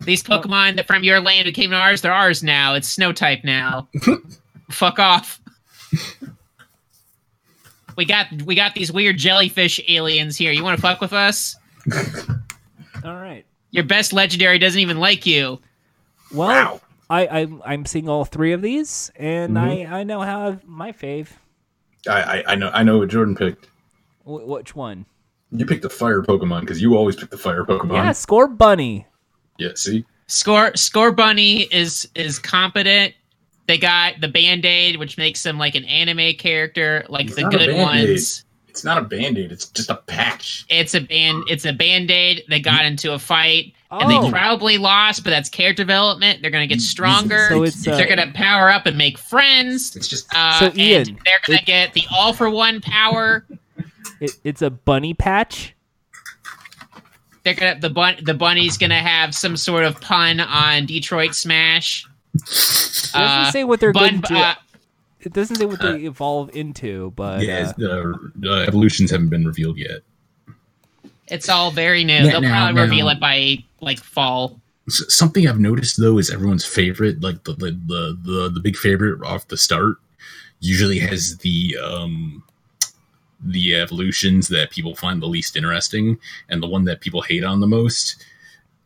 These 0.01 0.23
Pokemon 0.23 0.77
that 0.77 0.87
from 0.87 1.03
your 1.05 1.21
land 1.21 1.47
who 1.47 1.53
came 1.53 1.71
to 1.71 1.77
ours, 1.77 2.01
they're 2.03 2.13
ours 2.13 2.43
now. 2.43 2.75
It's 2.75 2.87
snow 2.89 3.13
type 3.13 3.41
now. 3.45 3.89
Fuck 4.71 4.99
off. 4.99 5.41
We 7.97 8.05
got 8.07 8.27
we 8.45 8.55
got 8.55 8.75
these 8.75 8.91
weird 8.91 9.19
jellyfish 9.19 9.81
aliens 9.89 10.37
here. 10.37 10.51
You 10.53 10.65
want 10.65 10.77
to 10.79 10.83
fuck 10.83 11.01
with 11.01 11.13
us? 11.13 11.57
All 13.05 13.15
right. 13.17 13.45
Your 13.71 13.85
best 13.85 14.13
legendary 14.15 14.59
doesn't 14.59 14.81
even 14.81 14.99
like 14.99 15.27
you. 15.27 15.59
Well, 16.33 16.81
I, 17.11 17.27
I 17.27 17.49
I'm 17.67 17.85
seeing 17.85 18.09
all 18.09 18.25
three 18.25 18.53
of 18.53 18.63
these, 18.63 19.11
and 19.17 19.57
Mm-hmm. 19.57 19.93
I 19.93 20.01
I 20.01 20.05
now 20.05 20.23
have 20.23 20.65
my 20.65 20.93
fave. 20.93 21.29
I, 22.09 22.23
I 22.23 22.45
I 22.53 22.55
know 22.55 22.71
I 22.73 22.83
know 22.83 22.99
what 22.99 23.09
Jordan 23.11 23.35
picked. 23.37 23.67
Wh- 24.25 24.47
which 24.49 24.75
one? 24.75 25.05
You 25.51 25.67
picked 25.67 25.83
the 25.83 25.91
fire 25.91 26.23
Pokemon 26.23 26.61
because 26.61 26.81
you 26.81 26.97
always 26.97 27.17
pick 27.17 27.29
the 27.29 27.37
fire 27.37 27.65
Pokemon. 27.65 27.93
Yeah, 27.95 28.13
Score 28.13 28.49
Bunny. 28.49 29.07
Yeah. 29.59 29.71
See. 29.75 30.05
Score 30.29 30.71
Scorbunny 30.73 31.69
is 31.73 32.09
is 32.15 32.39
competent. 32.39 33.15
They 33.67 33.79
got 33.79 34.21
the 34.21 34.29
Band 34.29 34.65
Aid, 34.65 34.97
which 34.97 35.17
makes 35.19 35.43
them 35.43 35.59
like 35.59 35.75
an 35.75 35.85
anime 35.85 36.35
character, 36.37 37.05
like 37.09 37.27
It's 37.27 37.37
the 37.37 37.45
good 37.45 37.77
ones. 37.77 38.45
It's 38.69 38.85
not 38.85 38.97
a 38.97 39.03
band 39.03 39.37
aid. 39.37 39.53
It's 39.53 39.69
just 39.69 39.91
a 39.91 39.97
patch. 39.97 40.65
It's 40.71 40.95
a 40.95 41.01
band. 41.03 41.45
It's 41.51 41.67
a 41.67 41.75
Band 41.75 42.11
Aid. 42.11 42.45
They 42.49 42.59
got 42.59 42.87
into 42.87 43.13
a 43.13 43.19
fight 43.19 43.75
and 43.91 44.11
Oh. 44.11 44.23
they 44.25 44.31
probably 44.31 44.79
lost, 44.79 45.25
but 45.25 45.31
that's 45.31 45.51
character 45.51 45.83
development. 45.83 46.41
They're 46.41 46.51
gonna 46.51 46.67
get 46.67 46.81
stronger. 46.81 47.49
So 47.51 47.63
it's, 47.65 47.87
uh, 47.87 47.95
they're 47.97 48.09
gonna 48.09 48.33
power 48.33 48.71
up 48.71 48.87
and 48.87 48.97
make 48.97 49.19
friends. 49.19 49.95
It's 49.95 50.09
just 50.09 50.27
Uh, 50.35 50.59
So, 50.59 50.67
and 50.69 50.79
Ian, 50.81 51.19
they're 51.27 51.41
gonna 51.47 51.59
it- 51.59 51.67
get 51.67 51.93
the 51.93 52.05
all 52.11 52.33
for 52.33 52.49
one 52.49 52.81
power. 52.81 53.45
It, 54.21 54.33
it's 54.45 54.63
a 54.63 54.71
bunny 54.71 55.15
patch. 55.15 55.75
They're 57.45 57.55
gonna 57.55 57.81
the 57.81 57.91
bun 57.91 58.17
the 58.23 58.35
bunny's 58.35 58.79
gonna 58.79 59.01
have 59.01 59.35
some 59.35 59.57
sort 59.57 59.85
of 59.85 60.01
pun 60.01 60.41
on 60.41 60.87
Detroit 60.87 61.35
Smash. 61.35 62.07
It 62.35 62.41
doesn't 63.13 63.21
Uh, 63.21 63.51
say 63.51 63.65
what 63.65 63.81
they're 63.81 63.93
Bun, 63.93 64.21
going 64.21 64.23
to. 64.23 64.35
uh, 64.35 64.55
it 65.21 65.33
doesn't 65.33 65.57
say 65.57 65.67
what 65.67 65.81
they 65.81 66.03
evolve 66.05 66.55
into, 66.57 67.13
but 67.17 67.43
yeah. 67.43 67.69
uh, 67.69 67.73
the 67.77 68.19
uh, 68.51 68.55
evolutions 68.67 69.11
haven't 69.11 69.29
been 69.29 69.45
revealed 69.45 69.77
yet. 69.77 70.01
it's 71.29 71.49
all 71.49 71.71
very 71.71 72.05
new. 72.05 72.21
Now- 72.21 72.31
They'll 72.31 72.41
now- 72.43 72.67
probably 72.73 72.83
reveal 72.83 73.09
it 73.09 73.21
by 73.21 73.59
like 73.81 73.99
fall. 73.99 74.59
Something 74.89 75.47
I've 75.49 75.61
noticed 75.61 76.01
though 76.01 76.19
is 76.19 76.31
everyone's 76.31 76.65
favorite, 76.65 77.23
like 77.23 77.45
the 77.45 77.53
the 77.55 77.71
the 77.87 78.19
the, 78.25 78.51
the 78.55 78.61
big 78.61 78.77
favorite 78.77 79.23
off 79.25 79.47
the 79.49 79.57
start, 79.57 79.97
usually 80.61 80.99
has 80.99 81.37
the 81.39 81.77
um 81.83 82.43
the 83.43 83.75
evolutions 83.75 84.49
that 84.49 84.71
people 84.71 84.95
find 84.95 85.21
the 85.21 85.27
least 85.27 85.57
interesting, 85.57 86.19
and 86.49 86.63
the 86.63 86.69
one 86.69 86.85
that 86.85 87.01
people 87.01 87.23
hate 87.23 87.45
on 87.45 87.61
the 87.61 87.67
most 87.67 88.25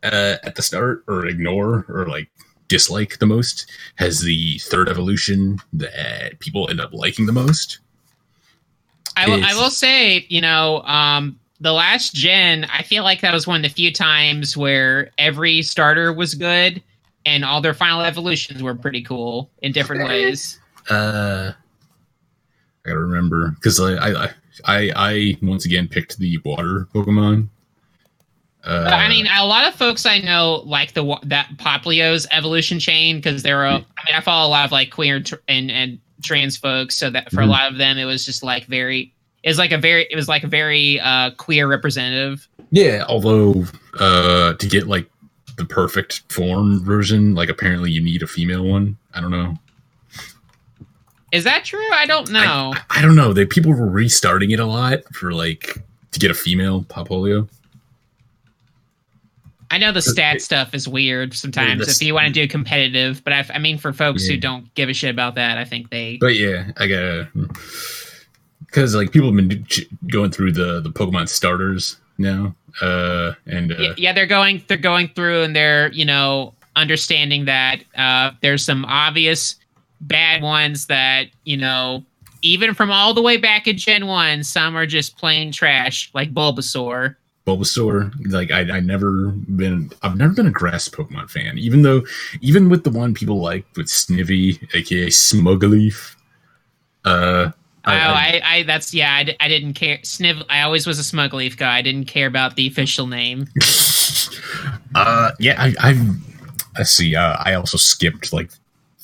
uh, 0.02 0.36
at 0.42 0.54
the 0.54 0.62
start 0.62 1.04
or 1.08 1.26
ignore 1.26 1.84
or 1.88 2.06
like 2.06 2.28
dislike 2.68 3.18
the 3.18 3.26
most 3.26 3.70
has 3.96 4.20
the 4.20 4.58
third 4.58 4.88
evolution 4.88 5.58
that 5.72 6.38
people 6.40 6.68
end 6.68 6.80
up 6.80 6.92
liking 6.92 7.26
the 7.26 7.32
most. 7.32 7.78
I 9.16 9.28
will, 9.28 9.40
will 9.40 9.70
say, 9.70 10.26
you 10.28 10.42
know, 10.42 10.82
um, 10.82 11.38
the 11.60 11.72
last 11.72 12.14
gen, 12.14 12.66
I 12.66 12.82
feel 12.82 13.02
like 13.02 13.22
that 13.22 13.32
was 13.32 13.46
one 13.46 13.56
of 13.56 13.62
the 13.62 13.74
few 13.74 13.92
times 13.92 14.56
where 14.56 15.10
every 15.16 15.62
starter 15.62 16.12
was 16.12 16.34
good 16.34 16.82
and 17.24 17.44
all 17.44 17.60
their 17.60 17.74
final 17.74 18.02
evolutions 18.02 18.62
were 18.62 18.74
pretty 18.74 19.02
cool 19.02 19.50
in 19.62 19.72
different 19.72 20.06
ways. 20.06 20.60
Uh, 20.90 21.52
I 22.84 22.88
gotta 22.88 23.00
remember 23.00 23.50
because 23.52 23.80
I, 23.80 24.26
I 24.26 24.30
I 24.64 24.90
I 24.96 25.36
once 25.42 25.64
again 25.64 25.88
picked 25.88 26.18
the 26.18 26.38
water 26.44 26.88
Pokemon. 26.94 27.48
Uh, 28.64 28.90
I 28.92 29.08
mean, 29.08 29.26
a 29.32 29.46
lot 29.46 29.68
of 29.68 29.74
folks 29.74 30.04
I 30.06 30.18
know 30.18 30.62
like 30.66 30.92
the 30.94 31.18
that 31.24 31.50
Popplio's 31.56 32.26
evolution 32.32 32.78
chain 32.80 33.16
because 33.16 33.42
they're. 33.42 33.64
I 33.66 33.74
mean, 33.78 33.84
I 34.14 34.20
follow 34.20 34.48
a 34.48 34.50
lot 34.50 34.64
of 34.64 34.72
like 34.72 34.90
queer 34.90 35.20
tr- 35.20 35.36
and 35.46 35.70
and 35.70 35.98
trans 36.22 36.56
folks, 36.56 36.96
so 36.96 37.08
that 37.10 37.30
for 37.30 37.42
a 37.42 37.44
Mhm. 37.44 37.50
lot 37.50 37.70
of 37.70 37.78
them, 37.78 37.96
it 37.98 38.06
was 38.06 38.24
just 38.24 38.42
like 38.42 38.66
very. 38.66 39.12
It 39.44 39.50
was 39.50 39.58
like 39.58 39.70
a 39.70 39.78
very. 39.78 40.06
It 40.10 40.16
was 40.16 40.28
like 40.28 40.42
a 40.42 40.48
very 40.48 40.98
uh, 40.98 41.30
queer 41.36 41.68
representative. 41.68 42.48
yeah, 42.72 43.04
although 43.08 43.64
uh, 44.00 44.54
to 44.54 44.66
get 44.66 44.88
like 44.88 45.08
the 45.58 45.64
perfect 45.64 46.22
form 46.32 46.84
version, 46.84 47.34
like 47.36 47.48
apparently 47.48 47.92
you 47.92 48.02
need 48.02 48.22
a 48.22 48.26
female 48.26 48.64
one. 48.64 48.96
I 49.14 49.20
don't 49.20 49.30
know. 49.30 49.54
Is 51.36 51.44
that 51.44 51.64
true? 51.64 51.86
I 51.92 52.06
don't 52.06 52.30
know. 52.30 52.72
I, 52.90 52.98
I 52.98 53.02
don't 53.02 53.14
know. 53.14 53.32
They 53.32 53.44
people 53.46 53.72
were 53.74 53.88
restarting 53.88 54.50
it 54.50 54.60
a 54.60 54.64
lot 54.66 55.04
for 55.14 55.32
like 55.32 55.78
to 56.12 56.18
get 56.18 56.30
a 56.30 56.34
female 56.34 56.82
Popplio. 56.84 57.48
I 59.70 59.78
know 59.78 59.90
the 59.90 60.00
stat 60.02 60.40
stuff 60.40 60.74
is 60.74 60.86
weird 60.88 61.34
sometimes 61.34 61.84
this- 61.86 62.00
if 62.00 62.06
you 62.06 62.14
want 62.14 62.28
to 62.28 62.32
do 62.32 62.46
competitive, 62.46 63.22
but 63.24 63.32
I, 63.32 63.44
I 63.54 63.58
mean, 63.58 63.78
for 63.78 63.92
folks 63.92 64.24
who 64.26 64.36
don't 64.36 64.72
give 64.74 64.88
a 64.88 64.94
shit 64.94 65.10
about 65.10 65.34
that, 65.34 65.58
I 65.58 65.64
think 65.64 65.90
they. 65.90 66.18
But 66.18 66.36
yeah, 66.36 66.70
I 66.76 66.86
gotta 66.86 67.28
because 68.60 68.94
like 68.94 69.10
people 69.10 69.28
have 69.34 69.36
been 69.48 69.66
going 70.08 70.30
through 70.30 70.52
the 70.52 70.80
the 70.80 70.90
Pokemon 70.90 71.28
starters 71.28 71.96
now, 72.16 72.54
uh, 72.80 73.32
and 73.46 73.72
uh, 73.72 73.76
yeah, 73.78 73.92
yeah, 73.96 74.12
they're 74.12 74.26
going. 74.26 74.62
They're 74.68 74.76
going 74.76 75.08
through 75.08 75.42
and 75.42 75.54
they're 75.56 75.90
you 75.92 76.04
know 76.04 76.54
understanding 76.76 77.46
that 77.46 77.82
uh, 77.96 78.30
there's 78.42 78.64
some 78.64 78.84
obvious 78.84 79.56
bad 80.00 80.42
ones 80.42 80.86
that 80.86 81.28
you 81.44 81.56
know 81.56 82.04
even 82.42 82.74
from 82.74 82.90
all 82.90 83.14
the 83.14 83.22
way 83.22 83.36
back 83.36 83.66
in 83.66 83.76
Gen 83.76 84.06
One, 84.06 84.44
some 84.44 84.76
are 84.76 84.86
just 84.86 85.18
plain 85.18 85.52
trash, 85.52 86.10
like 86.14 86.32
Bulbasaur. 86.32 87.16
Bulbasaur. 87.46 88.12
Like 88.30 88.50
I, 88.50 88.60
I 88.76 88.80
never 88.80 89.28
been, 89.28 89.90
I've 90.02 90.16
never 90.16 90.32
been 90.32 90.46
a 90.46 90.52
grass 90.52 90.88
Pokemon 90.88 91.30
fan. 91.30 91.58
Even 91.58 91.82
though, 91.82 92.02
even 92.40 92.68
with 92.68 92.84
the 92.84 92.90
one 92.90 93.14
people 93.14 93.40
like 93.40 93.64
with 93.76 93.86
Snivy, 93.86 94.62
aka 94.74 95.06
Smugleaf. 95.06 96.14
Uh, 97.04 97.50
oh, 97.50 97.52
I, 97.84 98.40
I, 98.44 98.62
that's 98.64 98.92
yeah. 98.92 99.12
I, 99.12 99.36
I 99.40 99.48
didn't 99.48 99.74
care. 99.74 99.98
Sniv. 99.98 100.44
I 100.50 100.62
always 100.62 100.86
was 100.86 100.98
a 100.98 101.02
Smugleaf 101.02 101.56
guy. 101.56 101.78
I 101.78 101.82
didn't 101.82 102.06
care 102.06 102.26
about 102.26 102.56
the 102.56 102.66
official 102.66 103.06
name. 103.06 103.46
uh, 104.94 105.32
yeah, 105.38 105.54
I, 105.58 105.74
I've. 105.80 106.00
Let's 106.76 106.90
see. 106.90 107.16
Uh, 107.16 107.36
I 107.38 107.54
also 107.54 107.78
skipped 107.78 108.32
like 108.32 108.50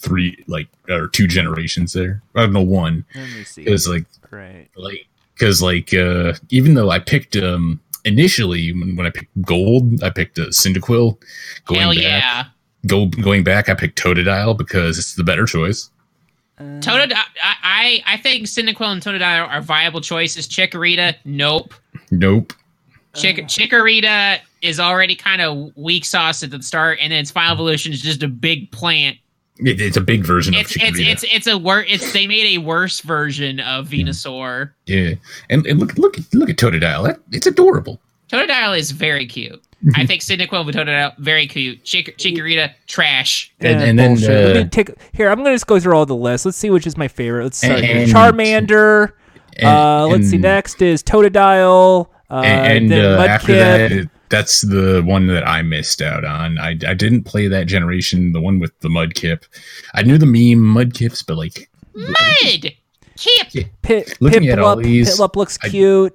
three, 0.02 0.44
like 0.48 0.68
or 0.88 1.08
two 1.08 1.26
generations 1.26 1.92
there. 1.92 2.20
I 2.34 2.40
don't 2.42 2.52
know 2.52 2.60
one. 2.62 3.04
Let 3.14 3.28
me 3.30 3.44
see. 3.44 3.66
It 3.66 3.70
was 3.70 3.88
like 3.88 4.04
right, 4.30 4.68
like 4.76 5.06
because 5.34 5.62
like 5.62 5.94
uh 5.94 6.34
even 6.50 6.74
though 6.74 6.90
i 6.90 6.98
picked 6.98 7.36
um 7.36 7.80
initially 8.04 8.72
when, 8.72 8.96
when 8.96 9.06
i 9.06 9.10
picked 9.10 9.30
gold 9.42 10.02
i 10.04 10.10
picked 10.10 10.36
a 10.38 10.42
cyndaquil 10.46 11.16
going 11.64 11.80
Hell 11.80 11.90
back 11.94 12.00
yeah. 12.02 12.44
go 12.86 13.06
going 13.06 13.42
back 13.42 13.68
i 13.68 13.74
picked 13.74 13.98
totodile 14.00 14.56
because 14.56 14.98
it's 14.98 15.14
the 15.14 15.24
better 15.24 15.46
choice 15.46 15.88
Uh, 16.58 16.64
Totodile. 16.80 17.14
I, 17.42 18.02
I 18.06 18.14
I 18.14 18.16
think 18.18 18.46
Cyndaquil 18.46 18.92
and 18.92 19.02
Totodile 19.02 19.48
are 19.48 19.62
viable 19.62 20.00
choices. 20.02 20.46
Chikorita, 20.46 21.14
nope. 21.24 21.72
nope 22.10 22.52
Chick- 23.14 23.38
Uh. 23.40 23.46
Chikorita 23.46 24.38
is 24.60 24.78
already 24.78 25.14
kind 25.16 25.40
of 25.42 25.72
weak 25.76 26.04
sauce 26.04 26.42
at 26.42 26.50
the 26.50 26.62
start, 26.62 26.98
and 27.00 27.10
then 27.10 27.20
its 27.20 27.30
final 27.30 27.52
evolution 27.52 27.92
is 27.92 28.02
just 28.02 28.22
a 28.22 28.28
big 28.28 28.70
plant. 28.70 29.16
It, 29.66 29.80
it's 29.80 29.96
a 29.96 30.00
big 30.00 30.24
version 30.24 30.54
It's 30.54 30.74
of 30.76 30.82
it's 30.82 30.98
Chikorita. 30.98 31.12
it's 31.12 31.24
it's 31.24 31.46
a 31.46 31.58
wor- 31.58 31.84
It's 31.88 32.12
they 32.12 32.26
made 32.26 32.56
a 32.56 32.58
worse 32.58 33.00
version 33.00 33.60
of. 33.60 33.88
Venusaur. 33.88 34.70
yeah 34.86 35.14
and, 35.50 35.66
and 35.66 35.78
look 35.80 35.96
look 35.98 36.16
look 36.32 36.50
at 36.50 36.56
totodile 36.56 37.04
that, 37.06 37.20
it's 37.32 37.46
adorable 37.46 38.00
Totodile 38.30 38.78
is 38.78 38.92
very 38.92 39.26
cute. 39.26 39.62
I 39.94 40.06
think 40.06 40.22
Cyndaquil 40.22 40.64
with 40.64 40.74
Totodile 40.74 41.14
very 41.18 41.46
cute. 41.46 41.84
Chick- 41.84 42.16
Chikorita 42.16 42.72
trash. 42.86 43.52
And- 43.60 43.82
and 43.82 43.98
then, 43.98 44.10
bullshit. 44.12 44.28
Let 44.30 44.56
uh, 44.56 44.60
me 44.64 44.68
take 44.70 44.90
here. 45.12 45.28
I'm 45.28 45.38
gonna 45.38 45.54
just 45.54 45.66
go 45.66 45.78
through 45.78 45.94
all 45.94 46.06
the 46.06 46.16
lists. 46.16 46.46
Let's 46.46 46.56
see 46.56 46.70
which 46.70 46.86
is 46.86 46.96
my 46.96 47.08
favorite. 47.08 47.44
Let's 47.44 47.58
start 47.58 47.84
here. 47.84 47.96
And- 47.96 48.10
Charmander. 48.10 49.12
And- 49.58 49.66
uh, 49.68 50.06
let's 50.06 50.30
see. 50.30 50.38
Next 50.38 50.80
is 50.80 51.02
Totodile. 51.02 52.08
Uh, 52.30 52.40
and, 52.42 52.90
then 52.90 53.04
uh, 53.04 53.22
after 53.22 53.52
Mudkip. 53.52 54.10
That 54.32 54.38
that's 54.38 54.62
the 54.62 55.02
one 55.04 55.26
that 55.28 55.46
i 55.46 55.62
missed 55.62 56.00
out 56.02 56.24
on 56.24 56.58
I, 56.58 56.70
I 56.70 56.94
didn't 56.94 57.24
play 57.24 57.48
that 57.48 57.66
generation 57.66 58.32
the 58.32 58.40
one 58.40 58.58
with 58.58 58.72
the 58.80 58.88
mudkip 58.88 59.44
i 59.94 60.02
knew 60.02 60.18
the 60.18 60.26
meme 60.26 60.64
mudkips 60.64 61.24
but 61.26 61.36
like 61.36 61.68
Mud. 61.94 62.72
Kip. 63.18 63.66
Pit, 63.82 64.16
looking 64.20 64.48
at 64.48 64.58
all 64.58 64.76
these, 64.76 65.16
Piplup 65.20 65.36
looks 65.36 65.58
I- 65.62 65.68
cute. 65.68 66.14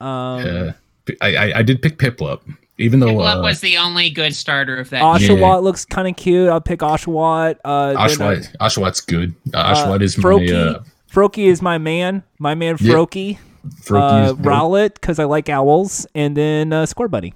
Um, 0.00 0.08
uh, 0.08 0.72
I, 1.20 1.36
I 1.36 1.52
I 1.58 1.62
did 1.62 1.82
pick 1.82 1.98
Piplup, 1.98 2.40
even 2.78 3.00
though 3.00 3.08
Piplup 3.14 3.40
uh, 3.40 3.42
was 3.42 3.60
the 3.60 3.76
only 3.76 4.08
good 4.10 4.34
starter 4.34 4.78
of 4.78 4.88
that. 4.90 5.02
Oshawott 5.02 5.62
looks 5.62 5.84
kind 5.84 6.08
of 6.08 6.16
cute. 6.16 6.48
I'll 6.48 6.60
pick 6.62 6.80
Oshawott. 6.80 7.56
Uh, 7.64 7.88
then, 7.88 7.96
uh, 7.98 8.00
Oshawott, 8.06 8.56
Oshawott 8.56 9.06
good. 9.06 9.34
Uh, 9.52 9.74
Oshawott 9.74 10.00
is 10.02 10.16
my 10.16 10.24
Froakie. 10.24 10.54
uh, 10.76 10.80
Froakie 11.12 11.46
is 11.46 11.60
my 11.60 11.76
man. 11.78 12.22
My 12.38 12.54
man 12.54 12.76
Yeah. 12.80 12.94
Froakie. 12.94 13.38
Froakie 13.82 14.28
Uh. 14.30 14.34
Rowlet 14.36 14.94
because 14.94 15.18
I 15.18 15.24
like 15.24 15.48
owls, 15.50 16.06
and 16.14 16.34
then 16.36 16.72
uh, 16.72 16.86
Score 16.86 17.08
Buddy. 17.08 17.34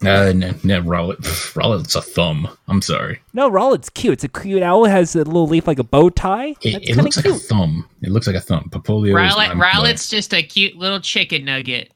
Uh, 0.00 0.32
no, 0.32 0.54
no, 0.62 0.80
Rowlet. 0.82 1.18
Rowlet's 1.54 1.96
a 1.96 2.02
thumb. 2.02 2.48
I'm 2.68 2.80
sorry. 2.80 3.20
No, 3.32 3.50
Rowlet's 3.50 3.88
cute. 3.90 4.12
It's 4.12 4.24
a 4.24 4.28
cute 4.28 4.62
owl. 4.62 4.84
It 4.84 4.90
has 4.90 5.16
a 5.16 5.24
little 5.24 5.48
leaf 5.48 5.66
like 5.66 5.80
a 5.80 5.84
bow 5.84 6.08
tie. 6.10 6.54
It, 6.62 6.72
That's 6.72 6.88
it 6.90 6.94
kind 6.94 7.02
looks 7.02 7.16
of 7.16 7.24
like 7.24 7.34
a 7.34 7.38
thumb. 7.38 7.88
It 8.02 8.10
looks 8.10 8.26
like 8.28 8.36
a 8.36 8.40
thumb. 8.40 8.68
Popplio. 8.70 9.12
Rowlet, 9.14 9.50
is 9.50 9.56
my, 9.56 9.70
Rowlet's 9.72 10.08
just 10.08 10.32
a 10.32 10.42
cute 10.42 10.76
little 10.76 11.00
chicken 11.00 11.44
nugget. 11.44 11.92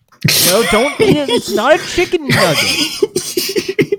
no, 0.46 0.64
don't 0.72 1.00
eat 1.00 1.16
it. 1.16 1.28
It's 1.28 1.52
not 1.52 1.78
a 1.78 1.78
chicken 1.86 2.26
nugget. 2.26 3.98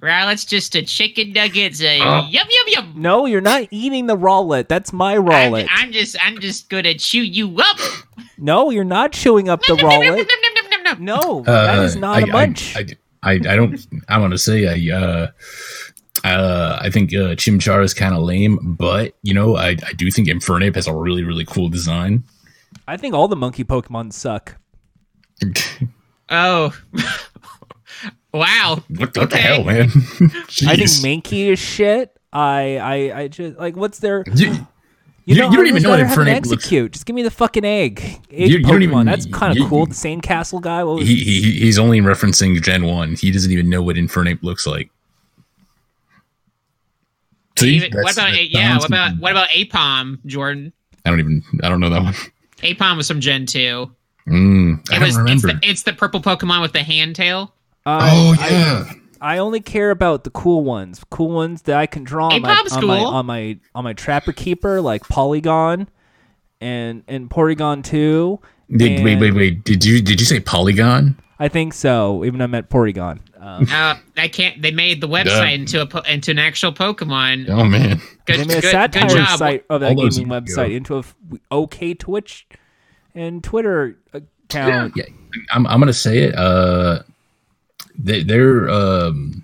Rowlet's 0.00 0.44
just 0.46 0.74
a 0.76 0.82
chicken 0.82 1.32
nugget. 1.32 1.72
It's 1.72 1.82
a 1.82 2.00
Uh. 2.00 2.26
yum 2.28 2.46
yum 2.48 2.66
yum. 2.68 2.92
No, 2.96 3.26
you're 3.26 3.40
not 3.42 3.66
eating 3.70 4.06
the 4.06 4.16
Rowlet. 4.16 4.68
That's 4.68 4.92
my 4.92 5.16
I'm, 5.16 5.68
I'm 5.70 5.92
just 5.92 6.16
I'm 6.24 6.38
just 6.40 6.70
gonna 6.70 6.94
chew 6.94 7.22
you 7.22 7.56
up. 7.58 7.78
No, 8.38 8.70
you're 8.70 8.84
not 8.84 9.12
chewing 9.12 9.48
up 9.50 9.60
the 9.62 9.74
Nom, 9.76 9.88
No, 11.00 11.42
that 11.46 11.78
Uh, 11.78 11.82
is 11.82 11.96
not 11.96 12.18
I- 12.18 12.20
a 12.20 12.26
munch. 12.26 12.76
I, 12.76 12.80
I, 12.80 12.86
I, 13.22 13.32
I 13.32 13.56
don't. 13.56 13.86
I 14.08 14.18
want 14.18 14.32
to 14.32 14.38
say 14.38 14.66
I. 14.68 14.96
Uh, 14.96 15.26
uh, 16.22 16.78
I 16.80 16.90
think 16.90 17.14
uh, 17.14 17.34
Chimchar 17.34 17.82
is 17.82 17.94
kind 17.94 18.14
of 18.14 18.22
lame, 18.22 18.58
but 18.78 19.14
you 19.22 19.32
know, 19.34 19.56
I, 19.56 19.70
I 19.86 19.92
do 19.96 20.10
think 20.10 20.28
Infernape 20.28 20.74
has 20.74 20.86
a 20.86 20.94
really, 20.94 21.24
really 21.24 21.44
cool 21.46 21.68
design. 21.70 22.24
I 22.86 22.96
think 22.98 23.14
all 23.14 23.26
the 23.28 23.36
monkey 23.36 23.64
Pokemon 23.64 24.12
suck. 24.12 24.56
Oh. 26.32 26.72
wow. 28.32 28.82
What, 28.88 28.98
what 28.98 29.16
Okay. 29.18 29.26
the 29.26 29.36
hell, 29.36 29.64
man? 29.64 29.80
I 29.86 29.88
think 29.88 30.32
Jeez. 30.46 31.02
Mankey 31.04 31.46
is 31.52 31.58
shit. 31.58 32.16
I, 32.32 32.76
I, 32.78 33.20
I 33.22 33.28
just 33.28 33.58
like 33.58 33.74
what's 33.74 33.98
their. 33.98 34.22
You- 34.34 34.66
You, 35.30 35.36
You- 35.36 35.42
know, 35.42 35.50
you 35.50 35.56
don't 35.58 35.66
even 35.68 35.82
know 35.84 35.90
what 35.90 36.00
rather 36.00 36.08
have 36.08 36.18
Infernape 36.18 36.46
looks- 36.46 36.52
execute. 36.64 36.92
Just 36.92 37.06
give 37.06 37.14
me 37.14 37.22
the 37.22 37.30
fucking 37.30 37.64
egg. 37.64 38.00
Egg 38.32 38.50
You- 38.50 38.58
you 38.58 38.64
Pokemon. 38.64 38.68
don't 38.68 38.82
even- 38.82 39.06
That's 39.06 39.26
kind 39.26 39.56
of 39.58 39.68
cool. 39.68 39.86
The 39.86 39.94
same 39.94 40.20
castle 40.20 40.58
guy. 40.60 40.82
What 40.82 40.96
was 40.96 41.08
he, 41.08 41.14
he 41.14 41.52
he's 41.52 41.78
only 41.78 42.00
referencing 42.00 42.60
Gen 42.60 42.84
One. 42.84 43.14
He 43.14 43.30
doesn't 43.30 43.52
even 43.52 43.68
know 43.70 43.80
what 43.80 43.94
Infernape 43.96 44.42
looks 44.42 44.66
like. 44.66 44.90
See, 47.58 47.76
Even- 47.76 47.92
what 47.92 48.12
about 48.12 48.32
that 48.32 48.50
yeah? 48.50 48.70
sounds- 48.70 48.80
What 48.82 48.86
about 48.90 49.18
what 49.20 49.32
about 49.32 49.48
Aipom, 49.50 50.18
Jordan? 50.26 50.72
I 51.04 51.10
don't 51.10 51.20
even. 51.20 51.42
I 51.62 51.68
don't 51.68 51.80
know 51.80 51.90
that 51.90 52.02
one. 52.02 52.14
Aipom 52.62 52.96
was 52.96 53.06
from 53.08 53.20
Gen 53.20 53.46
two. 53.46 53.90
Mm, 54.28 54.78
I 54.90 54.96
It 54.96 54.98
don't 54.98 55.00
was 55.00 55.08
it's 55.10 55.16
remember. 55.18 55.46
the, 55.48 55.60
it's 55.62 55.82
the 55.82 55.92
purple 55.92 56.20
Pokemon 56.20 56.60
with 56.62 56.72
the 56.72 56.82
hand 56.82 57.16
tail. 57.16 57.54
oh 57.86 58.34
yeah. 58.38 58.84
I 58.88 58.99
only 59.38 59.60
care 59.60 59.90
about 59.90 60.24
the 60.24 60.30
cool 60.30 60.64
ones. 60.64 61.02
Cool 61.10 61.30
ones 61.30 61.62
that 61.62 61.76
I 61.76 61.86
can 61.86 62.04
draw 62.04 62.28
on 62.28 62.42
my, 62.42 62.54
Aipom's 62.54 62.72
on 62.72 62.86
my 62.86 62.98
on 62.98 63.26
my 63.26 63.58
on 63.74 63.84
my 63.84 63.92
Trapper 63.92 64.32
Keeper, 64.32 64.80
like 64.80 65.02
Polygon, 65.08 65.88
and 66.60 67.02
and 67.08 67.28
Porygon 67.30 67.84
two. 67.84 68.40
Did, 68.70 69.04
wait, 69.04 69.12
and- 69.12 69.20
wait, 69.20 69.34
wait. 69.34 69.64
Did 69.64 69.84
you 69.84 70.00
did 70.00 70.20
you 70.20 70.26
say 70.26 70.40
Polygon? 70.40 71.18
I 71.38 71.48
think 71.48 71.72
so. 71.72 72.22
Even 72.24 72.42
I 72.42 72.46
meant 72.46 72.68
Porygon. 72.68 73.20
Um, 73.40 73.66
Uh, 73.72 73.94
I 74.18 74.28
can't. 74.28 74.60
They 74.60 74.70
made 74.72 75.00
the 75.00 75.08
website 75.08 75.54
into 75.54 75.80
a 75.80 75.86
po- 75.86 76.00
into 76.00 76.30
an 76.32 76.38
actual 76.38 76.70
Pokemon. 76.72 77.48
Oh 77.48 77.64
man. 77.64 78.00
Good, 78.26 78.40
they 78.40 78.44
made 78.44 78.58
a 78.58 78.60
good, 78.60 78.70
satire 78.70 79.08
good 79.08 79.16
job. 79.16 79.38
site 79.38 79.64
of 79.70 79.80
that 79.80 79.88
All 79.88 79.94
gaming 79.94 80.04
years 80.04 80.18
ago. 80.18 80.28
website 80.28 80.74
into 80.76 80.96
a 80.96 80.98
f- 80.98 81.16
okay 81.50 81.94
Twitch 81.94 82.46
and 83.14 83.42
Twitter 83.42 83.96
account. 84.12 84.92
Yeah, 84.96 85.04
I'm 85.52 85.66
I'm 85.66 85.80
gonna 85.80 85.94
say 85.94 86.18
it. 86.18 86.34
Uh, 86.34 87.02
they, 88.02 88.22
they're 88.22 88.68
um, 88.70 89.42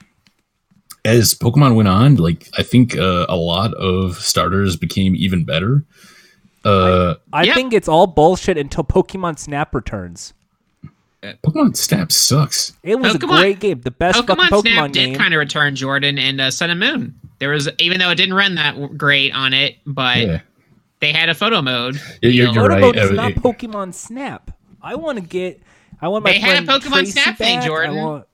as 1.04 1.34
Pokemon 1.34 1.74
went 1.76 1.88
on, 1.88 2.16
like 2.16 2.48
I 2.58 2.62
think 2.62 2.96
uh, 2.96 3.26
a 3.28 3.36
lot 3.36 3.74
of 3.74 4.16
starters 4.16 4.76
became 4.76 5.14
even 5.16 5.44
better. 5.44 5.84
Uh, 6.64 7.14
I 7.32 7.44
Yeah. 7.44 7.54
think 7.54 7.72
it's 7.72 7.88
all 7.88 8.06
bullshit 8.08 8.58
until 8.58 8.82
Pokemon 8.84 9.38
Snap 9.38 9.74
returns. 9.74 10.34
Pokemon 11.22 11.76
Snap 11.76 12.12
sucks. 12.12 12.72
It 12.82 12.96
was 13.00 13.14
a 13.14 13.18
great 13.18 13.58
game. 13.60 13.80
The 13.80 13.90
best 13.90 14.18
Pokemon, 14.18 14.48
Pokemon 14.48 14.60
Snap 14.62 14.92
game. 14.92 15.12
did 15.12 15.18
kind 15.18 15.34
of 15.34 15.38
return 15.38 15.74
Jordan 15.74 16.18
and 16.18 16.40
uh, 16.40 16.50
Sun 16.50 16.70
and 16.70 16.78
Moon. 16.80 17.14
There 17.38 17.50
was, 17.50 17.68
even 17.78 17.98
though 17.98 18.10
it 18.10 18.14
didn't 18.16 18.34
run 18.34 18.54
that 18.56 18.96
great 18.96 19.32
on 19.32 19.52
it, 19.52 19.76
but 19.86 20.18
Yeah, 20.18 20.40
they 21.00 21.12
had 21.12 21.28
a 21.28 21.34
photo 21.34 21.62
mode. 21.62 21.96
Yeah, 22.22 22.30
you're- 22.30 22.46
deal. 22.46 22.54
you're 22.54 22.62
What 22.62 22.70
right. 22.70 22.78
about 22.78 22.96
it's 22.96 23.10
uh, 23.10 23.14
not 23.14 23.32
Pokemon 23.32 23.94
Snap? 23.94 24.50
I 24.82 24.94
want 24.94 25.18
to 25.18 25.24
get. 25.24 25.60
I 26.00 26.08
want 26.08 26.24
my 26.24 26.32
They 26.32 26.38
had 26.38 26.62
a 26.62 26.66
Pokemon 26.66 26.90
Tracy 26.92 27.10
Snap 27.12 27.36
thing, 27.38 27.56
back. 27.58 27.64
I 27.64 27.66
Jordan. 27.66 28.24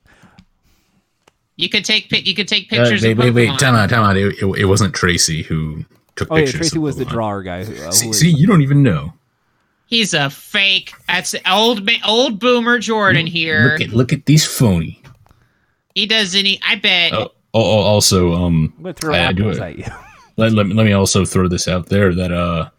Want- 1.63 1.63
You 1.63 1.69
could 1.69 1.85
take 1.85 2.27
you 2.27 2.35
could 2.35 2.49
take 2.49 2.73
uh, 2.73 2.77
pictures. 2.77 3.03
wait, 3.03 3.13
of 3.13 3.19
wait, 3.19 3.31
wait. 3.31 3.49
Pokemon. 3.51 3.59
Time 3.59 3.75
out, 3.75 3.91
time 3.91 4.03
out. 4.05 4.17
It, 4.17 4.37
it, 4.43 4.47
it 4.61 4.65
wasn't 4.67 4.95
Tracy 4.95 5.43
who 5.43 5.85
took 6.17 6.29
Oh 6.31 6.37
yeah. 6.37 6.47
Tracy 6.47 6.77
of 6.77 6.83
was 6.83 6.97
the 6.97 7.05
drawer 7.05 7.43
guy. 7.43 7.65
Who, 7.65 7.85
uh, 7.87 7.91
See, 7.93 8.09
was- 8.09 8.19
see, 8.21 8.31
you 8.31 8.47
don't 8.47 8.63
even 8.63 8.83
know. 8.83 9.13
He's 9.87 10.15
a 10.15 10.31
fake. 10.31 10.93
That's 11.07 11.35
old 11.51 11.89
old 12.07 12.39
boomer 12.41 12.79
Jordan 12.79 13.27
here. 13.27 13.73
Look 13.73 13.81
at 13.89 13.95
look 13.95 14.13
at 14.13 14.25
these 14.27 14.47
phony. 14.47 15.03
He 15.95 16.07
doesn't. 16.07 16.45
He, 16.47 16.59
I 16.67 16.77
bet. 16.77 17.13
Oh, 17.13 17.25
oh, 17.53 17.61
oh, 17.61 17.81
also, 17.83 18.33
um, 18.33 18.73
I'm 18.79 18.83
gonna 18.85 18.95
throw 18.95 19.15
I- 19.15 19.27
I 19.29 19.33
do 19.33 19.43
apples 19.51 19.59
it. 19.59 19.63
at 19.63 19.79
you. 19.79 19.85
let, 20.39 20.53
let, 20.53 20.67
me, 20.67 20.73
let 20.75 20.87
me 20.87 20.93
also 20.93 21.27
throw 21.27 21.47
this 21.49 21.69
out 21.69 21.87
there 21.91 22.15
that 22.15 22.33
uh 22.33 22.71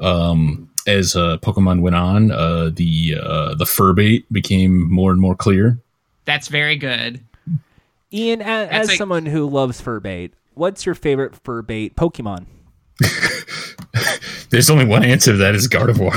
um 0.00 0.70
as 0.86 1.14
uh 1.14 1.36
pokemon 1.42 1.82
went 1.82 1.94
on 1.94 2.30
uh 2.30 2.70
the 2.72 3.16
uh 3.22 3.54
the 3.54 3.66
fur 3.66 3.92
bait 3.92 4.24
became 4.32 4.90
more 4.90 5.10
and 5.12 5.20
more 5.20 5.34
clear 5.34 5.78
That's 6.24 6.48
very 6.48 6.76
good. 6.76 7.20
Ian, 8.12 8.40
a- 8.40 8.44
That's 8.44 8.72
as 8.74 8.88
like- 8.88 8.98
someone 8.98 9.26
who 9.26 9.48
loves 9.48 9.80
fur 9.80 10.00
bait, 10.00 10.34
what's 10.54 10.84
your 10.86 10.94
favorite 10.94 11.36
fur 11.44 11.62
bait 11.62 11.96
Pokemon? 11.96 12.46
there's 14.50 14.68
only 14.70 14.84
one 14.84 15.04
answer 15.04 15.32
to 15.32 15.38
that 15.38 15.54
is 15.54 15.68
gardevoir 15.68 16.12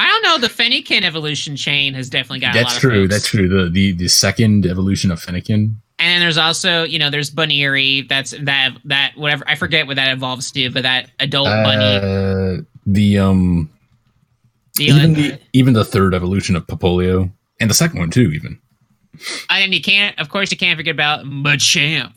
I 0.00 0.06
don't 0.06 0.22
know. 0.22 0.38
The 0.38 0.46
Fennekin 0.52 1.02
evolution 1.02 1.56
chain 1.56 1.92
has 1.94 2.08
definitely 2.08 2.38
got 2.38 2.54
a 2.54 2.58
lot 2.58 2.62
that's 2.62 2.74
of 2.76 2.80
true 2.80 3.02
folks. 3.08 3.14
that's 3.14 3.26
true 3.28 3.48
the, 3.48 3.68
the 3.68 3.92
the 3.92 4.08
second 4.08 4.64
evolution 4.64 5.10
of 5.10 5.20
fennekin 5.20 5.52
And 5.60 5.74
then 5.98 6.20
there's 6.20 6.38
also, 6.38 6.84
you 6.84 7.00
know, 7.00 7.10
there's 7.10 7.30
Buneary. 7.30 8.02
That's 8.02 8.30
that 8.42 8.76
that 8.84 9.12
whatever. 9.16 9.42
I 9.48 9.56
forget 9.56 9.88
what 9.88 9.96
that 9.96 10.12
evolves 10.12 10.52
to, 10.52 10.70
but 10.70 10.84
that 10.84 11.10
adult 11.18 11.46
bunny. 11.48 11.96
uh 12.60 12.62
the 12.86 13.18
um 13.18 13.70
dealing. 14.74 15.02
even 15.02 15.12
the 15.14 15.38
even 15.52 15.74
the 15.74 15.84
third 15.84 16.14
evolution 16.14 16.54
of 16.54 16.64
Popplio 16.68 17.32
and 17.58 17.68
the 17.68 17.74
second 17.74 17.98
one 17.98 18.10
too 18.10 18.30
even 18.32 18.60
and 19.50 19.72
you 19.74 19.80
can't, 19.82 20.18
of 20.18 20.28
course, 20.28 20.50
you 20.50 20.56
can't 20.56 20.76
forget 20.76 20.94
about 20.94 21.24
Machamp. 21.24 22.12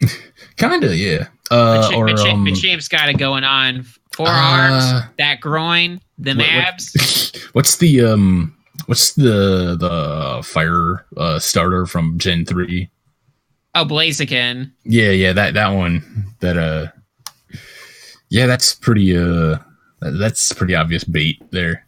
kinda 0.56 0.94
yeah 0.94 1.28
uh 1.50 1.88
Machamp, 1.88 1.96
or 1.96 2.06
Machamp, 2.08 2.32
um 2.32 2.44
Machamp's 2.46 2.88
got 2.88 3.08
it 3.08 3.18
going 3.18 3.44
on. 3.44 3.84
Four 4.12 4.28
Uh, 4.28 5.02
that 5.18 5.40
groin, 5.40 6.00
the 6.18 6.34
what- 6.34 6.46
what- 6.54 7.48
What's 7.52 7.76
the 7.78 8.02
um 8.04 8.54
what's 8.86 9.12
the 9.14 9.76
the 9.78 10.42
fire 10.44 11.06
uh 11.16 11.38
starter 11.38 11.86
from 11.86 12.18
Gen 12.18 12.44
3? 12.44 12.90
Oh, 13.74 13.84
Blaziken. 13.84 14.72
Yeah, 14.84 15.10
yeah, 15.10 15.32
that 15.32 15.54
that 15.54 15.68
one. 15.68 16.02
That 16.40 16.56
uh 16.58 16.86
Yeah, 18.28 18.46
that's 18.46 18.74
pretty 18.74 19.16
uh 19.16 19.58
that's 20.00 20.52
pretty 20.52 20.74
obvious 20.74 21.04
bait 21.04 21.42
there. 21.52 21.85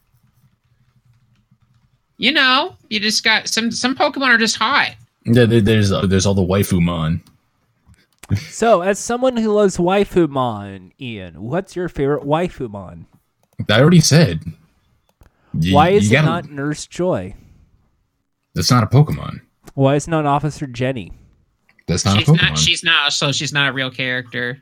You 2.18 2.32
know, 2.32 2.76
you 2.90 2.98
just 3.00 3.22
got 3.24 3.48
some. 3.48 3.70
Some 3.70 3.94
Pokemon 3.94 4.26
are 4.28 4.38
just 4.38 4.56
hot. 4.56 4.94
Yeah, 5.24 5.44
there's 5.46 5.92
uh, 5.92 6.04
there's 6.06 6.26
all 6.26 6.34
the 6.34 6.42
waifu 6.42 6.80
mon. 6.82 7.22
So, 8.50 8.82
as 8.82 8.98
someone 8.98 9.36
who 9.38 9.52
loves 9.52 9.78
Waifumon, 9.78 10.90
Ian, 11.00 11.40
what's 11.42 11.74
your 11.74 11.88
favorite 11.88 12.24
Waifumon? 12.24 13.06
I 13.70 13.80
already 13.80 14.00
said. 14.00 14.40
You- 15.58 15.74
Why 15.74 15.90
is 15.90 16.04
you 16.10 16.18
it 16.18 16.20
gotta- 16.22 16.26
not 16.26 16.50
Nurse 16.50 16.86
Joy? 16.86 17.34
That's 18.54 18.70
not 18.70 18.82
a 18.82 18.86
Pokemon. 18.86 19.40
Why 19.74 19.94
is 19.94 20.06
it 20.06 20.10
not 20.10 20.26
Officer 20.26 20.66
Jenny? 20.66 21.12
That's 21.86 22.04
not 22.04 22.18
she's 22.18 22.28
a 22.28 22.32
Pokemon. 22.32 22.42
not. 22.42 22.58
She's 22.58 22.84
not. 22.84 23.12
So 23.14 23.32
she's 23.32 23.52
not 23.52 23.68
a 23.70 23.72
real 23.72 23.90
character. 23.90 24.60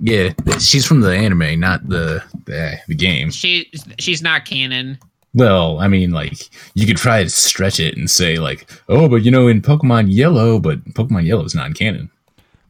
yeah, 0.00 0.32
she's 0.58 0.84
from 0.84 1.00
the 1.00 1.14
anime, 1.16 1.58
not 1.58 1.88
the 1.88 2.22
the, 2.44 2.78
the 2.88 2.94
game. 2.94 3.30
She 3.30 3.70
she's 3.98 4.20
not 4.22 4.44
canon. 4.44 4.98
Well, 5.38 5.78
I 5.78 5.86
mean, 5.86 6.10
like 6.10 6.50
you 6.74 6.84
could 6.84 6.96
try 6.96 7.22
to 7.22 7.30
stretch 7.30 7.78
it 7.78 7.96
and 7.96 8.10
say 8.10 8.38
like, 8.38 8.68
oh, 8.88 9.08
but 9.08 9.22
you 9.22 9.30
know, 9.30 9.46
in 9.46 9.62
Pokemon 9.62 10.06
Yellow, 10.08 10.58
but 10.58 10.84
Pokemon 10.94 11.26
Yellow 11.26 11.44
is 11.44 11.54
non 11.54 11.74
canon. 11.74 12.10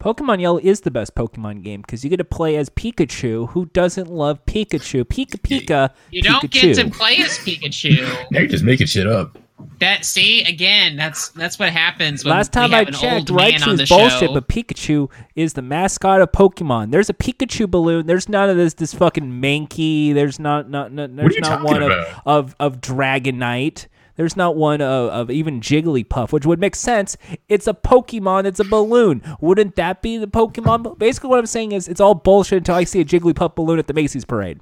Pokemon 0.00 0.42
Yellow 0.42 0.58
is 0.58 0.82
the 0.82 0.90
best 0.90 1.14
Pokemon 1.14 1.64
game 1.64 1.80
because 1.80 2.04
you 2.04 2.10
get 2.10 2.18
to 2.18 2.24
play 2.24 2.56
as 2.56 2.68
Pikachu. 2.68 3.48
Who 3.48 3.66
doesn't 3.72 4.10
love 4.10 4.44
Pikachu? 4.44 5.04
Pika 5.04 5.40
Pika. 5.40 5.94
You 6.10 6.20
don't 6.20 6.42
Pikachu. 6.42 6.74
get 6.74 6.76
to 6.76 6.90
play 6.90 7.16
as 7.16 7.38
Pikachu. 7.38 8.02
Now 8.30 8.40
you're 8.40 8.48
just 8.48 8.64
making 8.64 8.86
shit 8.88 9.06
up. 9.06 9.38
That 9.80 10.04
see 10.04 10.42
again. 10.44 10.96
That's 10.96 11.28
that's 11.30 11.59
what 11.59 11.70
happens. 11.70 12.24
When 12.24 12.34
Last 12.34 12.52
time 12.52 12.70
we 12.70 12.76
I 12.76 12.78
have 12.80 12.88
an 12.88 12.94
checked, 12.94 13.30
old 13.30 13.36
man 13.36 13.52
Raichu's 13.52 13.88
bullshit, 13.88 14.28
show. 14.28 14.34
but 14.34 14.48
Pikachu 14.48 15.11
is 15.34 15.54
the 15.54 15.62
mascot 15.62 16.20
of 16.20 16.32
Pokemon. 16.32 16.90
There's 16.90 17.11
a 17.11 17.14
Pikachu 17.14 17.70
balloon. 17.70 18.06
There's 18.06 18.28
none 18.28 18.48
of 18.50 18.56
this 18.56 18.74
this 18.74 18.94
fucking 18.94 19.24
Mankey. 19.40 20.14
There's 20.14 20.38
not 20.38 20.70
not, 20.70 20.92
not 20.92 21.14
there's 21.16 21.34
you 21.34 21.40
not 21.40 21.61
talking 21.61 21.64
one 21.64 21.82
of, 21.82 21.90
about? 21.90 22.22
of 22.26 22.56
of 22.61 22.80
Dragonite. 22.80 23.86
There's 24.16 24.36
not 24.36 24.56
one 24.56 24.80
of, 24.80 25.11
of 25.11 25.30
even 25.30 25.61
Jigglypuff, 25.61 26.32
which 26.32 26.44
would 26.44 26.59
make 26.59 26.74
sense. 26.74 27.16
It's 27.48 27.68
a 27.68 27.74
Pokemon. 27.74 28.46
It's 28.46 28.59
a 28.59 28.64
balloon. 28.64 29.22
Wouldn't 29.40 29.76
that 29.76 30.02
be 30.02 30.18
the 30.18 30.26
Pokemon? 30.26 30.98
Basically, 30.98 31.30
what 31.30 31.38
I'm 31.38 31.46
saying 31.46 31.70
is 31.70 31.86
it's 31.86 32.00
all 32.00 32.14
bullshit 32.14 32.59
until 32.59 32.74
I 32.74 32.82
see 32.82 33.00
a 33.00 33.04
Jigglypuff 33.04 33.54
balloon 33.54 33.78
at 33.78 33.86
the 33.86 33.94
Macy's 33.94 34.24
parade. 34.24 34.59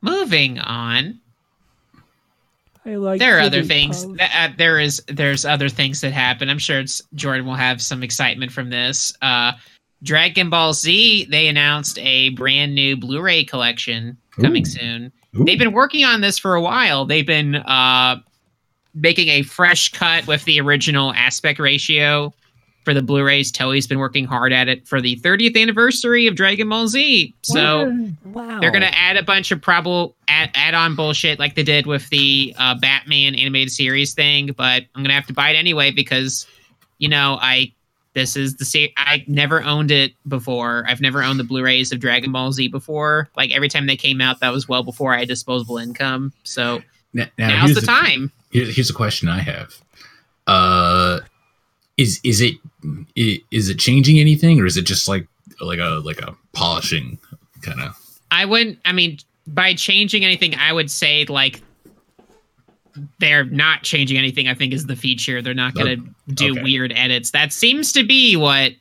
Moving 0.00 0.58
on. 0.58 1.20
I 2.88 2.96
like. 2.96 3.18
there 3.18 3.36
are 3.36 3.40
other 3.40 3.62
things 3.62 4.06
that, 4.14 4.30
uh, 4.34 4.54
there 4.56 4.80
is 4.80 5.02
there's 5.08 5.44
other 5.44 5.68
things 5.68 6.00
that 6.00 6.12
happen 6.12 6.48
i'm 6.48 6.58
sure 6.58 6.80
it's 6.80 7.02
jordan 7.14 7.44
will 7.46 7.54
have 7.54 7.82
some 7.82 8.02
excitement 8.02 8.50
from 8.50 8.70
this 8.70 9.12
uh 9.20 9.52
dragon 10.02 10.48
ball 10.48 10.72
z 10.72 11.26
they 11.26 11.48
announced 11.48 11.98
a 11.98 12.30
brand 12.30 12.74
new 12.74 12.96
blu-ray 12.96 13.44
collection 13.44 14.16
coming 14.40 14.62
Ooh. 14.62 14.70
soon 14.70 15.12
Ooh. 15.36 15.44
they've 15.44 15.58
been 15.58 15.72
working 15.72 16.04
on 16.04 16.22
this 16.22 16.38
for 16.38 16.54
a 16.54 16.62
while 16.62 17.04
they've 17.04 17.26
been 17.26 17.56
uh 17.56 18.16
making 18.94 19.28
a 19.28 19.42
fresh 19.42 19.92
cut 19.92 20.26
with 20.26 20.44
the 20.44 20.60
original 20.60 21.12
aspect 21.12 21.58
ratio 21.58 22.32
for 22.88 22.94
the 22.94 23.02
blu-rays 23.02 23.52
toei's 23.52 23.86
been 23.86 23.98
working 23.98 24.24
hard 24.24 24.50
at 24.50 24.66
it 24.66 24.88
for 24.88 25.00
the 25.00 25.16
30th 25.16 25.60
anniversary 25.60 26.26
of 26.26 26.34
dragon 26.34 26.68
ball 26.68 26.88
z 26.88 27.34
so 27.42 27.92
wow, 28.24 28.60
they're 28.60 28.70
gonna 28.70 28.90
add 28.92 29.18
a 29.18 29.22
bunch 29.22 29.50
of 29.50 29.60
probable 29.60 30.14
add, 30.28 30.50
add-on 30.54 30.94
bullshit 30.94 31.38
like 31.38 31.54
they 31.54 31.62
did 31.62 31.86
with 31.86 32.08
the 32.10 32.54
uh, 32.58 32.74
Batman 32.74 33.34
animated 33.34 33.72
series 33.72 34.14
thing, 34.14 34.52
but 34.56 34.84
I'm 34.94 35.02
gonna 35.02 35.14
have 35.14 35.26
to 35.26 35.32
buy 35.32 35.50
it 35.50 35.56
anyway 35.56 35.90
because, 35.90 36.46
you 36.98 37.08
know, 37.08 37.38
I 37.40 37.72
this 38.14 38.36
is 38.36 38.56
the 38.56 38.64
se- 38.64 38.94
I 38.96 39.24
never 39.28 39.62
owned 39.62 39.90
it 39.90 40.12
before. 40.26 40.84
I've 40.88 41.00
never 41.00 41.22
owned 41.22 41.38
the 41.38 41.44
Blu-rays 41.44 41.92
of 41.92 42.00
Dragon 42.00 42.32
Ball 42.32 42.52
Z 42.52 42.68
before. 42.68 43.28
Like 43.36 43.52
every 43.52 43.68
time 43.68 43.86
they 43.86 43.96
came 43.96 44.20
out, 44.20 44.40
that 44.40 44.52
was 44.52 44.68
well 44.68 44.82
before 44.82 45.14
I 45.14 45.20
had 45.20 45.28
disposable 45.28 45.78
income. 45.78 46.32
So 46.42 46.82
Now, 47.12 47.26
now 47.38 47.48
now's 47.48 47.70
here's 47.70 47.80
the 47.80 47.86
time. 47.86 48.32
Here's, 48.50 48.74
here's 48.74 48.90
a 48.90 48.94
question 48.94 49.28
I 49.28 49.40
have. 49.40 49.74
Uh, 50.46 51.20
is 51.98 52.20
is 52.24 52.40
it 52.40 52.54
is 53.14 53.68
it 53.68 53.78
changing 53.78 54.18
anything, 54.18 54.60
or 54.60 54.66
is 54.66 54.76
it 54.76 54.86
just 54.86 55.08
like 55.08 55.26
like 55.60 55.80
a 55.80 56.00
like 56.04 56.20
a 56.20 56.34
polishing 56.52 57.18
kind 57.62 57.80
of? 57.80 57.94
I 58.30 58.44
wouldn't. 58.44 58.78
I 58.84 58.92
mean, 58.92 59.18
by 59.46 59.74
changing 59.74 60.24
anything, 60.24 60.54
I 60.54 60.72
would 60.72 60.90
say 60.90 61.26
like 61.26 61.60
they're 63.18 63.44
not 63.44 63.82
changing 63.82 64.16
anything. 64.16 64.48
I 64.48 64.54
think 64.54 64.72
is 64.72 64.86
the 64.86 64.96
feature. 64.96 65.42
They're 65.42 65.54
not 65.54 65.74
going 65.74 65.98
to 65.98 66.08
oh, 66.08 66.34
do 66.34 66.52
okay. 66.52 66.62
weird 66.62 66.92
edits. 66.94 67.32
That 67.32 67.52
seems 67.52 67.92
to 67.92 68.04
be 68.04 68.36
what 68.36 68.72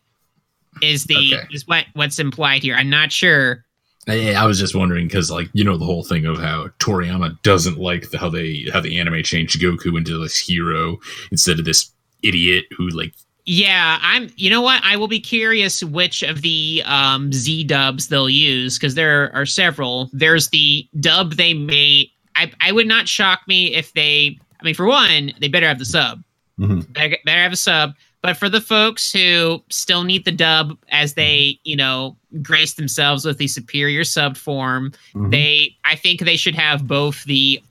is 0.81 1.05
the 1.05 1.35
Okay. 1.35 1.47
is 1.51 1.67
what 1.67 1.85
what's 1.93 2.19
implied 2.19 2.61
here. 2.63 2.75
I'm 2.75 2.89
not 2.89 3.11
sure. 3.11 3.63
I, 4.07 4.33
I 4.33 4.45
was 4.45 4.57
just 4.57 4.73
wondering 4.73 5.07
because, 5.07 5.29
like, 5.29 5.49
you 5.51 5.65
know, 5.65 5.75
the 5.75 5.83
whole 5.83 6.03
thing 6.03 6.25
of 6.25 6.37
how 6.37 6.69
Toriyama 6.79 7.41
doesn't 7.41 7.77
like 7.77 8.09
the, 8.11 8.17
how 8.17 8.29
they 8.29 8.65
how 8.71 8.79
the 8.79 8.99
anime 8.99 9.23
changed 9.23 9.59
Goku 9.59 9.97
into 9.97 10.21
this 10.21 10.37
hero 10.37 10.97
instead 11.31 11.59
of 11.59 11.65
this 11.65 11.91
idiot 12.23 12.65
who 12.75 12.89
like 12.89 13.13
Yeah, 13.45 13.97
I'm. 14.01 14.29
You 14.35 14.49
know 14.49 14.61
what? 14.61 14.81
I 14.83 14.97
will 14.97 15.07
be 15.07 15.19
curious 15.19 15.83
which 15.83 16.21
of 16.23 16.41
the 16.41 16.83
um, 16.85 17.31
Z 17.31 17.63
dubs 17.65 18.07
they'll 18.09 18.29
use 18.29 18.77
because 18.77 18.95
there 18.95 19.33
are 19.35 19.45
several. 19.45 20.09
There's 20.13 20.49
the 20.49 20.87
dub 20.99 21.33
they 21.35 21.53
may. 21.53 22.11
I 22.35 22.51
I 22.61 22.71
would 22.71 22.87
not 22.87 23.07
shock 23.07 23.41
me 23.47 23.73
if 23.73 23.93
they. 23.93 24.37
I 24.59 24.63
mean, 24.65 24.75
for 24.75 24.85
one, 24.85 25.31
they 25.39 25.47
better 25.47 25.67
have 25.67 25.79
the 25.79 25.85
sub. 25.85 26.23
Mhm. 26.59 26.91
Better, 26.93 27.17
better 27.25 27.41
have 27.41 27.53
a 27.53 27.55
sub. 27.57 27.93
But 28.23 28.35
for 28.35 28.49
the 28.49 28.59
folks 28.59 29.11
who 29.13 29.63
still 29.69 30.03
need 30.03 30.25
the 30.25 30.31
dub 30.31 30.75
as 30.89 31.13
they, 31.13 31.59
you 31.63 31.75
know, 31.75 32.17
grace 32.41 32.73
themselves 32.73 33.23
with 33.23 33.37
the 33.37 33.47
superior 33.47 34.03
sub 34.03 34.35
form, 34.35 34.91
Mhm. 35.13 35.31
they. 35.31 35.75
I 35.85 35.95
think 35.95 36.21
they 36.21 36.35
should 36.35 36.55
have 36.55 36.87
both 36.87 37.23
the 37.25 37.61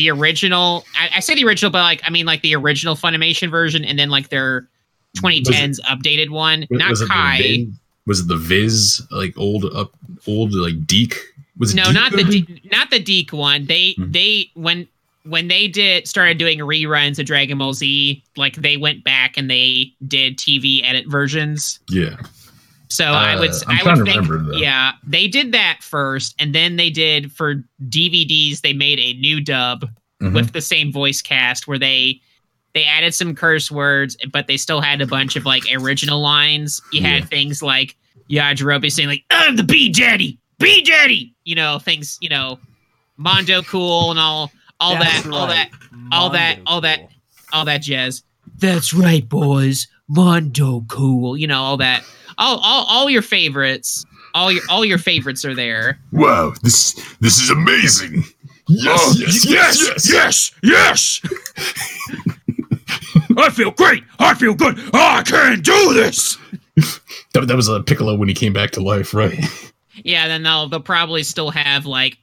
the 0.00 0.10
original. 0.10 0.84
I, 0.98 1.16
I 1.16 1.20
say 1.20 1.34
the 1.34 1.44
original, 1.44 1.70
but 1.70 1.82
like 1.82 2.00
I 2.04 2.10
mean 2.10 2.26
like 2.26 2.40
the 2.42 2.54
original 2.56 2.94
Funimation 2.96 3.50
version, 3.50 3.84
and 3.84 3.98
then 3.98 4.08
like 4.10 4.28
their 4.30 4.66
2010s 5.18 5.80
updated 5.82 6.30
one. 6.30 6.66
was- 6.70 6.78
Not 6.78 6.90
was 6.90 7.00
it 7.00 7.04
the 7.04 7.08
Kai. 7.10 7.38
Viz- 7.42 7.66
was 8.06 8.20
it 8.20 8.28
the 8.28 8.36
Viz 8.36 9.02
like 9.10 9.36
old 9.36 9.64
up 9.76 9.92
old 10.26 10.52
like 10.54 10.86
Deke 10.86 11.16
Was 11.58 11.72
it 11.72 11.76
no, 11.76 11.84
Deke 11.84 11.94
not 11.94 12.12
the 12.12 12.22
Goku? 12.24 12.46
De- 12.62 12.68
not 12.70 12.90
the 12.90 12.98
Deke 12.98 13.32
one. 13.32 13.66
They 13.66 13.92
Hmm. 13.96 14.10
they 14.10 14.50
when 14.54 14.88
when 15.24 15.48
they 15.48 15.68
did 15.68 16.08
started 16.08 16.38
doing 16.38 16.58
reruns 16.60 17.18
of 17.18 17.26
Dragon 17.26 17.58
Ball 17.58 17.74
Z, 17.74 18.22
like 18.36 18.56
they 18.56 18.76
went 18.78 19.04
back 19.04 19.36
and 19.36 19.50
they 19.50 19.92
did 20.08 20.38
TV 20.38 20.80
edit 20.82 21.06
versions. 21.08 21.78
Yeah. 21.90 22.16
So 22.90 23.04
I 23.06 23.38
would 23.38 23.50
Uh, 23.50 23.58
I'm 23.68 23.78
I 23.78 23.82
would 23.94 24.04
to 24.04 24.04
think 24.12 24.28
remember, 24.28 24.52
yeah, 24.54 24.92
they 25.06 25.28
did 25.28 25.52
that 25.52 25.78
first 25.80 26.34
and 26.38 26.54
then 26.54 26.76
they 26.76 26.90
did 26.90 27.32
for 27.32 27.64
DVDs 27.88 28.60
they 28.62 28.72
made 28.72 28.98
a 28.98 29.14
new 29.20 29.40
dub 29.40 29.88
Mhm. 30.20 30.32
with 30.34 30.52
the 30.52 30.60
same 30.60 30.92
voice 30.92 31.22
cast 31.22 31.66
where 31.68 31.78
they 31.78 32.20
they 32.74 32.84
added 32.84 33.14
some 33.14 33.34
curse 33.34 33.70
words 33.70 34.16
but 34.32 34.46
they 34.46 34.56
still 34.56 34.80
had 34.80 35.00
a 35.00 35.06
bunch 35.06 35.34
of 35.36 35.44
like 35.46 35.62
original 35.72 36.20
lines. 36.20 36.80
You 36.92 37.00
Yeah. 37.00 37.08
had 37.08 37.28
things 37.30 37.62
like 37.62 37.96
Yajirobe 38.30 38.90
saying 38.92 39.08
like 39.08 39.24
I'm 39.30 39.56
the 39.56 39.62
B 39.64 39.88
Daddy, 39.88 40.38
B 40.58 40.82
Daddy, 40.82 41.32
you 41.44 41.54
know, 41.54 41.78
things, 41.78 42.18
you 42.20 42.28
know, 42.28 42.58
Mondo 43.16 43.62
cool 43.62 44.10
and 44.10 44.18
all 44.20 44.50
all 44.80 44.94
that 44.96 45.26
all 45.26 45.46
right. 45.46 45.70
that 45.70 45.70
all 46.12 46.30
that- 46.30 46.56
Mondo 46.58 46.70
all 46.70 46.80
that- 46.80 46.98
cool. 46.98 47.10
all 47.52 47.64
that 47.66 47.82
jazz. 47.82 48.22
That's 48.58 48.92
right, 48.92 49.26
boys. 49.28 49.86
Mondo 50.08 50.84
cool. 50.88 51.36
You 51.36 51.46
know, 51.46 51.62
all 51.62 51.76
that. 51.78 52.02
All 52.40 52.58
all, 52.58 52.84
all 52.86 53.10
your 53.10 53.22
favorites. 53.22 54.04
All 54.34 54.50
your 54.50 54.62
all 54.68 54.84
your 54.84 54.98
favorites 54.98 55.44
are 55.44 55.54
there. 55.54 55.98
Wow, 56.12 56.52
this 56.62 56.94
this 57.20 57.38
is 57.38 57.50
amazing. 57.50 58.24
Yes, 58.68 59.00
Oh, 59.02 59.14
yes, 59.18 59.44
yes, 59.44 59.88
yes, 59.88 60.52
yes, 60.62 61.20
yes. 61.20 61.20
I 63.36 63.50
feel 63.50 63.70
great. 63.72 64.04
I 64.18 64.34
feel 64.34 64.54
good. 64.54 64.78
Oh, 64.78 64.90
I 64.92 65.22
can 65.22 65.60
do 65.60 65.92
this. 65.94 66.36
That, 67.34 67.46
that 67.48 67.56
was 67.56 67.68
a 67.68 67.82
Piccolo 67.82 68.16
when 68.16 68.28
he 68.28 68.34
came 68.34 68.52
back 68.52 68.70
to 68.72 68.80
life, 68.82 69.12
right? 69.14 69.38
Yeah, 70.04 70.28
then 70.28 70.42
they'll 70.42 70.68
they'll 70.68 70.80
probably 70.80 71.22
still 71.24 71.50
have 71.50 71.84
like 71.86 72.16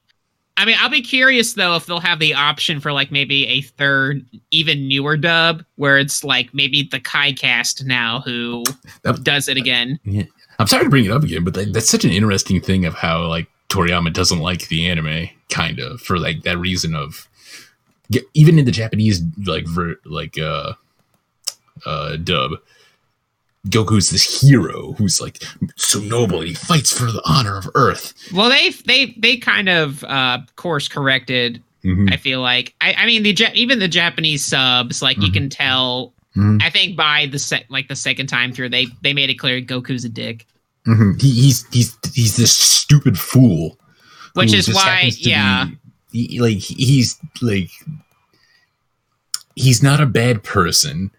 I 0.57 0.65
mean, 0.65 0.75
I'll 0.79 0.89
be 0.89 1.01
curious 1.01 1.53
though 1.53 1.75
if 1.75 1.85
they'll 1.85 1.99
have 1.99 2.19
the 2.19 2.33
option 2.33 2.79
for 2.79 2.91
like 2.91 3.11
maybe 3.11 3.45
a 3.47 3.61
third, 3.61 4.25
even 4.51 4.87
newer 4.87 5.15
dub 5.15 5.63
where 5.75 5.97
it's 5.99 6.23
like 6.23 6.51
maybe 6.53 6.83
the 6.91 6.99
Kai 6.99 7.31
cast 7.33 7.85
now 7.85 8.21
who 8.21 8.63
That- 9.03 9.23
does 9.23 9.47
it 9.47 9.55
again. 9.57 9.99
I'm 10.59 10.65
sorry 10.67 10.85
to 10.85 10.89
bring 10.89 11.05
it 11.05 11.11
up 11.11 11.23
again, 11.23 11.43
but 11.43 11.53
that, 11.53 11.71
that's 11.73 11.89
such 11.89 12.03
an 12.03 12.11
interesting 12.11 12.59
thing 12.59 12.85
of 12.85 12.95
how 12.95 13.25
like 13.27 13.47
Toriyama 13.69 14.11
doesn't 14.11 14.39
like 14.39 14.67
the 14.69 14.87
anime, 14.89 15.29
kind 15.51 15.79
of 15.79 16.01
for 16.01 16.17
like 16.17 16.41
that 16.43 16.57
reason 16.57 16.95
of 16.95 17.27
even 18.33 18.57
in 18.57 18.65
the 18.65 18.71
Japanese 18.71 19.21
like 19.45 19.67
ver, 19.67 19.95
like 20.05 20.39
uh 20.39 20.73
uh 21.85 22.15
dub. 22.17 22.51
Goku's 23.69 24.09
this 24.09 24.41
hero 24.41 24.93
who's 24.93 25.19
like 25.21 25.43
so 25.75 25.99
noble. 25.99 26.41
He 26.41 26.53
fights 26.53 26.91
for 26.97 27.05
the 27.11 27.21
honor 27.25 27.57
of 27.57 27.67
Earth. 27.75 28.13
Well, 28.33 28.49
they 28.49 28.69
they 28.85 29.15
they 29.17 29.37
kind 29.37 29.69
of 29.69 30.03
uh, 30.03 30.39
course 30.55 30.87
corrected 30.87 31.61
Mhm. 31.85 32.11
I 32.11 32.17
feel 32.17 32.41
like 32.41 32.73
I, 32.81 32.93
I 32.97 33.05
mean 33.05 33.23
the 33.23 33.35
even 33.53 33.79
the 33.79 33.87
Japanese 33.87 34.43
subs 34.43 35.01
like 35.01 35.17
you 35.17 35.29
Mhm. 35.29 35.33
can 35.33 35.49
tell. 35.49 36.13
Mhm. 36.35 36.61
I 36.61 36.69
think 36.71 36.97
by 36.97 37.27
the 37.27 37.63
like 37.69 37.87
the 37.87 37.95
second 37.95 38.27
time 38.27 38.51
through 38.51 38.69
they 38.69 38.87
they 39.03 39.13
made 39.13 39.29
it 39.29 39.35
clear 39.35 39.61
Goku's 39.61 40.03
a 40.03 40.09
dick, 40.09 40.45
Mhm. 40.87 41.21
He, 41.21 41.29
he's 41.31 41.65
he's 41.71 41.95
he's 42.13 42.35
this 42.35 42.51
stupid 42.51 43.17
fool. 43.19 43.77
which 44.33 44.53
is 44.53 44.71
why 44.73 45.11
yeah 45.17 45.65
be- 46.11 46.27
he- 46.27 46.39
like 46.41 46.57
he's 46.57 47.17
like 47.41 47.69
he's 49.55 49.81
not 49.83 50.01
a 50.01 50.05
bad 50.05 50.43
person, 50.43 51.11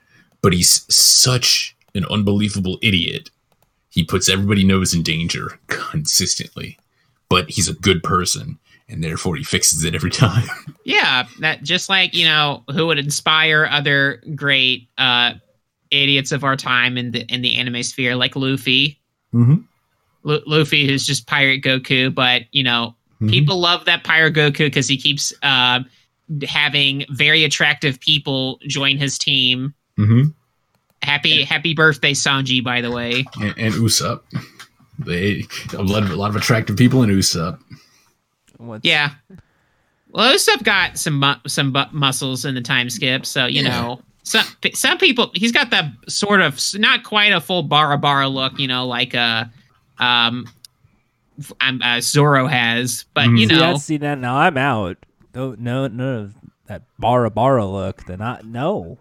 but 0.42 0.52
he's 0.52 0.84
such 0.94 1.74
an 1.98 2.06
unbelievable 2.10 2.78
idiot. 2.82 3.30
He 3.90 4.04
puts 4.04 4.28
everybody 4.28 4.64
knows 4.64 4.94
in 4.94 5.02
danger 5.02 5.58
consistently, 5.66 6.78
but 7.28 7.50
he's 7.50 7.68
a 7.68 7.74
good 7.74 8.02
person, 8.02 8.58
and 8.88 9.02
therefore 9.04 9.36
he 9.36 9.44
fixes 9.44 9.84
it 9.84 9.94
every 9.94 10.10
time. 10.26 10.48
yeah 10.84 11.24
that 11.40 11.62
just 11.62 11.88
like 11.90 12.14
you 12.14 12.24
know 12.24 12.62
who 12.72 12.86
would 12.86 12.98
inspire 12.98 13.66
other 13.70 14.22
great 14.34 14.88
uh 14.98 15.34
idiots 15.90 16.32
of 16.32 16.44
our 16.44 16.56
time 16.56 16.96
in 16.98 17.10
the 17.12 17.20
in 17.32 17.42
the 17.42 17.56
anime 17.56 17.82
sphere 17.82 18.14
like 18.16 18.36
Luffy. 18.36 18.98
Mhm. 19.34 19.64
Lu- 20.22 20.42
Luffy 20.46 20.86
who's 20.86 21.06
just 21.06 21.26
pirate 21.26 21.62
Goku, 21.62 22.14
but 22.14 22.42
you 22.52 22.62
know 22.62 22.94
Mhm. 23.20 23.30
people 23.30 23.58
love 23.58 23.84
that 23.86 24.04
pirate 24.04 24.34
Goku 24.34 24.58
because 24.66 24.86
he 24.86 24.96
keeps 24.96 25.32
uh, 25.42 25.80
having 26.46 27.04
very 27.10 27.42
attractive 27.42 27.98
people 28.00 28.60
join 28.66 28.96
his 28.98 29.18
team. 29.18 29.74
hmm 29.96 30.26
Happy 31.02 31.44
happy 31.44 31.74
birthday, 31.74 32.12
Sanji! 32.12 32.62
By 32.62 32.80
the 32.80 32.90
way, 32.90 33.24
And, 33.40 33.54
and 33.56 33.74
Usopp, 33.74 34.20
they 34.98 35.44
a 35.76 35.82
lot 35.82 36.02
of 36.02 36.10
a 36.10 36.16
lot 36.16 36.30
of 36.30 36.36
attractive 36.36 36.76
people 36.76 37.02
in 37.02 37.10
Usopp. 37.10 37.58
What's- 38.58 38.84
yeah. 38.84 39.10
Well, 40.10 40.34
Usopp 40.34 40.62
got 40.64 40.98
some 40.98 41.20
mu- 41.20 41.34
some 41.46 41.72
bu- 41.72 41.92
muscles 41.92 42.44
in 42.44 42.54
the 42.54 42.60
time 42.60 42.90
skip, 42.90 43.24
so 43.26 43.46
you 43.46 43.62
Yeah. 43.62 43.68
know 43.80 44.00
some 44.24 44.44
some 44.74 44.98
people 44.98 45.30
he's 45.34 45.52
got 45.52 45.70
that 45.70 45.92
sort 46.08 46.40
of 46.40 46.58
not 46.74 47.04
quite 47.04 47.32
a 47.32 47.40
full 47.40 47.62
Bara 47.62 47.96
Bara 47.98 48.28
look, 48.28 48.58
you 48.58 48.66
know, 48.68 48.86
like 48.86 49.14
uh 49.14 49.44
um 49.98 50.46
um, 51.60 51.80
uh, 51.84 52.00
Zoro 52.00 52.48
has, 52.48 53.04
but 53.14 53.26
Mhm. 53.28 53.38
you 53.40 53.46
See 53.48 53.54
know, 53.54 53.60
that? 53.60 53.78
See 53.80 53.96
that? 53.98 54.18
Now 54.18 54.36
I'm 54.38 54.56
out. 54.58 54.96
No, 55.34 55.54
no, 55.56 55.86
none 55.86 56.00
of 56.24 56.34
that 56.66 56.82
bara 56.98 57.30
bara 57.30 57.64
look. 57.64 58.04
Then 58.06 58.20
I 58.20 58.40
no. 58.42 58.98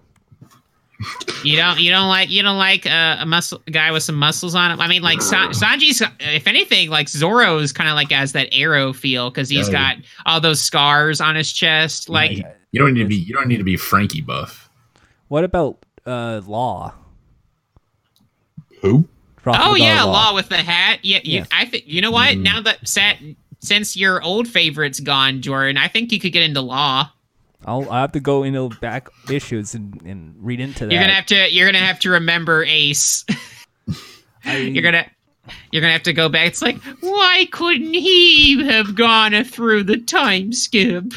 You 1.44 1.56
don't 1.56 1.80
you 1.80 1.92
don't 1.92 2.08
like 2.08 2.30
you 2.32 2.42
don't 2.42 2.58
like 2.58 2.86
uh, 2.88 3.18
a 3.20 3.26
muscle 3.26 3.62
a 3.68 3.72
guy 3.72 3.92
with 3.92 4.02
some 4.04 4.16
muscles 4.16 4.56
on 4.56 4.72
him. 4.72 4.82
I 4.82 4.88
mean, 4.88 5.04
like 5.04 5.22
San- 5.22 5.52
Sanji's, 5.52 6.02
if 6.20 6.48
anything, 6.48 6.90
like 6.90 7.08
Zoro's 7.08 7.72
kind 7.72 7.90
of 7.90 7.96
like 7.96 8.12
has 8.12 8.32
that 8.32 8.48
arrow 8.52 8.94
feel 8.94 9.30
because 9.30 9.48
he's 9.48 9.70
Oh, 9.70 9.72
yeah. 9.72 9.96
got 9.96 10.04
all 10.26 10.42
those 10.42 10.60
scars 10.60 11.22
on 11.22 11.36
his 11.36 11.52
chest. 11.54 12.10
Like, 12.10 12.38
You 12.72 12.80
don't 12.80 12.94
need 12.96 13.04
to 13.04 13.08
be 13.08 13.16
you 13.16 13.34
don't 13.36 13.48
need 13.48 13.58
to 13.58 13.64
be 13.64 13.78
Franky 13.78 14.22
buff. 14.22 14.70
What 15.28 15.44
about 15.44 15.78
uh 16.06 16.42
Law? 16.48 16.94
Who? 18.82 19.08
Trafalgar 19.44 19.70
oh 19.72 19.76
yeah, 19.76 20.04
Law 20.04 20.34
with 20.34 20.50
the 20.50 20.58
hat. 20.58 21.00
Yeah, 21.04 21.20
you, 21.24 21.40
Yeah. 21.40 21.46
I 21.52 21.66
think 21.66 21.84
you 21.88 22.02
know 22.02 22.12
what? 22.12 22.36
Mm. 22.36 22.42
Now 22.44 22.62
that 22.62 22.88
sat 22.88 23.18
since 23.60 23.96
your 23.96 24.22
old 24.24 24.48
favorite's 24.48 25.00
gone, 25.00 25.42
Jordan, 25.42 25.78
I 25.78 25.88
think 25.88 26.12
you 26.12 26.20
could 26.20 26.32
get 26.34 26.44
into 26.44 26.62
Law. 26.62 27.10
I'll 27.66 27.90
I 27.92 28.02
have 28.02 28.12
to 28.14 28.20
go 28.20 28.44
into 28.44 28.70
back 28.80 29.10
issues 29.30 29.74
and, 29.74 30.02
and 30.04 30.36
read 30.38 30.60
into 30.60 30.86
that. 30.86 30.94
You're 30.94 31.02
gonna 31.02 31.14
have 31.14 31.26
to 31.28 31.54
you're 31.54 31.68
gonna 31.68 31.86
have 31.86 32.00
to 32.02 32.10
remember 32.12 32.64
Ace. 32.64 33.26
I- 34.46 34.58
you're 34.58 34.84
gonna 34.84 35.06
you're 35.72 35.82
gonna 35.82 35.94
have 35.94 36.04
to 36.04 36.14
go 36.14 36.30
back. 36.30 36.48
It's 36.48 36.62
like 36.62 36.78
why 37.02 37.48
couldn't 37.52 37.94
he 37.94 38.66
have 38.68 38.96
gone 38.96 39.44
through 39.44 39.84
the 39.84 39.98
time 39.98 40.54
skip? 40.54 41.14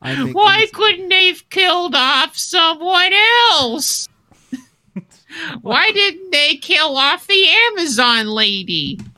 I 0.00 0.14
think 0.14 0.36
Why 0.36 0.66
couldn't 0.72 1.08
they 1.08 1.28
have 1.28 1.48
killed 1.50 1.94
off 1.94 2.36
someone 2.36 3.12
else? 3.50 4.08
Why 5.62 5.90
didn't 5.90 6.30
they 6.30 6.56
kill 6.56 6.96
off 6.96 7.26
the 7.26 7.46
Amazon 7.72 8.28
lady? 8.28 9.00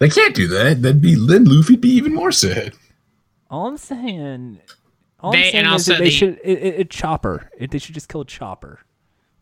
They 0.00 0.08
can't 0.08 0.34
do 0.34 0.46
that. 0.48 0.80
That'd 0.80 1.02
be 1.02 1.14
then 1.14 1.44
Luffy'd 1.44 1.82
be 1.82 1.90
even 1.90 2.14
more 2.14 2.32
sad. 2.32 2.72
All 3.50 3.66
I'm 3.68 3.76
saying, 3.76 4.58
all 5.20 5.32
They- 5.32 5.38
I'm 5.38 5.44
saying 5.44 5.54
and 5.56 5.66
is 5.66 5.72
also 5.72 5.92
that 5.92 5.98
they 5.98 6.04
the- 6.06 6.10
should 6.10 6.40
it, 6.44 6.58
it, 6.58 6.74
it 6.80 6.90
Chopper. 6.90 7.50
It, 7.58 7.70
they 7.70 7.78
should 7.78 7.94
just 7.94 8.08
kill 8.08 8.24
Chopper. 8.24 8.80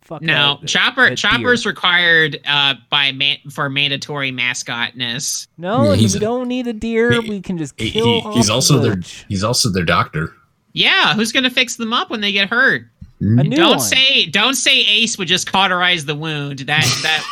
Fuck 0.02 0.20
No, 0.20 0.58
that- 0.60 0.66
Chopper. 0.68 1.08
that 1.10 1.16
Chopper's 1.16 1.62
deer. 1.62 1.70
required 1.72 2.38
uh, 2.46 2.74
by 2.90 3.12
man- 3.12 3.38
for 3.50 3.70
mandatory 3.70 4.30
mascotness. 4.30 5.46
No, 5.56 5.84
Yeah, 5.94 5.96
we 5.96 6.04
a- 6.04 6.18
don't 6.18 6.48
need 6.48 6.66
a 6.66 6.72
deer. 6.74 7.12
he- 7.22 7.28
we 7.30 7.40
can 7.40 7.56
just 7.58 7.76
kill. 7.76 8.20
he- 8.20 8.32
he's 8.34 8.50
also 8.50 8.78
the 8.78 8.90
their 8.90 9.00
he's 9.28 9.42
also 9.44 9.70
their 9.70 9.84
doctor. 9.84 10.34
Yeah, 10.72 11.14
who's 11.14 11.32
gonna 11.32 11.50
fix 11.50 11.76
them 11.76 11.92
up 11.92 12.10
when 12.10 12.20
they 12.20 12.32
get 12.32 12.50
hurt? 12.50 12.88
a 13.20 13.24
new 13.24 13.56
don't 13.56 13.76
one. 13.76 13.80
say 13.80 14.26
don't 14.26 14.54
say 14.56 14.80
Ace 14.80 15.16
would 15.16 15.28
just 15.28 15.50
cauterize 15.50 16.04
the 16.04 16.14
wound. 16.14 16.58
That 16.60 16.84
that 17.02 17.24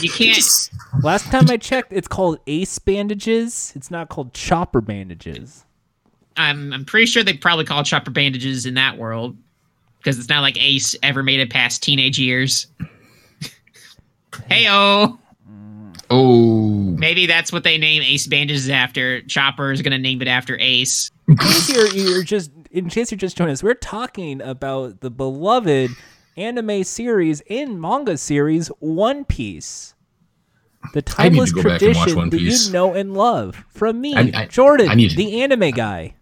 you 0.00 0.08
can't. 0.10 0.38
Last 1.02 1.26
time 1.26 1.50
I 1.50 1.56
checked, 1.58 1.92
it's 1.92 2.08
called 2.08 2.38
Ace 2.46 2.78
bandages. 2.78 3.72
It's 3.76 3.90
not 3.90 4.08
called 4.08 4.32
Chopper 4.32 4.80
bandages. 4.80 5.64
I'm 6.36 6.72
I'm 6.72 6.84
pretty 6.84 7.06
sure 7.06 7.22
they 7.22 7.34
probably 7.34 7.64
call 7.64 7.82
chopper 7.84 8.10
bandages 8.10 8.66
in 8.66 8.74
that 8.74 8.98
world 8.98 9.36
because 9.98 10.18
it's 10.18 10.28
not 10.28 10.40
like 10.40 10.56
Ace 10.62 10.96
ever 11.02 11.22
made 11.22 11.40
it 11.40 11.50
past 11.50 11.82
teenage 11.82 12.18
years. 12.18 12.66
Heyo. 14.50 15.18
Oh, 16.10 16.94
Maybe 16.98 17.26
that's 17.26 17.52
what 17.52 17.64
they 17.64 17.78
name 17.78 18.02
Ace 18.02 18.26
bandages 18.26 18.68
after. 18.68 19.22
Chopper 19.22 19.72
is 19.72 19.80
gonna 19.82 19.98
name 19.98 20.20
it 20.20 20.28
after 20.28 20.58
Ace. 20.58 21.10
In 21.28 21.36
case 21.38 21.68
you're, 21.70 21.88
you're 21.88 22.22
just 22.22 22.50
in 22.70 22.88
case 22.90 23.10
you're 23.10 23.18
just 23.18 23.36
joining 23.36 23.52
us, 23.52 23.62
we're 23.62 23.74
talking 23.74 24.42
about 24.42 25.00
the 25.00 25.10
beloved 25.10 25.90
anime 26.36 26.84
series 26.84 27.42
and 27.48 27.80
manga 27.80 28.16
series 28.18 28.68
One 28.80 29.24
Piece. 29.24 29.94
The 30.92 31.02
I 31.16 31.28
need 31.28 31.36
to 31.46 31.46
timeless 31.46 31.52
go 31.52 31.62
back 31.62 31.82
and 31.82 31.94
watch 31.96 32.08
tradition 32.10 32.30
that 32.30 32.40
you 32.66 32.72
know 32.72 32.92
and 32.94 33.14
love 33.14 33.64
from 33.68 34.00
me, 34.00 34.14
I- 34.14 34.32
I- 34.42 34.46
Jordan, 34.46 34.88
I 34.88 34.94
need 34.94 35.10
to- 35.10 35.16
the 35.16 35.40
anime 35.42 35.70
guy. 35.70 36.14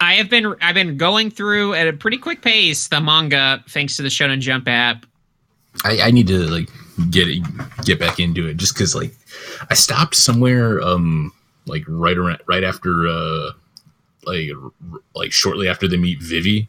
I 0.00 0.14
have 0.14 0.28
been 0.28 0.54
I've 0.60 0.74
been 0.74 0.96
going 0.96 1.30
through 1.30 1.74
at 1.74 1.88
a 1.88 1.92
pretty 1.92 2.18
quick 2.18 2.42
pace 2.42 2.88
the 2.88 3.00
manga 3.00 3.62
thanks 3.68 3.96
to 3.96 4.02
the 4.02 4.08
Shonen 4.08 4.40
Jump 4.40 4.68
app. 4.68 5.06
I, 5.84 6.00
I 6.02 6.10
need 6.10 6.26
to 6.28 6.38
like 6.48 6.68
get 7.10 7.28
it, 7.28 7.42
get 7.84 7.98
back 7.98 8.18
into 8.18 8.46
it 8.46 8.56
just 8.56 8.74
because 8.74 8.94
like 8.94 9.14
I 9.70 9.74
stopped 9.74 10.14
somewhere 10.14 10.80
um 10.82 11.32
like 11.66 11.84
right 11.88 12.16
around 12.16 12.38
right 12.46 12.64
after 12.64 13.06
uh 13.06 13.50
like 14.24 14.50
like 15.14 15.32
shortly 15.32 15.68
after 15.68 15.88
they 15.88 15.96
meet 15.96 16.22
Vivi. 16.22 16.68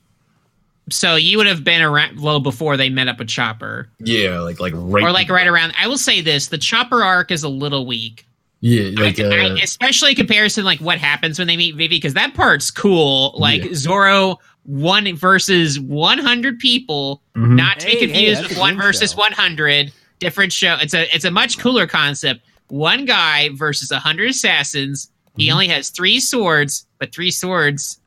So 0.89 1.15
you 1.15 1.37
would 1.37 1.47
have 1.47 1.65
been 1.65 1.81
around 1.81 2.17
low 2.19 2.39
before 2.39 2.77
they 2.77 2.89
met 2.89 3.09
up 3.09 3.19
with 3.19 3.27
Chopper, 3.27 3.89
Yeah, 3.99 4.39
like 4.39 4.59
like 4.61 4.73
right 4.75 5.03
or 5.03 5.11
like 5.11 5.29
right 5.29 5.47
around. 5.47 5.73
I 5.77 5.87
will 5.87 5.97
say 5.97 6.21
this: 6.21 6.47
the 6.47 6.57
Chopper 6.57 7.03
arc 7.03 7.29
is 7.29 7.43
a 7.43 7.49
little 7.49 7.85
weak. 7.85 8.25
Yeah, 8.61 8.89
like 9.01 9.19
I- 9.19 9.23
uh, 9.23 9.29
I- 9.55 9.59
especially 9.61 10.11
in 10.11 10.15
comparison 10.15 10.65
like 10.65 10.79
what 10.79 10.97
happens 10.97 11.37
when 11.39 11.47
they 11.47 11.57
meet 11.57 11.75
Vivi 11.75 11.97
because 11.97 12.13
that 12.15 12.33
part's 12.33 12.71
cool. 12.71 13.35
Like 13.37 13.63
Yeah. 13.63 13.73
Zoro 13.73 14.39
one 14.63 15.15
versus 15.15 15.79
one 15.79 16.17
hundred 16.17 16.59
people, 16.59 17.21
Mhm. 17.35 17.55
not 17.55 17.79
to 17.81 17.87
Hey, 17.87 17.93
be 17.93 18.07
confused 18.07 18.41
that's 18.41 18.49
with 18.49 18.57
one 18.59 18.75
versus 18.77 19.15
one 19.15 19.31
hundred. 19.31 19.91
Different 20.19 20.51
show. 20.51 20.75
It's 20.81 20.93
a 20.95 21.13
it's 21.15 21.25
a 21.25 21.31
much 21.31 21.59
cooler 21.59 21.85
concept. 21.87 22.41
One 22.69 23.05
guy 23.05 23.49
versus 23.53 23.91
a 23.91 23.99
hundred 23.99 24.31
assassins. 24.31 25.09
He 25.37 25.45
Mm-hmm. 25.45 25.53
only 25.53 25.67
has 25.67 25.89
three 25.91 26.19
swords, 26.19 26.85
but 26.99 27.13
three 27.13 27.31
swords 27.31 27.99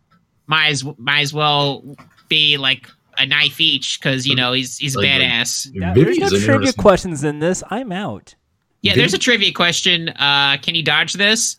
might 0.48 0.68
as 0.70 0.84
might 0.98 1.20
as 1.20 1.32
well 1.32 1.84
be 2.28 2.56
like 2.56 2.88
a 3.18 3.24
knife 3.26 3.60
each 3.60 4.00
because 4.00 4.26
you 4.26 4.34
know 4.34 4.52
he's 4.52 4.76
he's 4.78 4.96
Like, 4.96 5.06
like, 5.06 5.20
badass. 5.22 5.70
Now, 5.74 5.94
Vivi 5.94 6.18
there's 6.18 6.32
no 6.32 6.36
is 6.38 6.44
trivia 6.44 6.72
questions 6.72 7.22
in 7.22 7.38
this. 7.38 7.62
I'm 7.70 7.92
out. 7.92 8.34
Yeah, 8.82 8.94
there's 8.94 9.14
a 9.14 9.18
trivia 9.18 9.52
question. 9.52 10.08
Uh, 10.10 10.56
can 10.62 10.74
you 10.74 10.82
dodge 10.82 11.12
this? 11.14 11.56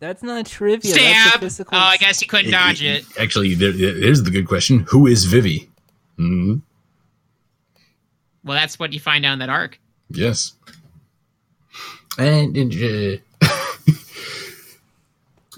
That's 0.00 0.22
not 0.22 0.46
trivia. 0.46 0.92
That's 0.92 0.96
a 1.04 1.28
Stab. 1.28 1.40
physical. 1.40 1.76
Oh, 1.76 1.80
I 1.80 1.96
guess 1.96 2.20
you 2.22 2.28
couldn't 2.28 2.50
dodge 2.52 2.82
it. 2.82 3.04
Actually, 3.18 3.54
there, 3.54 3.72
here's 3.72 4.22
the 4.22 4.30
good 4.30 4.46
question: 4.46 4.80
Who 4.88 5.06
is 5.06 5.24
Vivi? 5.24 5.68
hmm 6.16 6.56
Well, 8.44 8.56
that's 8.56 8.78
what 8.78 8.92
you 8.92 9.00
find 9.00 9.24
out 9.26 9.32
in 9.32 9.38
that 9.40 9.48
arc. 9.48 9.80
Yes. 10.10 10.52
And, 12.18 12.56
and 12.56 12.72
uh, 12.72 13.46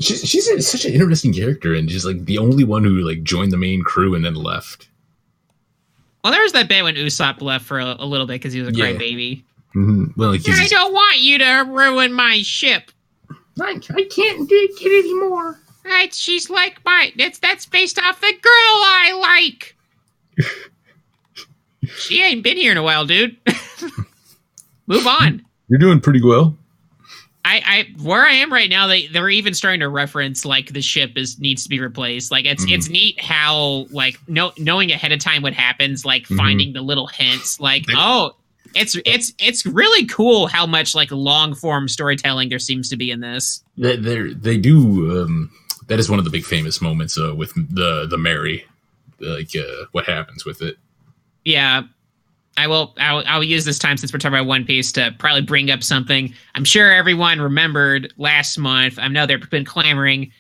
she's 0.00 0.26
she's 0.28 0.48
a, 0.48 0.60
such 0.62 0.84
an 0.84 0.92
interesting 0.94 1.32
character, 1.32 1.74
and 1.74 1.90
she's 1.90 2.04
like 2.06 2.24
the 2.24 2.38
only 2.38 2.64
one 2.64 2.84
who 2.84 3.00
like 3.00 3.22
joined 3.22 3.52
the 3.52 3.56
main 3.56 3.82
crew 3.82 4.14
and 4.14 4.24
then 4.24 4.34
left. 4.34 4.88
Well, 6.22 6.32
there 6.32 6.42
was 6.42 6.52
that 6.52 6.68
bit 6.68 6.84
when 6.84 6.96
Usopp 6.96 7.40
left 7.40 7.64
for 7.64 7.78
a, 7.80 7.96
a 7.98 8.04
little 8.04 8.26
bit 8.26 8.34
because 8.34 8.52
he 8.52 8.60
was 8.60 8.68
a 8.68 8.72
Yeah. 8.78 8.86
crybaby. 8.92 9.42
Mm-hmm. 9.74 10.20
Well, 10.20 10.30
like 10.32 10.42
I 10.48 10.66
don't 10.66 10.92
want 10.92 11.18
you 11.20 11.38
to 11.38 11.64
ruin 11.68 12.12
my 12.12 12.42
ship. 12.42 12.90
I, 13.60 13.70
I 13.72 14.08
can't 14.10 14.48
take 14.48 14.82
it 14.82 15.04
anymore. 15.04 15.58
Right? 15.84 16.12
She's 16.14 16.50
like 16.50 16.84
my. 16.84 17.12
It's 17.16 17.38
that's 17.38 17.66
based 17.66 17.98
off 17.98 18.20
the 18.20 18.32
girl 18.32 18.42
I 18.52 19.46
like. 19.46 19.76
she 21.96 22.22
ain't 22.22 22.42
been 22.42 22.56
here 22.56 22.72
in 22.72 22.78
a 22.78 22.82
while, 22.82 23.06
dude. 23.06 23.36
Move 24.86 25.06
on. 25.06 25.44
You're 25.68 25.78
doing 25.78 26.00
pretty 26.00 26.22
well. 26.22 26.56
I, 27.44 27.62
I 27.64 28.02
where 28.02 28.22
I 28.24 28.32
am 28.32 28.52
right 28.52 28.68
now, 28.68 28.86
they 28.86 29.06
they're 29.06 29.30
even 29.30 29.54
starting 29.54 29.80
to 29.80 29.88
reference 29.88 30.44
like 30.44 30.72
the 30.74 30.82
ship 30.82 31.12
is 31.16 31.38
needs 31.38 31.62
to 31.62 31.68
be 31.70 31.80
replaced. 31.80 32.30
Like 32.30 32.44
it's 32.44 32.66
Mhm. 32.66 32.74
it's 32.74 32.88
neat 32.90 33.20
how 33.20 33.86
like 33.90 34.18
no 34.28 34.52
knowing 34.58 34.92
ahead 34.92 35.10
of 35.12 35.20
time 35.20 35.40
what 35.42 35.54
happens, 35.54 36.04
like 36.04 36.24
Mhm. 36.24 36.36
finding 36.36 36.72
the 36.74 36.82
little 36.82 37.06
hints. 37.06 37.58
Like 37.58 37.86
They- 37.86 37.94
oh, 37.96 38.36
it's 38.74 38.96
it's 39.04 39.32
it's 39.38 39.66
really 39.66 40.06
cool 40.06 40.46
how 40.46 40.66
much 40.66 40.94
like 40.94 41.10
long 41.10 41.54
form 41.54 41.88
storytelling 41.88 42.48
there 42.48 42.58
seems 42.58 42.88
to 42.90 42.96
be 42.96 43.10
in 43.10 43.20
this. 43.20 43.62
They 43.76 43.96
they 43.96 44.32
they 44.32 44.56
do. 44.56 45.22
Um, 45.22 45.50
that 45.88 45.98
is 45.98 46.08
one 46.08 46.18
of 46.18 46.24
the 46.24 46.30
big 46.30 46.44
famous 46.44 46.80
moments 46.80 47.18
uh, 47.18 47.34
with 47.34 47.52
the 47.54 48.06
the 48.08 48.18
Merry, 48.18 48.64
like 49.20 49.54
uh, 49.56 49.84
what 49.92 50.04
happens 50.06 50.44
with 50.44 50.62
it. 50.62 50.76
Yeah. 51.44 51.82
I 52.56 52.66
will 52.66 52.94
I'll, 52.98 53.22
I'll 53.26 53.44
use 53.44 53.64
this 53.64 53.78
time 53.78 53.96
since 53.96 54.12
we're 54.12 54.18
talking 54.18 54.36
about 54.36 54.46
One 54.46 54.66
Piece 54.66 54.92
to 54.92 55.14
probably 55.18 55.40
bring 55.40 55.70
up 55.70 55.82
something. 55.82 56.34
I'm 56.54 56.64
sure 56.64 56.92
everyone 56.92 57.40
remembered 57.40 58.12
last 58.18 58.58
month. 58.58 58.98
I 58.98 59.08
know 59.08 59.24
they've 59.24 59.48
been 59.48 59.64
clamoring 59.64 60.32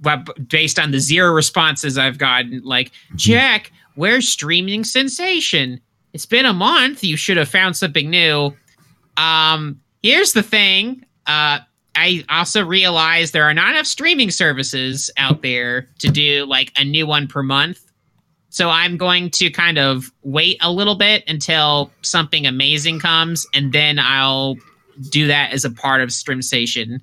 but 0.00 0.48
based 0.48 0.78
on 0.78 0.92
the 0.92 1.00
zero 1.00 1.32
responses 1.32 1.98
I've 1.98 2.18
gotten 2.18 2.60
like, 2.62 2.92
"Jack, 3.16 3.72
where's 3.96 4.28
streaming 4.28 4.84
sensation? 4.84 5.80
It's 6.14 6.26
been 6.26 6.46
a 6.46 6.54
month. 6.54 7.04
You 7.04 7.18
should 7.18 7.36
have 7.36 7.48
found 7.48 7.76
something 7.76 8.08
new." 8.08 8.56
Um, 9.18 9.78
here's 10.02 10.32
the 10.32 10.42
thing. 10.42 11.04
Uh 11.26 11.58
I 11.96 12.24
also 12.28 12.64
realized 12.64 13.32
there 13.32 13.44
are 13.44 13.54
not 13.54 13.70
enough 13.70 13.86
streaming 13.86 14.30
services 14.30 15.10
out 15.16 15.42
there 15.42 15.88
to 16.00 16.08
do 16.10 16.44
like 16.44 16.72
a 16.76 16.84
new 16.84 17.06
one 17.06 17.28
per 17.28 17.42
month. 17.42 17.80
So 18.50 18.68
I'm 18.70 18.96
going 18.96 19.30
to 19.30 19.50
kind 19.50 19.78
of 19.78 20.12
wait 20.22 20.58
a 20.60 20.70
little 20.70 20.94
bit 20.94 21.24
until 21.26 21.90
something 22.02 22.46
amazing 22.46 23.00
comes, 23.00 23.46
and 23.52 23.72
then 23.72 23.98
I'll 23.98 24.56
do 25.10 25.26
that 25.26 25.52
as 25.52 25.64
a 25.64 25.70
part 25.70 26.00
of 26.00 26.12
Stream 26.12 26.40
Station. 26.40 27.00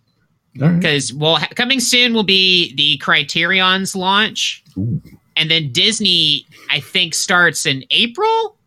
All 0.61 0.67
right. 0.67 0.79
Because 0.79 1.13
well, 1.13 1.37
ha- 1.37 1.49
coming 1.55 1.79
soon 1.79 2.13
will 2.13 2.23
be 2.23 2.73
the 2.75 2.97
Criterion's 2.99 3.95
launch, 3.95 4.63
Ooh. 4.77 5.01
and 5.35 5.51
then 5.51 5.71
Disney, 5.71 6.45
I 6.69 6.79
think, 6.79 7.13
starts 7.13 7.65
in 7.65 7.83
April, 7.91 8.57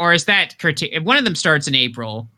or 0.00 0.12
is 0.12 0.24
that 0.24 0.56
Criter- 0.58 1.04
one 1.04 1.16
of 1.16 1.24
them 1.24 1.36
starts 1.36 1.68
in 1.68 1.74
April? 1.76 2.28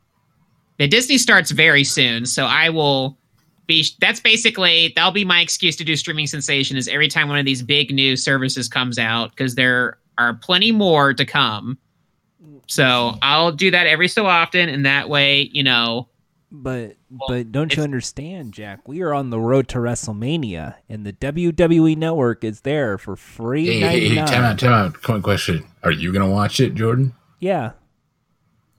The 0.79 0.87
Disney 0.89 1.17
starts 1.17 1.51
very 1.53 1.85
soon, 1.85 2.27
so 2.27 2.45
I 2.45 2.69
will 2.69 3.17
be. 3.67 3.87
That's 4.01 4.21
basically 4.21 4.93
that'll 4.97 5.13
be 5.13 5.25
my 5.25 5.41
excuse 5.41 5.77
to 5.77 5.85
do 5.85 5.97
streaming 5.97 6.27
sensation. 6.27 6.77
Is 6.77 6.89
every 6.89 7.09
time 7.09 7.29
one 7.29 7.39
of 7.39 7.45
these 7.47 7.63
big 7.63 7.95
new 7.95 8.17
services 8.17 8.69
comes 8.69 8.99
out, 8.99 9.31
because 9.31 9.55
there 9.55 9.99
are 10.19 10.35
plenty 10.35 10.73
more 10.73 11.15
to 11.15 11.25
come. 11.25 11.79
So 12.69 13.17
I'll 13.23 13.53
do 13.53 13.71
that 13.71 13.87
every 13.87 14.09
so 14.09 14.27
often, 14.27 14.69
and 14.69 14.85
that 14.87 15.09
way, 15.09 15.51
you 15.53 15.63
know, 15.63 16.09
But 16.51 16.97
but 17.29 17.53
don't 17.53 17.77
you 17.77 17.83
understand, 17.83 18.53
Jack? 18.55 18.89
We 18.89 19.03
are 19.03 19.13
on 19.15 19.31
the 19.31 19.39
road 19.41 19.69
to 19.69 19.79
WrestleMania, 19.79 20.77
and 20.89 21.05
the 21.07 21.13
WWE 21.13 21.97
Network 21.97 22.45
is 22.45 22.63
there 22.63 22.99
for 22.99 23.15
free 23.15 23.67
Hey, 23.67 23.75
hey, 23.75 23.81
ninety 23.81 24.09
hey, 24.09 24.15
nine. 24.17 24.27
time 24.27 24.45
out, 24.45 24.59
time 24.59 24.73
out. 24.73 25.03
Come 25.03 25.17
on, 25.17 25.23
question. 25.23 25.65
Are 25.83 25.93
you 25.93 26.13
gonna 26.13 26.31
watch 26.31 26.61
it, 26.61 26.75
Jordan? 26.75 27.13
Yeah, 27.43 27.73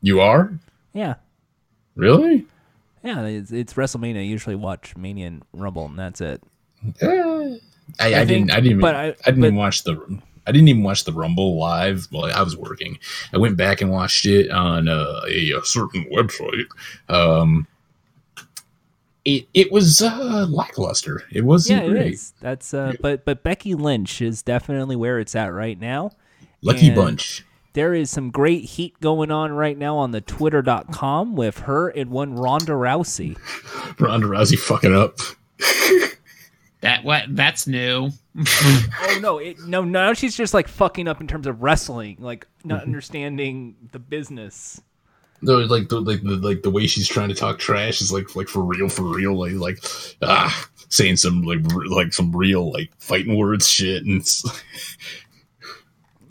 You 0.01 0.21
are? 0.21 0.53
yeah, 0.93 1.15
Really? 1.97 2.45
yeah. 3.03 3.25
It's, 3.25 3.51
it's 3.51 3.73
WrestleMania. 3.73 4.19
I 4.19 4.21
usually 4.21 4.55
watch 4.55 4.95
Mania 4.95 5.27
and 5.27 5.43
Rumble, 5.51 5.85
and 5.87 5.99
that's 5.99 6.21
it. 6.21 6.41
Eh. 7.01 7.57
I, 7.99 8.13
I, 8.15 8.21
I 8.21 8.25
think- 8.25 8.27
didn't. 8.29 8.51
I 8.51 8.55
didn't. 8.55 8.65
Even, 8.67 8.79
but 8.79 8.95
I, 8.95 9.03
I- 9.07 9.11
didn't 9.11 9.41
but- 9.41 9.47
even 9.47 9.55
watch 9.57 9.83
the. 9.83 10.19
I 10.47 10.51
didn't 10.53 10.69
even 10.69 10.83
watch 10.83 11.03
the 11.03 11.11
Rumble 11.11 11.57
live. 11.59 12.07
Well, 12.11 12.25
I 12.33 12.41
was 12.41 12.55
working. 12.55 12.97
I 13.33 13.37
went 13.37 13.57
back 13.57 13.81
and 13.81 13.91
watched 13.91 14.25
it 14.25 14.49
on 14.49 14.87
uh, 14.87 15.21
a, 15.27 15.51
a 15.51 15.61
certain 15.65 16.05
website. 16.05 16.65
Um, 17.09 17.67
it 19.25 19.47
it 19.53 19.71
was 19.73 20.01
uh, 20.01 20.45
lackluster. 20.49 21.23
It 21.31 21.43
wasn't 21.45 21.81
Yeah, 21.83 21.87
it 21.87 21.91
great. 21.91 22.13
is. 22.13 22.33
That's 22.41 22.73
uh, 22.73 22.93
but 23.01 23.25
but 23.25 23.43
Becky 23.43 23.73
Lynch 23.75 24.21
is 24.21 24.41
definitely 24.41 24.95
where 24.95 25.19
it's 25.19 25.35
at 25.35 25.47
right 25.53 25.79
now. 25.79 26.11
Lucky 26.61 26.87
And- 26.87 26.95
bunch. 26.95 27.43
There 27.73 27.95
is 27.95 28.11
some 28.11 28.29
great 28.29 28.65
heat 28.65 28.99
going 28.99 29.31
on 29.31 29.51
right 29.51 29.77
now 29.77 29.97
on 29.97 30.11
the 30.11 30.21
Twitter.com 30.21 31.35
with 31.35 31.59
her 31.59 31.89
and 31.89 32.11
one 32.11 32.35
Ronda 32.35 32.73
Rousey. 32.73 33.35
Ronda 33.99 34.27
Rousey 34.27 34.59
fucking 34.59 34.93
up. 34.93 35.17
that 36.81 37.03
what 37.03 37.25
that's 37.29 37.67
new. 37.67 38.11
Oh 39.05 39.19
no, 39.21 39.37
it, 39.37 39.59
no, 39.59 39.83
now 39.83 40.13
she's 40.13 40.35
just 40.35 40.55
like 40.55 40.67
fucking 40.67 41.07
up 41.07 41.21
in 41.21 41.27
terms 41.27 41.45
of 41.45 41.61
wrestling, 41.61 42.17
like 42.19 42.47
not 42.63 42.81
understanding 42.81 43.75
the 43.91 43.99
business. 43.99 44.81
No, 45.43 45.57
like 45.57 45.89
the 45.89 46.01
like 46.01 46.23
the 46.23 46.37
like 46.37 46.63
the 46.63 46.71
way 46.71 46.87
she's 46.87 47.07
trying 47.07 47.29
to 47.29 47.35
talk 47.35 47.59
trash 47.59 48.01
is 48.01 48.11
like 48.11 48.35
like 48.35 48.47
for 48.47 48.63
real, 48.63 48.89
for 48.89 49.03
real, 49.03 49.37
like 49.37 49.53
like 49.53 49.77
ah 50.23 50.67
saying 50.89 51.17
some 51.17 51.43
like 51.43 51.59
like 51.89 52.13
some 52.13 52.35
real 52.35 52.71
like 52.71 52.91
fighting 52.97 53.37
words 53.37 53.67
shit 53.67 54.05
and 54.05 54.25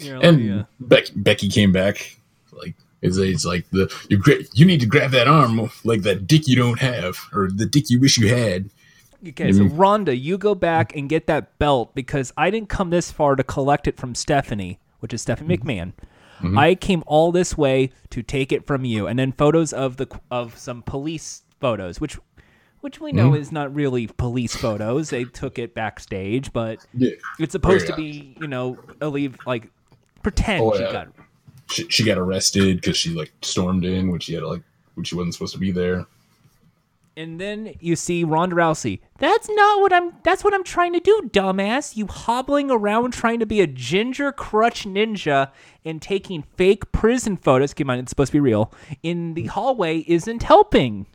You 0.04 0.14
know, 0.14 0.20
and 0.20 0.44
yeah. 0.44 0.60
Uh, 0.60 0.64
Becky 0.80 1.12
Becky 1.16 1.48
came 1.48 1.72
back 1.72 2.18
like 2.52 2.74
it's, 3.00 3.16
it's 3.16 3.44
like 3.44 3.68
the 3.70 3.92
you 4.08 4.18
gra- 4.18 4.44
you 4.54 4.64
need 4.64 4.80
to 4.80 4.86
grab 4.86 5.10
that 5.10 5.28
arm 5.28 5.70
like 5.84 6.02
that 6.02 6.26
dick 6.26 6.46
you 6.46 6.56
don't 6.56 6.78
have 6.78 7.18
or 7.32 7.48
the 7.50 7.66
dick 7.66 7.90
you 7.90 8.00
wish 8.00 8.18
you 8.18 8.28
had. 8.28 8.70
Okay, 9.28 9.52
so 9.52 9.64
Ronda, 9.64 10.16
you 10.16 10.36
go 10.36 10.54
back 10.54 10.96
and 10.96 11.08
get 11.08 11.28
that 11.28 11.56
belt 11.58 11.94
because 11.94 12.32
I 12.36 12.50
didn't 12.50 12.68
come 12.68 12.90
this 12.90 13.12
far 13.12 13.36
to 13.36 13.44
collect 13.44 13.86
it 13.86 13.96
from 13.96 14.16
Stephanie, 14.16 14.80
which 14.98 15.14
is 15.14 15.22
Stephanie 15.22 15.56
mm-hmm. 15.56 15.68
McMahon. 15.68 15.92
Mm-hmm. 16.38 16.58
I 16.58 16.74
came 16.74 17.04
all 17.06 17.30
this 17.30 17.56
way 17.56 17.92
to 18.10 18.22
take 18.24 18.50
it 18.50 18.66
from 18.66 18.84
you, 18.84 19.06
and 19.06 19.18
then 19.18 19.30
photos 19.30 19.72
of 19.72 19.96
the 19.96 20.08
of 20.30 20.58
some 20.58 20.82
police 20.82 21.42
photos, 21.60 22.00
which 22.00 22.18
which 22.80 23.00
we 23.00 23.12
know 23.12 23.28
mm-hmm. 23.28 23.40
is 23.40 23.52
not 23.52 23.72
really 23.72 24.08
police 24.08 24.56
photos. 24.56 25.10
They 25.10 25.22
took 25.24 25.56
it 25.56 25.72
backstage, 25.72 26.52
but 26.52 26.84
Yeah. 26.92 27.10
it's 27.38 27.52
supposed 27.52 27.88
Yeah. 27.88 27.94
to 27.94 27.96
be, 27.96 28.36
you 28.40 28.48
know, 28.48 28.76
a 29.00 29.08
leave 29.08 29.38
like 29.46 29.70
pretend 30.22 30.62
Oh, 30.62 30.76
she 30.76 30.82
yeah. 30.82 30.92
got 30.92 31.08
She, 31.70 31.88
she 31.88 32.04
got 32.04 32.18
arrested 32.18 32.76
because 32.76 32.96
she 32.96 33.10
like 33.10 33.32
stormed 33.42 33.84
in 33.84 34.10
when 34.10 34.20
she 34.20 34.34
had 34.34 34.42
like 34.42 34.62
when 34.94 35.04
she 35.04 35.14
wasn't 35.14 35.34
supposed 35.34 35.54
to 35.54 35.58
be 35.60 35.70
there. 35.70 36.06
And 37.14 37.38
then 37.38 37.74
you 37.78 37.94
see 37.94 38.24
Ronda 38.24 38.56
Rousey. 38.56 39.00
That's 39.18 39.46
not 39.50 39.82
what 39.82 39.92
I'm. 39.92 40.14
That's 40.24 40.42
what 40.42 40.54
I'm 40.54 40.64
trying 40.64 40.94
to 40.94 41.00
do, 41.00 41.28
dumbass. 41.30 41.94
You 41.94 42.06
hobbling 42.06 42.70
around 42.70 43.12
trying 43.12 43.38
to 43.40 43.46
be 43.46 43.60
a 43.60 43.66
ginger 43.66 44.32
crutch 44.32 44.84
ninja 44.84 45.50
and 45.84 46.00
taking 46.00 46.44
fake 46.56 46.90
prison 46.90 47.36
photos. 47.36 47.74
Keep 47.74 47.84
in 47.84 47.86
mind, 47.88 48.00
it's 48.00 48.10
supposed 48.10 48.32
to 48.32 48.36
be 48.36 48.40
real. 48.40 48.72
In 49.02 49.34
the 49.34 49.44
hallway 49.46 50.04
isn't 50.08 50.42
helping. 50.42 51.06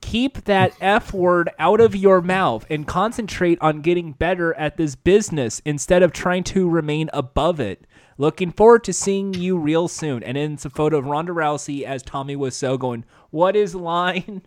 Keep 0.00 0.44
that 0.44 0.72
F 0.80 1.12
word 1.12 1.50
out 1.58 1.80
of 1.80 1.94
your 1.94 2.20
mouth 2.20 2.66
and 2.70 2.86
concentrate 2.86 3.58
on 3.60 3.80
getting 3.80 4.12
better 4.12 4.54
at 4.54 4.76
this 4.76 4.94
business 4.94 5.60
instead 5.64 6.02
of 6.02 6.12
trying 6.12 6.44
to 6.44 6.68
remain 6.68 7.10
above 7.12 7.60
it. 7.60 7.86
Looking 8.18 8.50
forward 8.52 8.84
to 8.84 8.92
seeing 8.92 9.34
you 9.34 9.56
real 9.58 9.88
soon. 9.88 10.22
And 10.22 10.36
then 10.36 10.54
it's 10.54 10.64
a 10.64 10.70
photo 10.70 10.98
of 10.98 11.06
Ronda 11.06 11.32
Rousey 11.32 11.84
as 11.84 12.02
Tommy 12.02 12.36
was 12.36 12.56
so 12.56 12.76
going, 12.76 13.04
What 13.30 13.56
is 13.56 13.74
line? 13.74 14.42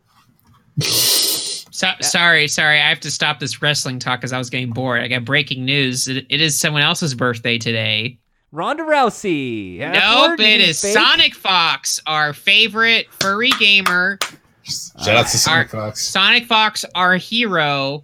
So, 1.74 1.90
sorry, 2.02 2.48
sorry. 2.48 2.80
I 2.80 2.88
have 2.88 3.00
to 3.00 3.10
stop 3.10 3.40
this 3.40 3.60
wrestling 3.60 3.98
talk 3.98 4.20
because 4.20 4.32
I 4.32 4.38
was 4.38 4.52
getting 4.52 4.70
bored. 4.70 5.02
I 5.02 5.08
got 5.08 5.26
breaking 5.26 5.66
news. 5.66 6.08
It, 6.08 6.28
it 6.30 6.40
is 6.40 6.60
someone 6.60 6.84
else's 6.84 7.16
birthday 7.16 7.58
today. 7.58 8.20
Ronda 8.52 8.84
Rousey. 8.84 9.80
Nope, 9.80 10.40
it 10.40 10.62
you 10.62 10.74
fake. 10.76 10.94
Sonic 10.94 11.34
Fox, 11.34 12.00
our 12.06 12.32
favorite 12.34 13.12
furry 13.12 13.50
gamer. 13.60 14.20
Shout 14.64 15.08
out 15.18 15.28
to 15.28 15.38
Sonic 15.38 15.74
Our- 15.74 15.82
Fox. 15.82 16.08
Sonic 16.08 16.46
Fox, 16.46 16.86
our 16.96 17.18
hero, 17.18 18.04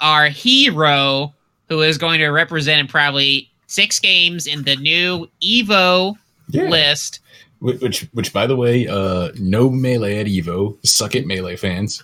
our 0.00 0.26
hero, 0.28 1.32
who 1.68 1.80
is 1.82 1.98
going 1.98 2.18
to 2.20 2.28
represent 2.28 2.80
in 2.80 2.86
probably 2.86 3.50
six 3.66 3.98
games 3.98 4.46
in 4.46 4.62
the 4.64 4.76
new 4.76 5.28
Evo 5.42 6.16
Yeah. 6.50 6.64
list. 6.64 7.20
Which, 7.60 7.80
which, 7.80 8.00
which, 8.12 8.32
by 8.32 8.46
the 8.46 8.56
way, 8.56 8.86
uh, 8.88 9.30
no 9.38 9.68
melee 9.70 10.18
at 10.18 10.26
Evo. 10.26 10.76
Suck 10.86 11.14
it, 11.14 11.26
melee 11.26 11.56
fans. 11.56 12.02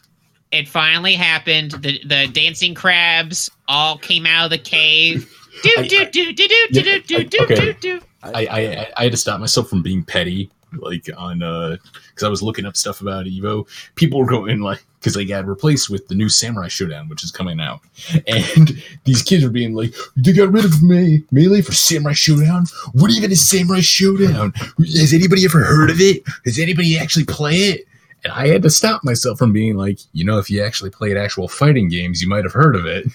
It 0.52 0.68
finally 0.68 1.14
happened. 1.14 1.72
The 1.72 2.00
the 2.04 2.28
dancing 2.32 2.72
crabs 2.74 3.50
all 3.66 3.98
came 3.98 4.26
out 4.26 4.44
of 4.44 4.50
the 4.50 4.58
cave. 4.58 5.30
Do 5.62 5.70
do 5.88 6.04
do 6.10 6.32
do 6.34 6.48
do 6.48 6.82
do 6.82 7.00
do 7.00 7.24
do 7.24 7.46
do 7.46 7.72
do. 7.80 8.00
I, 8.22 8.46
I, 8.46 8.86
I 8.98 9.02
had 9.04 9.12
to 9.12 9.16
stop 9.18 9.40
myself 9.40 9.68
from 9.70 9.82
being 9.82 10.04
petty, 10.04 10.50
like 10.72 11.08
on, 11.16 11.42
uh, 11.42 11.76
because 12.10 12.24
I 12.24 12.28
was 12.28 12.42
looking 12.42 12.66
up 12.66 12.76
stuff 12.76 13.00
about 13.00 13.26
Evo. 13.26 13.66
People 13.94 14.20
were 14.20 14.26
going 14.26 14.60
like, 14.60 14.84
because 14.98 15.14
they 15.14 15.24
got 15.24 15.46
replaced 15.46 15.88
with 15.88 16.08
the 16.08 16.14
new 16.14 16.28
Samurai 16.28 16.66
Shodown, 16.66 17.08
which 17.08 17.22
is 17.22 17.30
coming 17.30 17.60
out, 17.60 17.80
and 18.26 18.82
these 19.04 19.22
kids 19.22 19.44
were 19.44 19.50
being 19.50 19.74
like, 19.74 19.94
"They 20.16 20.32
got 20.32 20.52
rid 20.52 20.64
of 20.64 20.82
me 20.82 21.22
melee 21.30 21.62
for 21.62 21.72
Samurai 21.72 22.14
Shodown. 22.14 22.70
What 22.92 23.10
even 23.10 23.30
is 23.30 23.48
Samurai 23.48 23.80
Shodown? 23.80 24.56
Has 24.98 25.12
anybody 25.12 25.44
ever 25.44 25.62
heard 25.62 25.90
of 25.90 26.00
it? 26.00 26.22
Has 26.44 26.58
anybody 26.58 26.98
actually 26.98 27.24
play 27.24 27.56
it?" 27.56 27.86
And 28.24 28.32
I 28.32 28.48
had 28.48 28.62
to 28.62 28.70
stop 28.70 29.04
myself 29.04 29.38
from 29.38 29.52
being 29.52 29.76
like, 29.76 30.00
you 30.12 30.24
know, 30.24 30.38
if 30.38 30.50
you 30.50 30.60
actually 30.60 30.90
played 30.90 31.16
actual 31.16 31.46
fighting 31.46 31.88
games, 31.88 32.20
you 32.20 32.28
might 32.28 32.42
have 32.42 32.52
heard 32.52 32.74
of 32.74 32.84
it. 32.84 33.06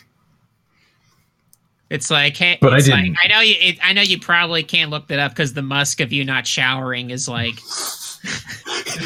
It's 1.91 2.09
like, 2.09 2.37
hey, 2.37 2.57
But 2.61 2.73
I 2.73 2.77
it's 2.77 2.87
like- 2.87 3.03
didn't. 3.03 3.17
I 3.23 3.27
know 3.27 3.41
you. 3.41 3.55
It, 3.59 3.77
I 3.83 3.91
know 3.93 4.01
you 4.01 4.17
probably 4.19 4.63
can't 4.63 4.89
look 4.89 5.07
that 5.09 5.19
up 5.19 5.33
because 5.33 5.53
the 5.53 5.61
musk 5.61 5.99
of 5.99 6.11
you 6.13 6.23
not 6.25 6.47
showering 6.47 7.09
is 7.11 7.27
like. 7.27 7.55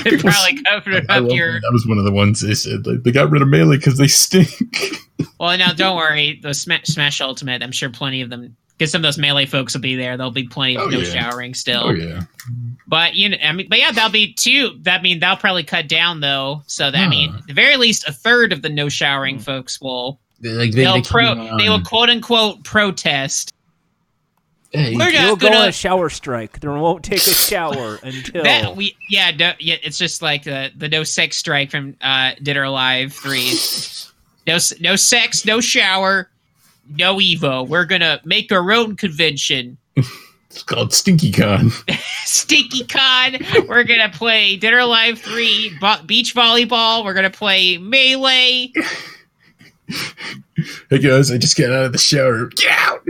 it 0.05 0.19
probably 0.21 0.61
covered 0.67 1.05
I 1.09 1.17
up 1.17 1.23
love 1.23 1.31
your. 1.31 1.53
that. 1.53 1.61
that 1.61 1.71
was 1.73 1.85
one 1.87 1.97
of 1.97 2.03
the 2.05 2.11
ones 2.11 2.41
they 2.41 2.53
said 2.53 2.85
like, 2.85 3.03
they 3.03 3.11
got 3.11 3.29
rid 3.31 3.41
of 3.41 3.47
melee 3.47 3.77
because 3.77 3.97
they 3.97 4.07
stink. 4.07 4.49
Well, 5.39 5.57
now 5.57 5.71
don't 5.73 5.95
worry. 5.97 6.39
The 6.41 6.53
Smash, 6.53 6.83
Smash 6.85 7.21
Ultimate, 7.21 7.63
I'm 7.63 7.71
sure 7.71 7.89
plenty 7.89 8.21
of 8.21 8.29
them. 8.29 8.55
Because 8.77 8.91
some 8.91 8.99
of 8.99 9.03
those 9.03 9.17
melee 9.17 9.45
folks 9.45 9.73
will 9.73 9.81
be 9.81 9.95
there. 9.95 10.17
There'll 10.17 10.31
be 10.31 10.47
plenty 10.47 10.75
of 10.75 10.83
Oh, 10.83 10.89
no 10.89 10.99
yeah. 10.99 11.29
showering 11.29 11.53
still. 11.53 11.83
oh 11.85 11.91
yeah. 11.91 12.23
But 12.87 13.15
you 13.15 13.29
know, 13.29 13.37
I 13.41 13.51
mean, 13.53 13.67
but 13.69 13.79
yeah, 13.79 13.91
that'll 13.91 14.11
be 14.11 14.33
two. 14.33 14.77
That 14.81 15.01
mean 15.01 15.19
that'll 15.19 15.37
probably 15.37 15.63
cut 15.63 15.87
down 15.87 16.19
though. 16.19 16.63
So 16.67 16.91
that 16.91 16.99
I 17.01 17.07
mean, 17.07 17.33
at 17.33 17.47
the 17.47 17.53
very 17.53 17.77
least, 17.77 18.07
a 18.07 18.11
third 18.11 18.51
of 18.53 18.61
the 18.61 18.69
no 18.69 18.89
showering 18.89 19.39
folks 19.39 19.79
will 19.81 20.19
like 20.53 20.71
they, 20.71 20.85
will 20.85 20.95
they 20.95 21.01
pro 21.01 21.57
they 21.57 21.69
will 21.69 21.81
quote 21.81 22.09
unquote 22.09 22.63
protest. 22.63 23.53
Hey, 24.71 24.95
We're 24.95 25.11
not 25.11 25.39
go 25.39 25.47
on 25.47 25.53
gonna 25.53 25.67
a 25.69 25.71
shower 25.71 26.09
strike. 26.09 26.59
They 26.59 26.67
won't 26.67 27.03
take 27.03 27.19
a 27.19 27.31
shower 27.31 27.97
until. 28.03 28.43
that 28.43 28.75
we 28.75 28.95
yeah 29.09 29.31
no, 29.31 29.53
yeah. 29.59 29.75
It's 29.83 29.97
just 29.97 30.21
like 30.21 30.43
the 30.43 30.71
the 30.75 30.89
no 30.89 31.03
sex 31.03 31.37
strike 31.37 31.71
from 31.71 31.95
uh 32.01 32.31
Dead 32.43 32.57
or 32.57 32.63
Alive 32.63 33.13
three. 33.13 33.53
No 34.47 34.57
no 34.81 34.95
sex, 34.95 35.45
no 35.45 35.61
shower, 35.61 36.29
no 36.89 37.15
Evo. 37.17 37.67
We're 37.67 37.85
gonna 37.85 38.19
make 38.25 38.51
our 38.51 38.71
own 38.73 38.97
convention. 38.97 39.77
it's 39.95 40.63
called 40.63 40.93
Stinky 40.93 41.31
Con. 41.31 41.71
Stinky 42.25 42.83
Con. 42.85 43.37
We're 43.67 43.85
gonna 43.85 44.11
play 44.11 44.57
Dinner 44.57 44.77
or 44.77 44.81
Alive 44.81 45.19
three, 45.19 45.75
bo- 45.79 46.03
beach 46.05 46.35
volleyball. 46.35 47.05
We're 47.05 47.13
gonna 47.13 47.29
play 47.29 47.77
melee. 47.77 48.73
Hey 50.89 50.99
guys, 50.99 51.31
I 51.31 51.37
just 51.37 51.57
got 51.57 51.71
out 51.71 51.85
of 51.85 51.91
the 51.91 51.97
shower. 51.97 52.47
Get 52.47 52.71
out! 52.71 53.01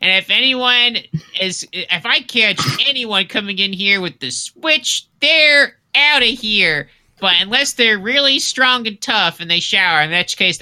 And 0.00 0.12
if 0.12 0.30
anyone 0.30 0.98
is, 1.40 1.66
if 1.72 2.06
I 2.06 2.20
catch 2.20 2.60
anyone 2.86 3.26
coming 3.26 3.58
in 3.58 3.72
here 3.72 4.00
with 4.00 4.20
the 4.20 4.30
switch, 4.30 5.06
they're 5.20 5.76
out 5.94 6.22
of 6.22 6.28
here. 6.28 6.88
But 7.20 7.34
unless 7.40 7.72
they're 7.72 7.98
really 7.98 8.38
strong 8.38 8.86
and 8.86 9.00
tough 9.00 9.40
and 9.40 9.50
they 9.50 9.60
shower, 9.60 10.02
in 10.02 10.10
that 10.10 10.28
case, 10.36 10.58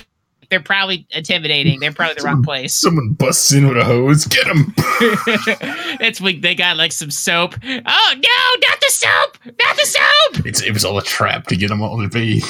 they're 0.51 0.61
probably 0.61 1.07
intimidating. 1.11 1.81
They're 1.81 1.93
probably 1.93 2.15
the 2.15 2.23
wrong 2.23 2.43
place. 2.43 2.75
Someone 2.75 3.13
busts 3.13 3.53
in 3.53 3.69
with 3.69 3.77
a 3.77 3.85
hose. 3.85 4.25
Get 4.27 4.47
him! 4.47 4.75
That's 5.99 6.21
weak. 6.21 6.43
They 6.43 6.55
got 6.55 6.77
like 6.77 6.93
some 6.93 7.11
soap. 7.11 7.55
Oh 7.65 8.15
no, 8.15 8.69
not 8.69 8.81
the 8.81 8.91
soap! 8.91 9.39
Not 9.45 9.77
the 9.77 9.87
soap! 9.87 10.47
It's, 10.47 10.63
it 10.63 10.73
was 10.73 10.85
all 10.85 10.99
a 10.99 11.03
trap 11.03 11.47
to 11.47 11.57
get 11.57 11.69
them 11.69 11.83
all 11.83 12.01
to 12.01 12.09
bathe. 12.09 12.45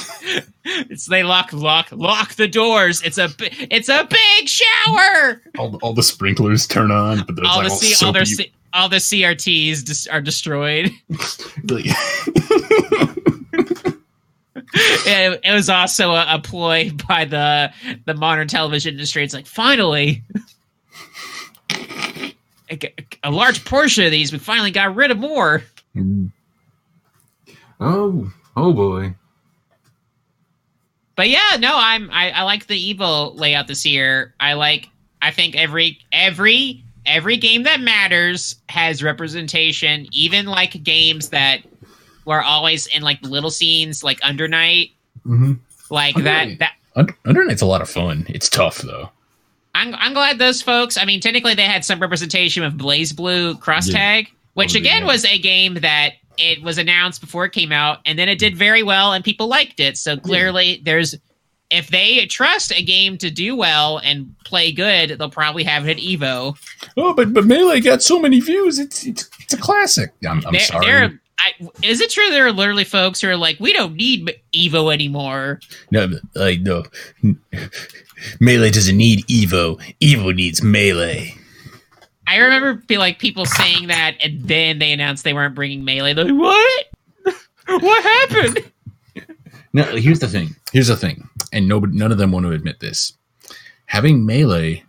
It's 0.64 1.06
they 1.10 1.22
lock, 1.22 1.52
lock, 1.52 1.88
lock 1.92 2.34
the 2.34 2.48
doors. 2.48 3.02
It's 3.02 3.18
a, 3.18 3.28
it's 3.38 3.88
a 3.88 4.06
big 4.08 4.48
shower. 4.48 5.42
All, 5.58 5.70
the- 5.70 5.78
all 5.78 5.92
the 5.94 6.02
sprinklers 6.02 6.66
turn 6.66 6.90
on, 6.90 7.24
but 7.26 7.36
there's 7.36 7.48
All 7.48 7.58
like 7.58 7.66
the 7.66 7.72
all 7.72 7.78
C, 7.78 8.04
all 8.04 8.12
their, 8.12 8.24
C, 8.24 8.52
all 8.72 8.88
the 8.88 8.96
CRTs 8.96 9.84
dis- 9.84 10.06
are 10.06 10.20
destroyed. 10.20 10.90
it, 14.74 15.40
it 15.44 15.52
was 15.52 15.68
also 15.68 16.12
a, 16.12 16.26
a 16.34 16.38
ploy 16.38 16.90
by 17.08 17.24
the 17.24 17.72
the 18.04 18.14
modern 18.14 18.48
television 18.48 18.94
industry. 18.94 19.24
It's 19.24 19.34
like 19.34 19.46
finally, 19.46 20.22
a, 22.70 22.94
a 23.22 23.30
large 23.30 23.64
portion 23.64 24.04
of 24.04 24.10
these 24.10 24.32
we 24.32 24.38
finally 24.38 24.70
got 24.70 24.94
rid 24.94 25.10
of 25.10 25.18
more. 25.18 25.62
Hmm. 25.94 26.26
oh, 27.80 28.32
oh 28.56 28.72
boy. 28.72 29.14
But 31.14 31.30
yeah, 31.30 31.56
no, 31.58 31.72
I'm 31.74 32.10
I, 32.10 32.30
I 32.30 32.42
like 32.42 32.66
the 32.66 32.94
Evo 32.94 33.38
layout 33.38 33.68
this 33.68 33.86
year. 33.86 34.34
I 34.38 34.52
like 34.52 34.90
I 35.22 35.30
think 35.30 35.56
every 35.56 35.98
every 36.12 36.84
every 37.06 37.36
game 37.36 37.62
that 37.62 37.80
matters 37.80 38.56
has 38.68 39.02
representation, 39.02 40.06
even 40.12 40.46
like 40.46 40.82
games 40.82 41.30
that 41.30 41.60
were 42.26 42.42
always 42.42 42.86
in 42.88 43.02
like 43.02 43.22
little 43.22 43.50
scenes 43.50 44.04
like 44.04 44.18
Under 44.22 44.46
Night. 44.48 44.90
Mm-hmm. 45.26 45.54
Like 45.90 46.16
Okay. 46.16 46.24
that 46.24 46.58
that 46.58 46.72
Under, 46.94 47.14
Under 47.24 47.44
Night's 47.44 47.62
a 47.62 47.66
lot 47.66 47.80
of 47.80 47.88
fun. 47.88 48.26
It's 48.28 48.48
tough 48.50 48.78
though. 48.78 49.10
I'm, 49.74 49.94
I'm 49.96 50.14
glad 50.14 50.38
those 50.38 50.62
folks. 50.62 50.96
I 50.96 51.04
mean, 51.04 51.20
technically, 51.20 51.52
they 51.54 51.64
had 51.64 51.84
some 51.84 52.00
representation 52.00 52.62
of 52.64 52.74
BlazBlue 52.74 53.60
Cross 53.60 53.88
Yeah. 53.88 53.94
Tag, 53.98 54.30
which 54.54 54.74
Oh, 54.74 54.78
again 54.78 55.02
yeah. 55.02 55.06
was 55.12 55.24
a 55.26 55.38
game 55.38 55.74
that 55.74 56.12
it 56.38 56.62
was 56.62 56.78
announced 56.78 57.20
before 57.20 57.44
it 57.44 57.50
came 57.52 57.72
out, 57.72 57.98
and 58.06 58.18
then 58.18 58.28
it 58.28 58.38
did 58.38 58.56
very 58.56 58.82
well, 58.82 59.12
and 59.12 59.22
people 59.24 59.48
liked 59.48 59.78
it. 59.80 59.96
So 59.98 60.16
clearly, 60.16 60.80
there's 60.84 61.14
if 61.70 61.88
they 61.88 62.24
trust 62.26 62.72
a 62.72 62.82
game 62.82 63.18
to 63.18 63.30
do 63.30 63.54
well 63.56 63.98
and 63.98 64.34
play 64.44 64.70
good, 64.72 65.18
they'll 65.18 65.28
probably 65.30 65.64
have 65.64 65.86
it 65.88 65.98
at 65.98 66.02
Evo. 66.02 66.56
Oh, 66.96 67.12
but 67.12 67.34
but 67.34 67.44
melee 67.44 67.80
got 67.80 68.02
so 68.02 68.18
many 68.18 68.40
views. 68.40 68.78
It's 68.78 69.04
it's, 69.04 69.28
it's 69.40 69.52
a 69.54 69.58
classic. 69.58 70.12
I'm, 70.26 70.42
I'm 70.46 70.52
There- 70.52 70.60
sorry. 70.62 70.86
there- 70.86 71.20
I, 71.38 71.68
is 71.82 72.00
it 72.00 72.10
true 72.10 72.30
there 72.30 72.46
are 72.46 72.52
literally 72.52 72.84
folks 72.84 73.20
who 73.20 73.28
are 73.28 73.36
like, 73.36 73.60
we 73.60 73.72
don't 73.72 73.94
need 73.94 74.34
Evo 74.54 74.92
anymore? 74.92 75.60
No, 75.90 76.08
like 76.34 76.60
no. 76.60 76.84
Melee 78.40 78.70
doesn't 78.70 78.96
need 78.96 79.26
Evo. 79.26 79.78
Evo 80.00 80.34
needs 80.34 80.62
melee. 80.62 81.34
I 82.26 82.38
remember 82.38 82.74
be 82.74 82.98
like 82.98 83.18
people 83.18 83.46
saying 83.46 83.88
that, 83.88 84.16
and 84.22 84.42
then 84.42 84.78
they 84.78 84.92
announced 84.92 85.24
they 85.24 85.34
weren't 85.34 85.54
bringing 85.54 85.84
melee. 85.84 86.14
They're 86.14 86.24
like, 86.24 86.86
what? 87.24 87.34
what 87.82 88.02
happened? 88.02 88.72
No, 89.72 89.84
here's 89.84 90.20
the 90.20 90.28
thing. 90.28 90.56
Here's 90.72 90.88
the 90.88 90.96
thing, 90.96 91.28
and 91.52 91.68
nobody, 91.68 91.96
none 91.96 92.10
of 92.10 92.18
them 92.18 92.32
want 92.32 92.46
to 92.46 92.52
admit 92.52 92.80
this. 92.80 93.12
Having 93.86 94.26
melee 94.26 94.82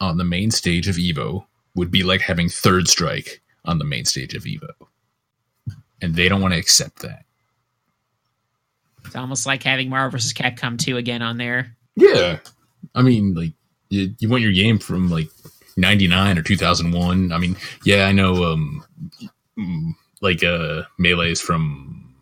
on 0.00 0.16
the 0.16 0.24
main 0.24 0.50
stage 0.50 0.88
of 0.88 0.96
Evo 0.96 1.44
would 1.74 1.90
be 1.90 2.02
like 2.02 2.20
having 2.20 2.48
third 2.48 2.88
strike 2.88 3.42
on 3.64 3.78
the 3.78 3.84
main 3.84 4.04
stage 4.04 4.34
of 4.34 4.44
Evo, 4.44 4.70
and 6.04 6.14
they 6.14 6.28
don't 6.28 6.40
want 6.40 6.54
to 6.54 6.60
accept 6.60 7.00
that. 7.00 7.24
It's 9.04 9.16
almost 9.16 9.46
like 9.46 9.62
having 9.62 9.88
Marvel 9.88 10.12
vs. 10.12 10.32
Capcom 10.32 10.78
2 10.78 10.96
again 10.96 11.22
on 11.22 11.36
there. 11.38 11.76
Yeah, 11.96 12.38
I 12.94 13.02
mean, 13.02 13.34
like 13.34 13.52
you, 13.88 14.14
you 14.18 14.28
want 14.28 14.42
your 14.42 14.52
game 14.52 14.78
from 14.78 15.10
like 15.10 15.28
'99 15.76 16.38
or 16.38 16.42
2001. 16.42 17.32
I 17.32 17.38
mean, 17.38 17.56
yeah, 17.84 18.06
I 18.06 18.12
know. 18.12 18.44
Um, 18.44 19.96
like 20.20 20.42
uh, 20.42 20.82
melee 20.98 21.30
is 21.30 21.40
from 21.40 22.12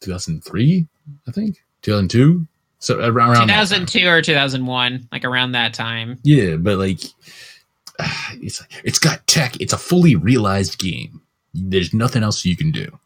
2003, 0.00 0.86
I 1.26 1.30
think 1.32 1.56
2002. 1.82 2.46
So 2.78 3.00
around 3.00 3.30
around 3.30 3.48
2002 3.48 4.06
or 4.06 4.22
2001, 4.22 5.08
like 5.10 5.24
around 5.24 5.52
that 5.52 5.74
time. 5.74 6.18
Yeah, 6.22 6.56
but 6.56 6.78
like 6.78 7.00
it's 8.34 8.62
it's 8.84 8.98
got 8.98 9.26
tech. 9.26 9.60
It's 9.60 9.72
a 9.72 9.78
fully 9.78 10.16
realized 10.16 10.78
game. 10.78 11.22
There's 11.54 11.94
nothing 11.94 12.22
else 12.22 12.44
you 12.44 12.56
can 12.56 12.70
do. 12.72 12.98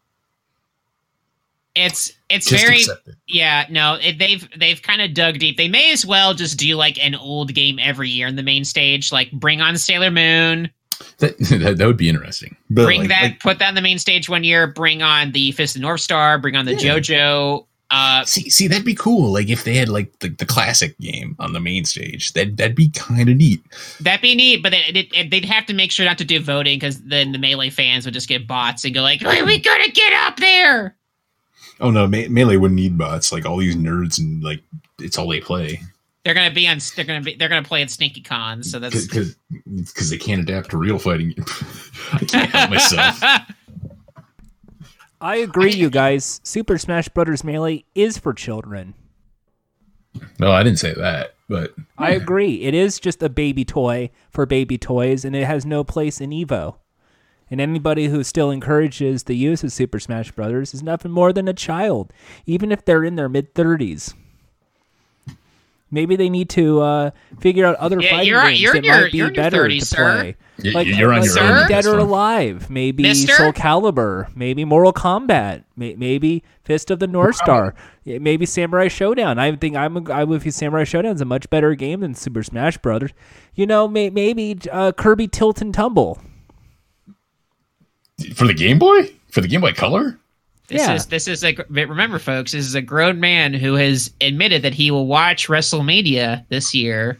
it's 1.75 2.13
it's 2.29 2.49
Just 2.49 2.65
very 2.65 2.79
it. 2.79 3.17
yeah 3.27 3.67
no 3.71 3.97
it, 4.01 4.19
they've 4.19 4.49
they've 4.59 4.81
kind 4.83 5.01
of 5.03 5.15
dug 5.15 5.39
deep. 5.39 5.57
They 5.57 5.69
may 5.69 5.93
as 5.93 6.05
well 6.05 6.35
just 6.35 6.59
do 6.59 6.75
like 6.75 6.99
an 7.05 7.15
old 7.15 7.55
game 7.55 7.79
every 7.81 8.09
year 8.09 8.27
in 8.27 8.37
the 8.37 8.43
main 8.43 8.65
stage, 8.65 9.13
like 9.13 9.31
bring 9.33 9.61
on 9.61 9.77
Sailor 9.79 10.11
Moon, 10.11 10.71
That, 11.19 11.39
that 11.61 11.77
that 11.79 11.87
would 11.87 11.97
be 11.97 12.09
interesting. 12.09 12.57
But 12.71 12.85
bring 12.85 13.01
like- 13.01 13.09
that, 13.11 13.23
like- 13.23 13.41
put 13.41 13.59
that 13.61 13.69
in 13.69 13.75
the 13.75 13.83
main 13.83 13.99
stage 13.99 14.29
one 14.29 14.45
year. 14.45 14.67
Bring 14.67 15.03
on 15.03 15.33
the 15.33 15.53
Fist 15.53 15.77
of 15.77 15.83
North 15.83 16.01
Star. 16.01 16.39
Bring 16.39 16.57
on 16.57 16.65
the 16.65 16.75
Yeah. 16.75 16.97
JoJo. 16.99 17.67
Uh, 17.91 18.23
See, 18.27 18.51
see, 18.51 18.69
that'd 18.69 18.85
be 18.85 18.95
cool. 18.95 19.33
Like 19.33 19.49
if 19.49 19.65
they 19.65 19.75
had 19.75 19.89
like 19.89 20.19
the, 20.19 20.29
the 20.29 20.45
classic 20.45 20.99
game 20.99 21.35
on 21.39 21.55
the 21.55 21.61
main 21.61 21.87
stage, 21.87 22.33
that 22.35 22.57
that'd 22.59 22.77
be 22.77 22.91
kind 22.91 23.29
of 23.31 23.37
neat. 23.37 23.63
that'd 24.01 24.21
be 24.21 24.35
neat, 24.35 24.63
but 24.63 24.75
it, 24.75 24.95
it, 24.97 25.09
it- 25.15 25.31
they'd 25.31 25.45
have 25.47 25.65
to 25.67 25.73
make 25.75 25.91
sure 25.91 26.05
not 26.05 26.19
to 26.19 26.25
do 26.25 26.39
voting 26.39 26.77
because 26.79 27.01
then 27.05 27.33
the 27.33 27.39
melee 27.39 27.71
fans 27.71 28.05
would 28.05 28.13
just 28.13 28.29
get 28.29 28.47
bots 28.47 28.85
and 28.85 28.95
go 28.95 29.01
like, 29.01 29.21
"Hey, 29.23 29.43
"We 29.43 29.59
gotta 29.59 29.91
get 29.91 30.13
up 30.13 30.37
there." 30.39 30.97
oh 31.81 31.91
no, 31.91 32.07
Me- 32.07 32.29
melee 32.29 32.57
wouldn't 32.57 32.77
need 32.79 32.99
bots. 32.99 33.33
Like 33.33 33.47
all 33.47 33.57
these 33.57 33.77
nerds 33.77 34.19
and 34.19 34.43
like 34.43 34.63
It's 34.99 35.17
all 35.17 35.29
they 35.29 35.41
play 35.41 35.81
They're 36.25 36.35
gonna 36.35 36.53
be 36.53 36.69
on. 36.69 36.79
They're 36.95 37.05
gonna 37.07 37.23
be. 37.23 37.37
They're 37.37 37.49
gonna 37.49 37.63
play 37.63 37.81
at 37.81 37.91
Sneaky 37.91 38.21
Con. 38.21 38.63
So 38.63 38.79
that's 38.79 39.07
because 39.07 39.35
because 39.67 40.11
they 40.11 40.19
can't 40.19 40.43
adapt 40.43 40.71
to 40.73 40.77
real 40.77 40.99
fighting. 40.99 41.35
I 42.13 42.19
can't 42.27 42.51
help 42.51 42.69
myself. 42.71 43.19
I 45.21 45.37
agree, 45.37 45.73
you 45.73 45.91
guys. 45.91 46.41
Super 46.45 46.79
Smash 46.79 47.09
Brothers 47.09 47.43
Melee 47.43 47.85
is 47.95 48.19
for 48.19 48.33
children. 48.33 48.95
No, 50.39 50.53
I 50.53 50.63
didn't 50.63 50.79
say 50.79 50.95
that, 50.95 51.35
but 51.49 51.75
I 51.97 52.11
agree. 52.11 52.63
It 52.63 52.75
is 52.75 52.99
just 52.99 53.23
a 53.23 53.29
baby 53.29 53.65
toy 53.65 54.11
for 54.31 54.47
baby 54.47 54.79
toys, 54.79 55.25
and 55.25 55.35
it 55.37 55.45
has 55.45 55.67
no 55.67 55.85
place 55.85 56.21
in 56.21 56.31
Evo. 56.31 56.77
And 57.51 57.61
anybody 57.61 58.09
who 58.09 58.23
still 58.23 58.51
encourages 58.51 59.25
the 59.25 59.37
use 59.37 59.65
of 59.65 59.73
Super 59.73 59.99
Smash 59.99 60.33
Brothers 60.33 60.75
is 60.75 60.83
nothing 60.83 61.11
more 61.11 61.33
than 61.33 61.49
a 61.49 61.55
child, 61.55 62.13
even 62.47 62.71
if 62.71 62.85
they're 62.85 63.05
in 63.05 63.17
their 63.17 63.29
mid 63.29 63.55
thirties. 63.55 64.15
Maybe 65.91 66.17
they 66.17 66.29
need 66.29 66.51
to 66.51 66.81
uh, 66.81 67.11
figure 67.41 67.65
out 67.65 67.77
other 67.77 67.99
Yeah, 68.01 68.11
fighting 68.11 68.29
you're- 68.29 68.49
games 68.49 68.61
you're 68.61 68.73
that 68.75 68.79
in 68.79 68.85
your- 68.85 68.95
might 69.03 69.13
be 69.13 69.19
you're 69.19 69.29
in 69.29 69.35
your 69.35 69.43
better 69.45 69.63
30s, 69.65 69.79
to 69.81 69.85
sir. 69.87 69.97
play. 70.21 70.37
Y- 70.65 70.71
Like, 70.75 70.87
you're 70.89 71.13
on 71.15 71.21
like 71.21 71.31
your 71.35 71.41
own. 71.45 71.69
Dead 71.69 71.87
or. 71.87 71.99
Alive, 71.99 72.69
maybe 72.69 73.05
Mister? 73.05 73.33
Soul 73.33 73.53
Calibur, 73.53 74.27
maybe 74.37 74.65
Mortal 74.65 74.93
Kombat, 74.93 75.63
may- 75.77 75.95
maybe 75.95 76.43
Fist 76.65 76.91
of 76.91 76.99
the 76.99 77.07
North 77.07 77.37
Star, 77.37 77.75
maybe 78.05 78.45
Samurai 78.45 78.89
Shodown. 78.89 79.39
I 79.39 79.55
think 79.57 79.77
I'm 79.77 79.97
a, 79.97 80.13
I 80.13 80.25
would 80.25 80.43
feel 80.43 80.53
Samurai 80.53 80.83
Shodown 80.85 81.15
is 81.15 81.21
a 81.21 81.25
much 81.25 81.49
better 81.49 81.75
game 81.77 82.01
than 82.01 82.15
Super 82.15 82.43
Smash 82.43 82.77
Brothers. 82.79 83.13
You 83.55 83.67
know, 83.67 83.87
may, 83.89 84.11
maybe 84.11 84.59
uh, 84.73 84.93
Kirby 84.93 85.29
Tilt 85.29 85.63
and 85.63 85.73
Tumble. 85.73 86.19
for 88.35 88.47
the 88.47 88.55
Game 88.55 88.79
Boy, 88.79 89.11
for 89.31 89.41
the 89.41 89.49
Game 89.49 89.61
Boy 89.61 89.73
Color. 89.73 90.19
This 90.69 90.83
Yeah. 90.83 90.95
is 90.95 91.07
this 91.07 91.27
is 91.29 91.43
a 91.45 91.57
remember, 91.71 92.19
folks. 92.19 92.53
This 92.53 92.67
is 92.67 92.75
a 92.75 92.83
grown 92.83 93.21
man 93.21 93.55
who 93.55 93.75
has 93.75 94.13
admitted 94.21 94.63
that 94.63 94.75
he 94.75 94.91
will 94.91 95.07
watch 95.07 95.49
WrestleMania 95.49 96.45
this 96.51 96.75
year. 96.75 97.19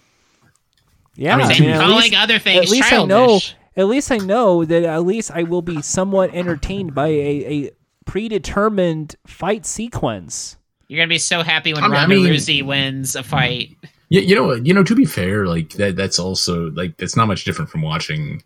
Yeah, 1.17 1.37
I 1.37 1.49
mean, 1.59 1.69
at 1.71 1.81
calling 1.81 1.97
least, 2.03 2.15
other 2.15 2.39
things 2.39 2.67
at 2.67 2.71
least 2.71 2.89
childish. 2.91 3.13
I 3.13 3.17
know. 3.17 3.41
At 3.77 3.87
least 3.89 4.13
I 4.13 4.19
know 4.19 4.65
that 4.65 4.83
at 4.85 5.05
least 5.05 5.31
I 5.33 5.45
will 5.45 5.63
be 5.63 5.81
somewhat 5.83 6.35
entertained 6.35 6.95
by 6.95 7.09
a, 7.09 7.45
a 7.67 7.71
predetermined 8.05 9.17
fight 9.27 9.65
sequence. 9.67 10.57
You're 10.89 10.99
gonna 10.99 11.09
be 11.09 11.19
so 11.19 11.43
happy 11.43 11.75
when 11.75 11.85
I 11.85 11.89
mean- 11.89 11.97
I 11.97 12.07
mean- 12.07 12.27
Rousey 12.27 12.63
wins 12.65 13.17
a 13.17 13.23
fight. 13.23 13.77
You, 14.11 14.21
you 14.21 14.35
know, 14.35 14.55
you 14.55 14.73
know. 14.73 14.83
To 14.83 14.95
be 14.95 15.05
fair, 15.05 15.47
like 15.47 15.71
that, 15.75 15.97
that's 15.97 16.19
also 16.19 16.71
like 16.71 16.97
that's 16.97 17.15
not 17.17 17.29
much 17.29 17.45
different 17.45 17.71
from 17.71 17.83
watching 17.83 18.43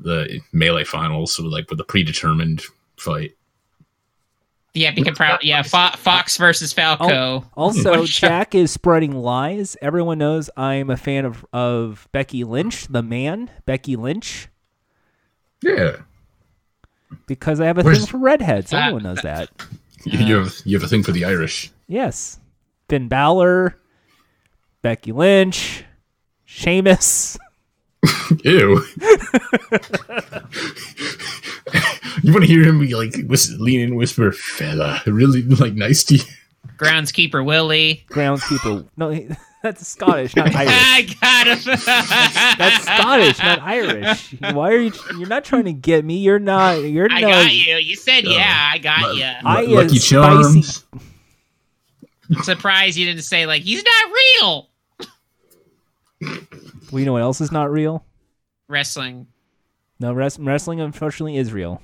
the 0.00 0.40
melee 0.52 0.84
finals, 0.84 1.34
so 1.34 1.42
like 1.42 1.68
with 1.70 1.78
a 1.80 1.84
predetermined 1.84 2.62
fight. 2.96 3.32
Yeah, 4.74 4.92
you 4.96 5.04
can 5.04 5.14
probably 5.14 5.48
yeah. 5.48 5.62
Fo- 5.62 5.96
Fox 5.98 6.38
versus 6.38 6.72
Falco. 6.72 7.44
Also, 7.54 8.04
Jack 8.06 8.54
is 8.54 8.70
spreading 8.70 9.12
lies. 9.12 9.76
Everyone 9.82 10.16
knows 10.18 10.48
I'm 10.56 10.88
a 10.88 10.96
fan 10.96 11.26
of, 11.26 11.44
of 11.52 12.08
Becky 12.12 12.42
Lynch, 12.44 12.86
the 12.88 13.02
man, 13.02 13.50
Becky 13.66 13.96
Lynch, 13.96 14.48
Yeah, 15.60 15.96
because 17.26 17.60
I 17.60 17.66
have 17.66 17.76
a 17.78 17.82
Where's- 17.82 17.98
thing 17.98 18.06
for 18.06 18.16
redheads. 18.18 18.72
Ah. 18.72 18.78
Everyone 18.84 19.02
knows 19.02 19.20
that. 19.22 19.50
you 20.06 20.36
have 20.38 20.54
you 20.64 20.76
have 20.78 20.84
a 20.84 20.88
thing 20.88 21.02
for 21.02 21.12
the 21.12 21.26
Irish. 21.26 21.70
Yes. 21.86 22.38
Finn 22.88 23.08
Balor, 23.08 23.76
Becky 24.80 25.12
Lynch, 25.12 25.84
Sheamus. 26.46 27.38
Ew. 28.44 28.82
you 32.22 32.32
want 32.32 32.42
to 32.42 32.46
hear 32.46 32.62
him 32.64 32.80
be 32.80 32.94
like 32.94 33.14
whis- 33.26 33.56
lean 33.58 33.80
in, 33.80 33.88
and 33.90 33.96
whisper, 33.96 34.32
"Fella," 34.32 35.00
really 35.06 35.42
like 35.42 35.74
nice 35.74 36.02
to 36.04 36.16
you. 36.16 36.24
Groundskeeper 36.76 37.44
Willie. 37.44 38.04
groundskeeper. 38.10 38.86
No, 38.96 39.10
he- 39.10 39.28
that's 39.62 39.86
Scottish, 39.86 40.34
not 40.34 40.52
Irish. 40.56 40.72
I 40.74 41.02
got 41.20 41.46
him. 41.46 41.58
That's 42.58 42.82
Scottish, 42.84 43.38
not 43.38 43.60
Irish. 43.62 44.34
Why 44.52 44.72
are 44.72 44.78
you? 44.78 44.92
You're 45.16 45.28
not 45.28 45.44
trying 45.44 45.64
to 45.66 45.72
get 45.72 46.04
me. 46.04 46.18
You're 46.18 46.38
not. 46.40 46.78
You're 46.82 47.08
I 47.10 47.20
not. 47.20 47.30
got 47.30 47.52
you. 47.52 47.76
You 47.76 47.94
said 47.96 48.26
Uh, 48.26 48.30
yeah. 48.30 48.70
I 48.72 48.78
got 48.78 49.12
Lu- 49.12 49.18
you. 49.18 49.24
I 49.44 49.62
Lu- 49.62 49.76
Lucky 49.76 49.96
is 49.96 50.04
Charms. 50.08 50.84
spicy- 50.84 52.42
surprised 52.42 52.96
you 52.96 53.06
didn't 53.06 53.22
say 53.22 53.46
like 53.46 53.62
he's 53.62 53.84
not 53.84 54.12
real. 54.40 54.68
Well, 56.92 57.00
you 57.00 57.06
know 57.06 57.12
what 57.14 57.22
else 57.22 57.40
is 57.40 57.50
not 57.50 57.70
real? 57.70 58.04
Wrestling. 58.68 59.26
No, 59.98 60.12
res- 60.12 60.38
wrestling 60.38 60.80
unfortunately 60.80 61.36
is 61.36 61.52
real. 61.52 61.80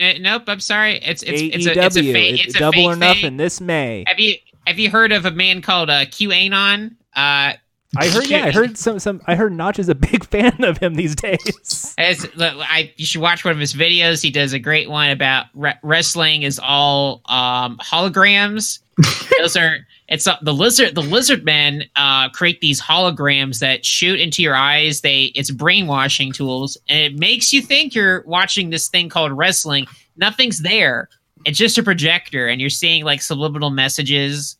Uh, 0.00 0.12
nope. 0.20 0.42
I'm 0.46 0.60
sorry. 0.60 0.96
It's 1.02 1.22
it's 1.22 1.40
AEW, 1.42 1.54
it's 1.54 1.66
a 1.66 1.84
it's 1.86 1.96
a 1.96 2.12
fake. 2.12 2.40
it- 2.40 2.46
It's 2.46 2.54
a 2.56 2.58
double 2.58 2.72
fake 2.74 2.86
or 2.86 2.92
thing. 2.92 2.98
nothing 3.00 3.36
this 3.38 3.60
May. 3.60 4.04
Have 4.06 4.20
you 4.20 4.34
have 4.66 4.78
you 4.78 4.90
heard 4.90 5.12
of 5.12 5.24
a 5.24 5.30
man 5.30 5.62
called 5.62 5.88
uh, 5.88 6.04
QAnon? 6.06 6.96
Uh, 7.16 7.54
I 7.96 8.06
heard. 8.08 8.26
Yeah, 8.28 8.44
I 8.44 8.50
heard 8.52 8.76
some. 8.78 8.98
Some. 9.00 9.20
I 9.26 9.34
heard 9.34 9.52
Notch 9.52 9.78
is 9.78 9.88
a 9.88 9.94
big 9.94 10.24
fan 10.30 10.62
of 10.64 10.78
him 10.78 10.94
these 10.94 11.16
days. 11.16 11.94
It's, 11.98 12.22
look, 12.36 12.54
I 12.58 12.92
you 12.96 13.04
should 13.06 13.20
watch 13.20 13.44
one 13.44 13.52
of 13.52 13.58
his 13.58 13.72
videos. 13.74 14.22
He 14.22 14.30
does 14.30 14.52
a 14.52 14.58
great 14.60 14.88
one 14.88 15.10
about 15.10 15.46
re- 15.54 15.74
wrestling 15.82 16.42
is 16.42 16.60
all 16.62 17.22
um, 17.26 17.78
holograms. 17.78 18.78
Those 19.38 19.56
are 19.56 19.78
it's 20.10 20.26
uh, 20.26 20.36
the 20.42 20.52
lizard 20.52 20.96
the 20.96 21.02
lizard 21.02 21.44
men 21.44 21.84
uh, 21.94 22.28
create 22.30 22.60
these 22.60 22.82
holograms 22.82 23.60
that 23.60 23.86
shoot 23.86 24.20
into 24.20 24.42
your 24.42 24.56
eyes. 24.56 25.00
They 25.00 25.26
it's 25.36 25.52
brainwashing 25.52 26.32
tools 26.32 26.76
and 26.88 26.98
it 26.98 27.18
makes 27.18 27.52
you 27.52 27.62
think 27.62 27.94
you're 27.94 28.22
watching 28.26 28.70
this 28.70 28.88
thing 28.88 29.08
called 29.08 29.32
wrestling. 29.32 29.86
Nothing's 30.16 30.58
there. 30.58 31.08
It's 31.46 31.56
just 31.56 31.78
a 31.78 31.82
projector, 31.82 32.48
and 32.48 32.60
you're 32.60 32.68
seeing 32.68 33.04
like 33.04 33.22
subliminal 33.22 33.70
messages. 33.70 34.58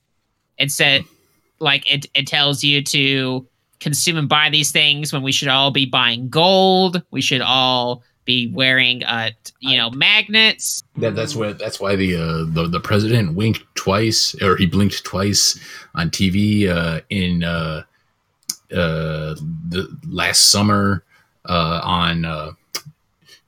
It 0.57 0.71
said 0.71 1.05
like 1.59 1.91
it 1.93 2.07
it 2.15 2.27
tells 2.29 2.63
you 2.63 2.83
to 2.85 3.47
consume 3.81 4.19
and 4.19 4.29
buy 4.29 4.51
these 4.51 4.71
things 4.71 5.13
when 5.13 5.23
we 5.23 5.33
should 5.33 5.49
all 5.49 5.73
be 5.73 5.85
buying 5.85 6.29
gold. 6.29 7.03
We 7.11 7.21
should 7.21 7.41
all 7.41 8.05
be 8.25 8.51
wearing, 8.53 9.03
uh, 9.05 9.31
you 9.61 9.77
know, 9.77 9.91
magnets. 9.91 10.83
That, 10.97 11.15
that's 11.15 11.35
why 11.35 11.53
that's 11.53 11.81
why 11.81 11.97
the, 11.97 12.17
uh, 12.17 12.45
the 12.47 12.69
the 12.69 12.81
president 12.81 13.35
winked 13.35 13.65
twice, 13.75 14.35
or 14.43 14.57
he 14.57 14.67
blinked 14.67 15.05
twice 15.05 15.59
on 15.95 16.11
TV 16.11 16.69
uh, 16.69 17.01
in 17.11 17.43
uh, 17.45 17.83
uh, 18.73 19.35
the 19.69 19.89
last 20.09 20.51
summer 20.51 21.05
uh, 21.47 21.81
on 21.83 22.25
uh, 22.25 22.53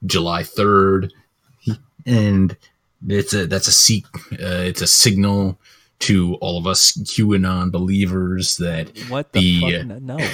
July 0.06 0.42
third, 0.42 1.12
and 2.06 2.56
it's 3.08 3.34
a 3.34 3.46
that's 3.46 3.68
a 3.68 3.72
seek 3.72 4.06
uh, 4.32 4.62
it's 4.66 4.82
a 4.82 4.86
signal 4.86 5.58
to 6.02 6.34
all 6.40 6.58
of 6.58 6.66
us 6.66 6.92
QAnon 6.92 7.70
believers 7.70 8.56
that 8.58 8.90
What 9.08 9.32
the, 9.32 9.40
The, 9.40 9.60
fuck? 9.60 9.90
uh, 9.90 9.98
No. 10.00 10.16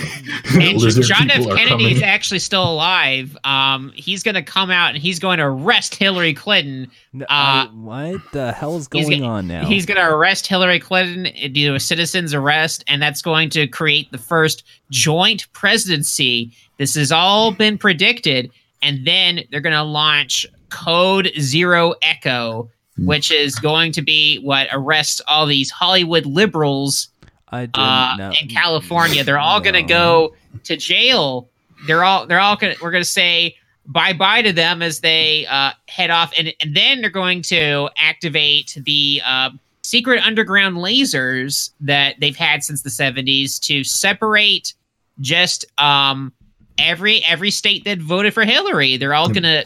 And 0.60 0.78
John 0.80 1.30
F. 1.30 1.38
people 1.38 1.56
Kennedy 1.56 1.92
is 1.92 2.02
actually 2.02 2.38
still 2.40 2.64
alive. 2.64 3.36
Um, 3.44 3.92
he's 3.94 4.22
going 4.22 4.34
to 4.34 4.42
come 4.42 4.70
out 4.70 4.90
and 4.94 4.98
he's 4.98 5.18
going 5.18 5.38
to 5.38 5.44
arrest 5.44 5.94
Hillary 5.94 6.32
Clinton. 6.34 6.90
no 7.12 7.26
Uh, 7.28 7.66
what 7.68 8.20
the 8.32 8.52
hell 8.52 8.76
is 8.76 8.88
going 8.88 9.08
get- 9.08 9.22
on 9.22 9.46
now? 9.46 9.66
He's 9.66 9.84
going 9.86 9.98
to 9.98 10.08
arrest 10.08 10.46
Hillary 10.46 10.80
Clinton, 10.80 11.26
uh, 11.26 11.48
do 11.52 11.74
a 11.74 11.80
citizen's 11.80 12.32
arrest, 12.34 12.82
and 12.88 13.00
that's 13.02 13.20
going 13.22 13.50
to 13.50 13.66
create 13.66 14.10
the 14.10 14.18
first 14.18 14.64
joint 14.90 15.46
presidency. 15.52 16.52
This 16.78 16.94
has 16.94 17.12
all 17.12 17.52
been 17.52 17.76
predicted, 17.78 18.50
and 18.82 19.06
then 19.06 19.40
they're 19.50 19.60
going 19.60 19.74
to 19.74 19.82
launch 19.82 20.46
Code 20.70 21.30
Zero 21.38 21.94
Echo, 22.02 22.70
which 23.04 23.30
is 23.30 23.54
going 23.56 23.92
to 23.92 24.02
be 24.02 24.38
what 24.38 24.68
arrests 24.72 25.20
all 25.28 25.46
these 25.46 25.70
Hollywood 25.70 26.26
liberals 26.26 27.08
I 27.50 27.68
uh, 27.74 28.16
know. 28.16 28.32
in 28.40 28.48
California. 28.48 29.24
They're 29.24 29.38
all 29.38 29.60
going 29.60 29.74
to 29.74 29.82
go 29.82 30.34
to 30.64 30.76
jail. 30.76 31.48
They're 31.86 32.04
all 32.04 32.26
they're 32.26 32.40
all 32.40 32.56
going. 32.56 32.76
to 32.76 32.82
We're 32.82 32.90
going 32.90 33.02
to 33.02 33.08
say 33.08 33.56
bye 33.86 34.12
bye 34.12 34.42
to 34.42 34.52
them 34.52 34.82
as 34.82 35.00
they 35.00 35.46
uh, 35.46 35.72
head 35.88 36.10
off, 36.10 36.32
and 36.38 36.52
and 36.60 36.76
then 36.76 37.00
they're 37.00 37.10
going 37.10 37.42
to 37.42 37.88
activate 37.96 38.76
the 38.84 39.22
uh, 39.24 39.50
secret 39.82 40.22
underground 40.24 40.76
lasers 40.76 41.70
that 41.80 42.16
they've 42.20 42.36
had 42.36 42.64
since 42.64 42.82
the 42.82 42.90
seventies 42.90 43.58
to 43.60 43.84
separate 43.84 44.74
just 45.20 45.64
um 45.78 46.32
every 46.78 47.24
every 47.24 47.50
state 47.50 47.84
that 47.84 47.98
voted 47.98 48.34
for 48.34 48.44
Hillary. 48.44 48.96
They're 48.96 49.14
all 49.14 49.28
going 49.28 49.42
to 49.42 49.64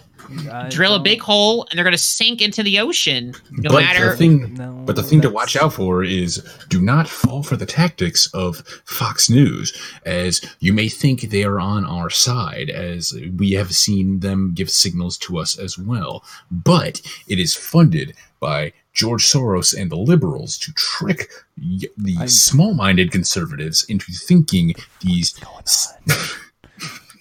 I 0.50 0.68
drill 0.68 0.94
a 0.94 1.00
big 1.00 1.20
hole, 1.20 1.66
and 1.70 1.76
they're 1.76 1.84
going 1.84 1.92
to 1.92 1.98
sink 1.98 2.40
into 2.40 2.62
the 2.62 2.78
ocean. 2.80 3.34
No 3.50 3.70
but 3.70 3.80
matter. 3.82 4.10
the 4.10 4.16
thing, 4.16 4.54
No, 4.54 4.72
but 4.86 4.96
the 4.96 5.02
thing 5.02 5.20
to 5.22 5.30
watch 5.30 5.56
out 5.56 5.72
for 5.74 6.02
is 6.02 6.42
do 6.68 6.80
not 6.80 7.08
fall 7.08 7.42
for 7.42 7.56
the 7.56 7.66
tactics 7.66 8.26
of 8.34 8.58
Fox 8.84 9.28
News, 9.30 9.72
as 10.04 10.40
you 10.60 10.72
may 10.72 10.88
think 10.88 11.22
they 11.22 11.44
are 11.44 11.60
on 11.60 11.84
our 11.84 12.10
side, 12.10 12.70
as 12.70 13.14
we 13.36 13.52
have 13.52 13.72
seen 13.74 14.20
them 14.20 14.52
give 14.54 14.70
signals 14.70 15.16
to 15.18 15.38
us 15.38 15.58
as 15.58 15.78
well. 15.78 16.24
But 16.50 17.00
it 17.28 17.38
is 17.38 17.54
funded 17.54 18.14
by 18.40 18.72
George 18.92 19.24
Soros 19.24 19.74
and 19.78 19.90
the 19.90 19.96
liberals 19.96 20.58
to 20.58 20.72
trick 20.72 21.30
the 21.56 22.16
I'm- 22.18 22.28
small-minded 22.28 23.10
conservatives 23.10 23.84
into 23.84 24.12
thinking 24.12 24.74
these. 25.00 25.34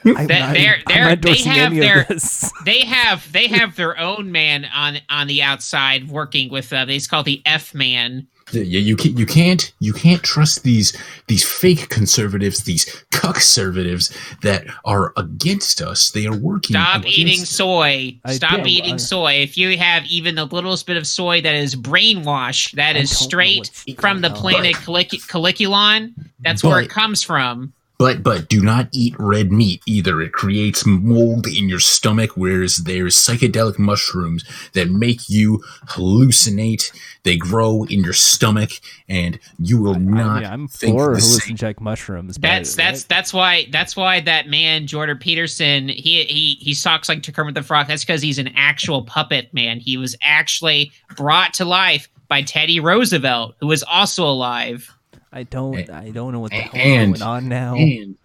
I'm 0.05 0.13
not- 0.13 0.27
they're- 0.27 0.81
they're- 0.87 1.15
they 1.15 1.35
have 1.43 1.73
their- 1.73 2.07
they 2.65 2.81
have 2.85 3.31
they 3.31 3.47
have 3.47 3.75
their 3.75 3.97
own 3.99 4.31
man 4.31 4.65
on 4.73 4.97
on 5.09 5.27
the 5.27 5.41
outside 5.43 6.09
working 6.09 6.49
with 6.51 6.73
uh, 6.73 6.85
it's 6.89 7.07
called 7.07 7.25
the 7.25 7.41
F 7.45 7.73
man. 7.73 8.27
Yeah, 8.53 8.63
you 8.63 8.97
can't, 8.97 9.17
you 9.17 9.25
can't, 9.25 9.71
you 9.79 9.93
can't 9.93 10.21
trust 10.23 10.63
these 10.63 10.93
these 11.27 11.47
fake 11.47 11.87
conservatives, 11.87 12.65
these 12.65 12.83
cuck 13.11 13.35
conservatives 13.35 14.11
that 14.41 14.65
are 14.83 15.13
against 15.15 15.81
us. 15.81 16.11
They 16.11 16.25
are 16.25 16.35
working. 16.35 16.73
Stop 16.73 17.01
against 17.01 17.17
eating 17.17 17.45
soy. 17.45 18.19
I 18.25 18.33
Stop 18.33 18.63
do, 18.63 18.69
eating 18.69 18.95
I- 18.95 18.97
soy. 18.97 19.33
If 19.35 19.57
you 19.57 19.77
have 19.77 20.05
even 20.07 20.35
the 20.35 20.43
littlest 20.45 20.85
bit 20.85 20.97
of 20.97 21.07
soy 21.07 21.39
that 21.41 21.55
is 21.55 21.75
brainwash, 21.77 22.73
that 22.73 22.97
I 22.97 22.99
is 22.99 23.17
straight 23.17 23.69
from 23.99 24.19
the 24.19 24.31
planet 24.31 24.75
Calic- 24.75 25.27
Caliculon. 25.27 26.13
That's 26.39 26.61
where 26.63 26.81
it 26.81 26.89
comes 26.89 27.23
from. 27.23 27.71
But 28.01 28.23
but 28.23 28.49
do 28.49 28.63
not 28.63 28.87
eat 28.91 29.13
red 29.19 29.51
meat 29.51 29.83
either. 29.85 30.21
It 30.21 30.33
creates 30.33 30.87
mold 30.87 31.45
in 31.45 31.69
your 31.69 31.79
stomach, 31.79 32.31
whereas 32.33 32.77
there's 32.77 33.15
psychedelic 33.15 33.77
mushrooms 33.77 34.43
that 34.73 34.89
make 34.89 35.29
you 35.29 35.63
hallucinate. 35.85 36.91
They 37.21 37.37
grow 37.37 37.83
in 37.83 38.03
your 38.03 38.13
stomach, 38.13 38.71
and 39.07 39.39
you 39.59 39.79
will 39.79 39.97
I 39.97 39.99
not 39.99 40.41
mean, 40.41 40.51
I'm 40.51 40.67
think 40.67 40.97
for 40.97 41.13
the 41.13 41.21
same. 41.21 41.55
hallucinogenic 41.55 41.79
mushrooms. 41.79 42.39
but- 42.39 42.47
That's 42.47 42.75
that's 42.75 43.03
that's 43.03 43.33
why 43.35 43.67
that's 43.69 43.95
why 43.95 44.19
that 44.21 44.47
man 44.47 44.87
Jordan 44.87 45.19
Peterson 45.19 45.87
he 45.87 46.23
he 46.23 46.57
he 46.59 46.73
talks 46.73 47.07
like 47.07 47.21
to 47.21 47.31
Kermit 47.31 47.53
the 47.53 47.61
Frog. 47.61 47.85
That's 47.87 48.03
because 48.03 48.23
he's 48.23 48.39
an 48.39 48.49
actual 48.55 49.03
puppet 49.03 49.53
man. 49.53 49.79
He 49.79 49.97
was 49.97 50.15
actually 50.23 50.91
brought 51.15 51.53
to 51.53 51.65
life 51.65 52.09
by 52.27 52.41
Teddy 52.41 52.79
Roosevelt, 52.79 53.53
who 53.59 53.67
was 53.67 53.83
also 53.83 54.23
alive. 54.25 54.91
I 55.31 55.43
don't. 55.43 55.89
I 55.89 56.09
don't 56.11 56.33
know 56.33 56.39
what 56.41 56.51
the 56.51 56.57
hell 56.57 56.71
And- 56.81 57.15
is 57.15 57.21
going 57.21 57.29
on 57.31 57.47
now. 57.47 57.75
And 57.75 58.17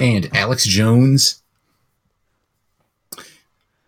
and 0.00 0.36
Alex 0.36 0.66
Jones, 0.66 1.42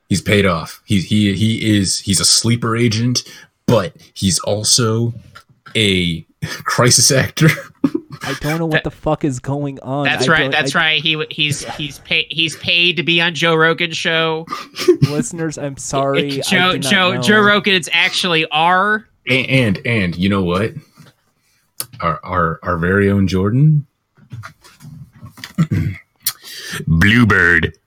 he's 0.08 0.22
paid 0.22 0.46
off. 0.46 0.82
He 0.84 1.00
he 1.00 1.34
he 1.34 1.76
is 1.76 2.00
he's 2.00 2.20
a 2.20 2.24
sleeper 2.24 2.76
agent, 2.76 3.22
but 3.66 3.94
he's 4.14 4.38
also 4.40 5.12
a 5.76 6.22
crisis 6.64 7.10
actor. 7.10 7.48
I 8.22 8.34
don't 8.40 8.58
know 8.58 8.66
what 8.66 8.84
the 8.84 8.90
fuck 8.90 9.24
is 9.24 9.38
going 9.40 9.78
on. 9.80 10.04
That's 10.06 10.28
I 10.28 10.32
right. 10.32 10.50
That's 10.50 10.74
I- 10.74 10.78
right. 10.78 11.02
He 11.02 11.22
he's 11.30 11.64
he's 11.74 11.98
paid 12.00 12.26
he's 12.30 12.56
paid 12.56 12.96
to 12.96 13.02
be 13.02 13.20
on 13.20 13.34
Joe 13.34 13.54
Rogan's 13.54 13.96
show. 13.96 14.46
Listeners, 15.02 15.58
I'm 15.58 15.76
sorry. 15.76 16.40
Joe 16.48 16.78
Joe 16.78 17.14
know. 17.14 17.20
Joe 17.22 17.40
Rogan 17.42 17.74
is 17.74 17.90
actually 17.92 18.46
R. 18.50 19.06
and 19.28 19.46
and, 19.48 19.86
and 19.86 20.16
you 20.16 20.28
know 20.30 20.42
what? 20.42 20.72
Our 22.05 22.20
our 22.22 22.61
our 22.62 22.76
very 22.76 23.11
own 23.11 23.26
Jordan. 23.28 23.86
Bluebird. 26.86 27.78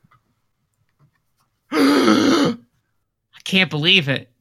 I 1.72 2.56
can't 3.44 3.70
believe 3.70 4.10
it. 4.10 4.32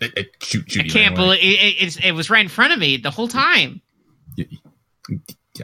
Eh, 0.00 0.08
eh, 0.16 0.22
Shoot, 0.40 0.70
shoot 0.70 0.80
I 0.80 0.88
can't 0.88 0.96
anyway. 1.16 1.16
believe 1.16 1.40
it, 1.42 1.46
it, 1.64 1.76
it's- 1.82 1.98
it 2.02 2.12
was 2.12 2.30
right 2.30 2.42
in 2.42 2.48
front 2.48 2.72
of 2.72 2.78
me 2.78 2.96
the 2.96 3.10
whole 3.10 3.26
time. 3.28 3.80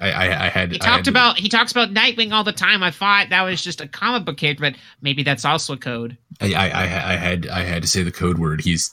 I, 0.02 0.10
I, 0.12 0.44
I 0.46 0.48
had. 0.48 0.72
He 0.72 0.80
I 0.80 0.84
had 0.84 0.90
talked 0.90 1.04
to- 1.04 1.10
about 1.10 1.38
he 1.38 1.48
talks 1.48 1.70
about 1.72 1.94
Nightwing 1.94 2.32
all 2.32 2.42
the 2.44 2.52
time. 2.52 2.82
I 2.82 2.90
thought 2.90 3.28
that 3.30 3.42
was 3.42 3.62
just 3.62 3.80
a 3.80 3.86
comic 3.88 4.24
book 4.26 4.36
character, 4.36 4.60
but 4.62 4.74
maybe 5.00 5.22
that's 5.22 5.44
also 5.44 5.74
a 5.74 5.78
code. 5.78 6.18
I, 6.40 6.52
I, 6.54 6.68
I, 6.68 6.82
I 6.82 7.16
had 7.16 7.46
I 7.46 7.62
had 7.62 7.82
to 7.82 7.88
say 7.88 8.02
the 8.02 8.10
code 8.12 8.38
word. 8.38 8.60
He's 8.60 8.92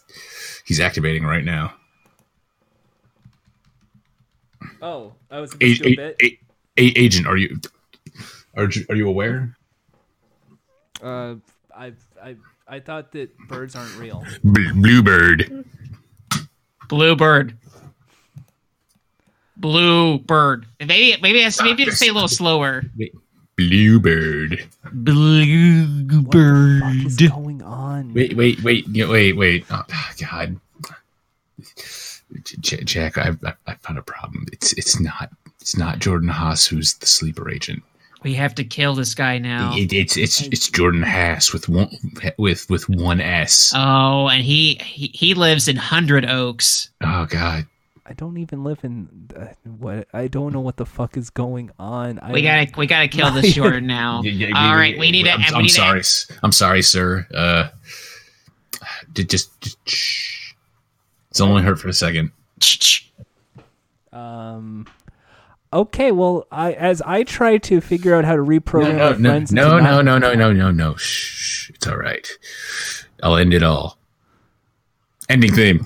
he's 0.66 0.80
activating 0.80 1.26
right 1.26 1.44
now. 1.44 1.74
Oh, 4.86 5.14
I 5.32 5.40
was 5.40 5.52
A, 5.62 5.66
a, 5.66 6.16
a, 6.22 6.40
a- 6.78 7.00
agent, 7.00 7.26
are 7.26 7.38
you 7.38 7.60
are 8.56 8.70
you, 8.70 8.86
are 8.90 8.96
you 8.96 9.08
aware? 9.08 9.58
Uh, 11.02 11.36
I 11.76 11.94
I 12.24 12.36
I 12.68 12.80
thought 12.80 13.12
that 13.14 13.36
birds 13.48 13.76
aren't 13.76 13.98
real. 13.98 14.24
B- 14.54 14.72
Bluebird. 14.74 15.66
Bluebird. 16.88 17.58
Bluebird. 19.58 20.68
Maybe 20.80 21.20
maybe 21.22 21.44
I 21.44 21.50
maybe 21.64 21.86
I 21.88 21.90
say 21.90 22.10
a 22.10 22.14
little 22.14 22.28
slower. 22.28 22.84
Bluebird. 23.58 24.68
What 24.84 26.32
the 26.32 26.80
fuck 26.82 27.06
is 27.06 27.16
going 27.30 27.62
on? 27.64 28.14
Wait, 28.14 28.36
wait, 28.36 28.62
wait, 28.64 28.86
yeah, 28.90 29.08
wait, 29.10 29.36
wait. 29.36 29.66
Oh, 29.72 29.82
God, 29.88 30.18
J- 30.18 30.56
Jack, 32.62 33.18
I've, 33.18 33.38
I've 33.68 33.80
found 33.82 33.98
a 34.00 34.04
problem. 34.04 34.46
It's 34.52 34.74
it's 34.74 35.00
not 35.00 35.30
it's 35.62 35.78
not 35.78 36.00
Jordan 36.00 36.30
Haas 36.30 36.66
who's 36.66 36.96
the 36.96 37.06
sleeper 37.08 37.50
agent. 37.50 37.84
We 38.24 38.34
have 38.34 38.56
to 38.56 38.64
kill 38.64 38.96
this 38.96 39.14
guy 39.14 39.38
now. 39.38 39.76
It, 39.76 39.94
it's 39.94 40.18
it's 40.18 40.42
it's 40.42 40.70
Jordan 40.70 41.04
Haas 41.04 41.54
with 41.54 41.70
one 41.70 41.96
with 42.38 42.68
with 42.70 42.90
one 42.90 43.22
S. 43.22 43.72
Oh, 43.76 44.28
and 44.30 44.42
he 44.44 44.76
he, 44.84 45.08
he 45.14 45.34
lives 45.36 45.68
in 45.68 45.76
Hundred 45.76 46.26
Oaks. 46.26 46.90
Oh 47.04 47.26
God. 47.26 47.66
I 48.08 48.14
don't 48.14 48.38
even 48.38 48.64
live 48.64 48.84
in 48.84 49.10
uh, 49.36 49.46
what. 49.64 50.08
I 50.14 50.28
don't 50.28 50.54
know 50.54 50.60
what 50.60 50.78
the 50.78 50.86
fuck 50.86 51.18
is 51.18 51.32
going 51.32 51.72
on. 51.80 52.20
I, 52.20 52.32
We 52.32 52.42
gotta 52.44 52.68
we 52.78 52.86
gotta 52.86 53.08
kill 53.08 53.32
this 53.32 53.54
Jordan 53.56 53.88
now. 53.88 54.22
Yeah, 54.22 54.32
yeah, 54.32 54.56
All 54.56 54.64
yeah, 54.70 54.76
right, 54.76 54.94
yeah, 54.94 55.00
we 55.00 55.10
need 55.12 55.24
to. 55.24 55.32
I'm, 55.32 55.40
we 55.40 55.46
I'm 55.56 55.62
need 55.64 55.70
to- 55.70 55.74
sorry. 55.74 56.00
s- 56.02 56.28
I'm 56.44 56.52
sorry, 56.52 56.84
sir. 56.84 57.26
Uh, 57.34 57.70
d- 59.14 59.24
just, 59.24 59.60
just 59.62 59.78
shh. 59.90 60.54
It's 61.32 61.42
only 61.42 61.64
hurt 61.64 61.80
for 61.80 61.88
a 61.90 61.94
second. 61.94 62.32
Um. 64.12 64.88
Okay, 65.74 66.12
well, 66.12 66.48
I 66.52 66.72
as 66.74 67.02
I 67.02 67.24
try 67.24 67.58
to 67.58 67.82
figure 67.82 68.16
out 68.16 68.24
how 68.24 68.36
to 68.36 68.42
reprogram 68.42 68.96
No, 68.98 69.10
my 69.12 69.18
no, 69.18 69.30
friends. 69.30 69.52
no, 69.52 69.78
no, 69.80 70.02
no, 70.02 70.18
no, 70.18 70.34
no, 70.34 70.54
no, 70.54 70.72
no. 70.72 70.96
Shh. 70.96 71.70
It's 71.72 71.86
all 71.88 71.98
right. 71.98 72.28
I'll 73.22 73.36
end 73.36 73.54
it 73.54 73.64
all. 73.64 73.98
Ending 75.28 75.54
theme. 75.54 75.86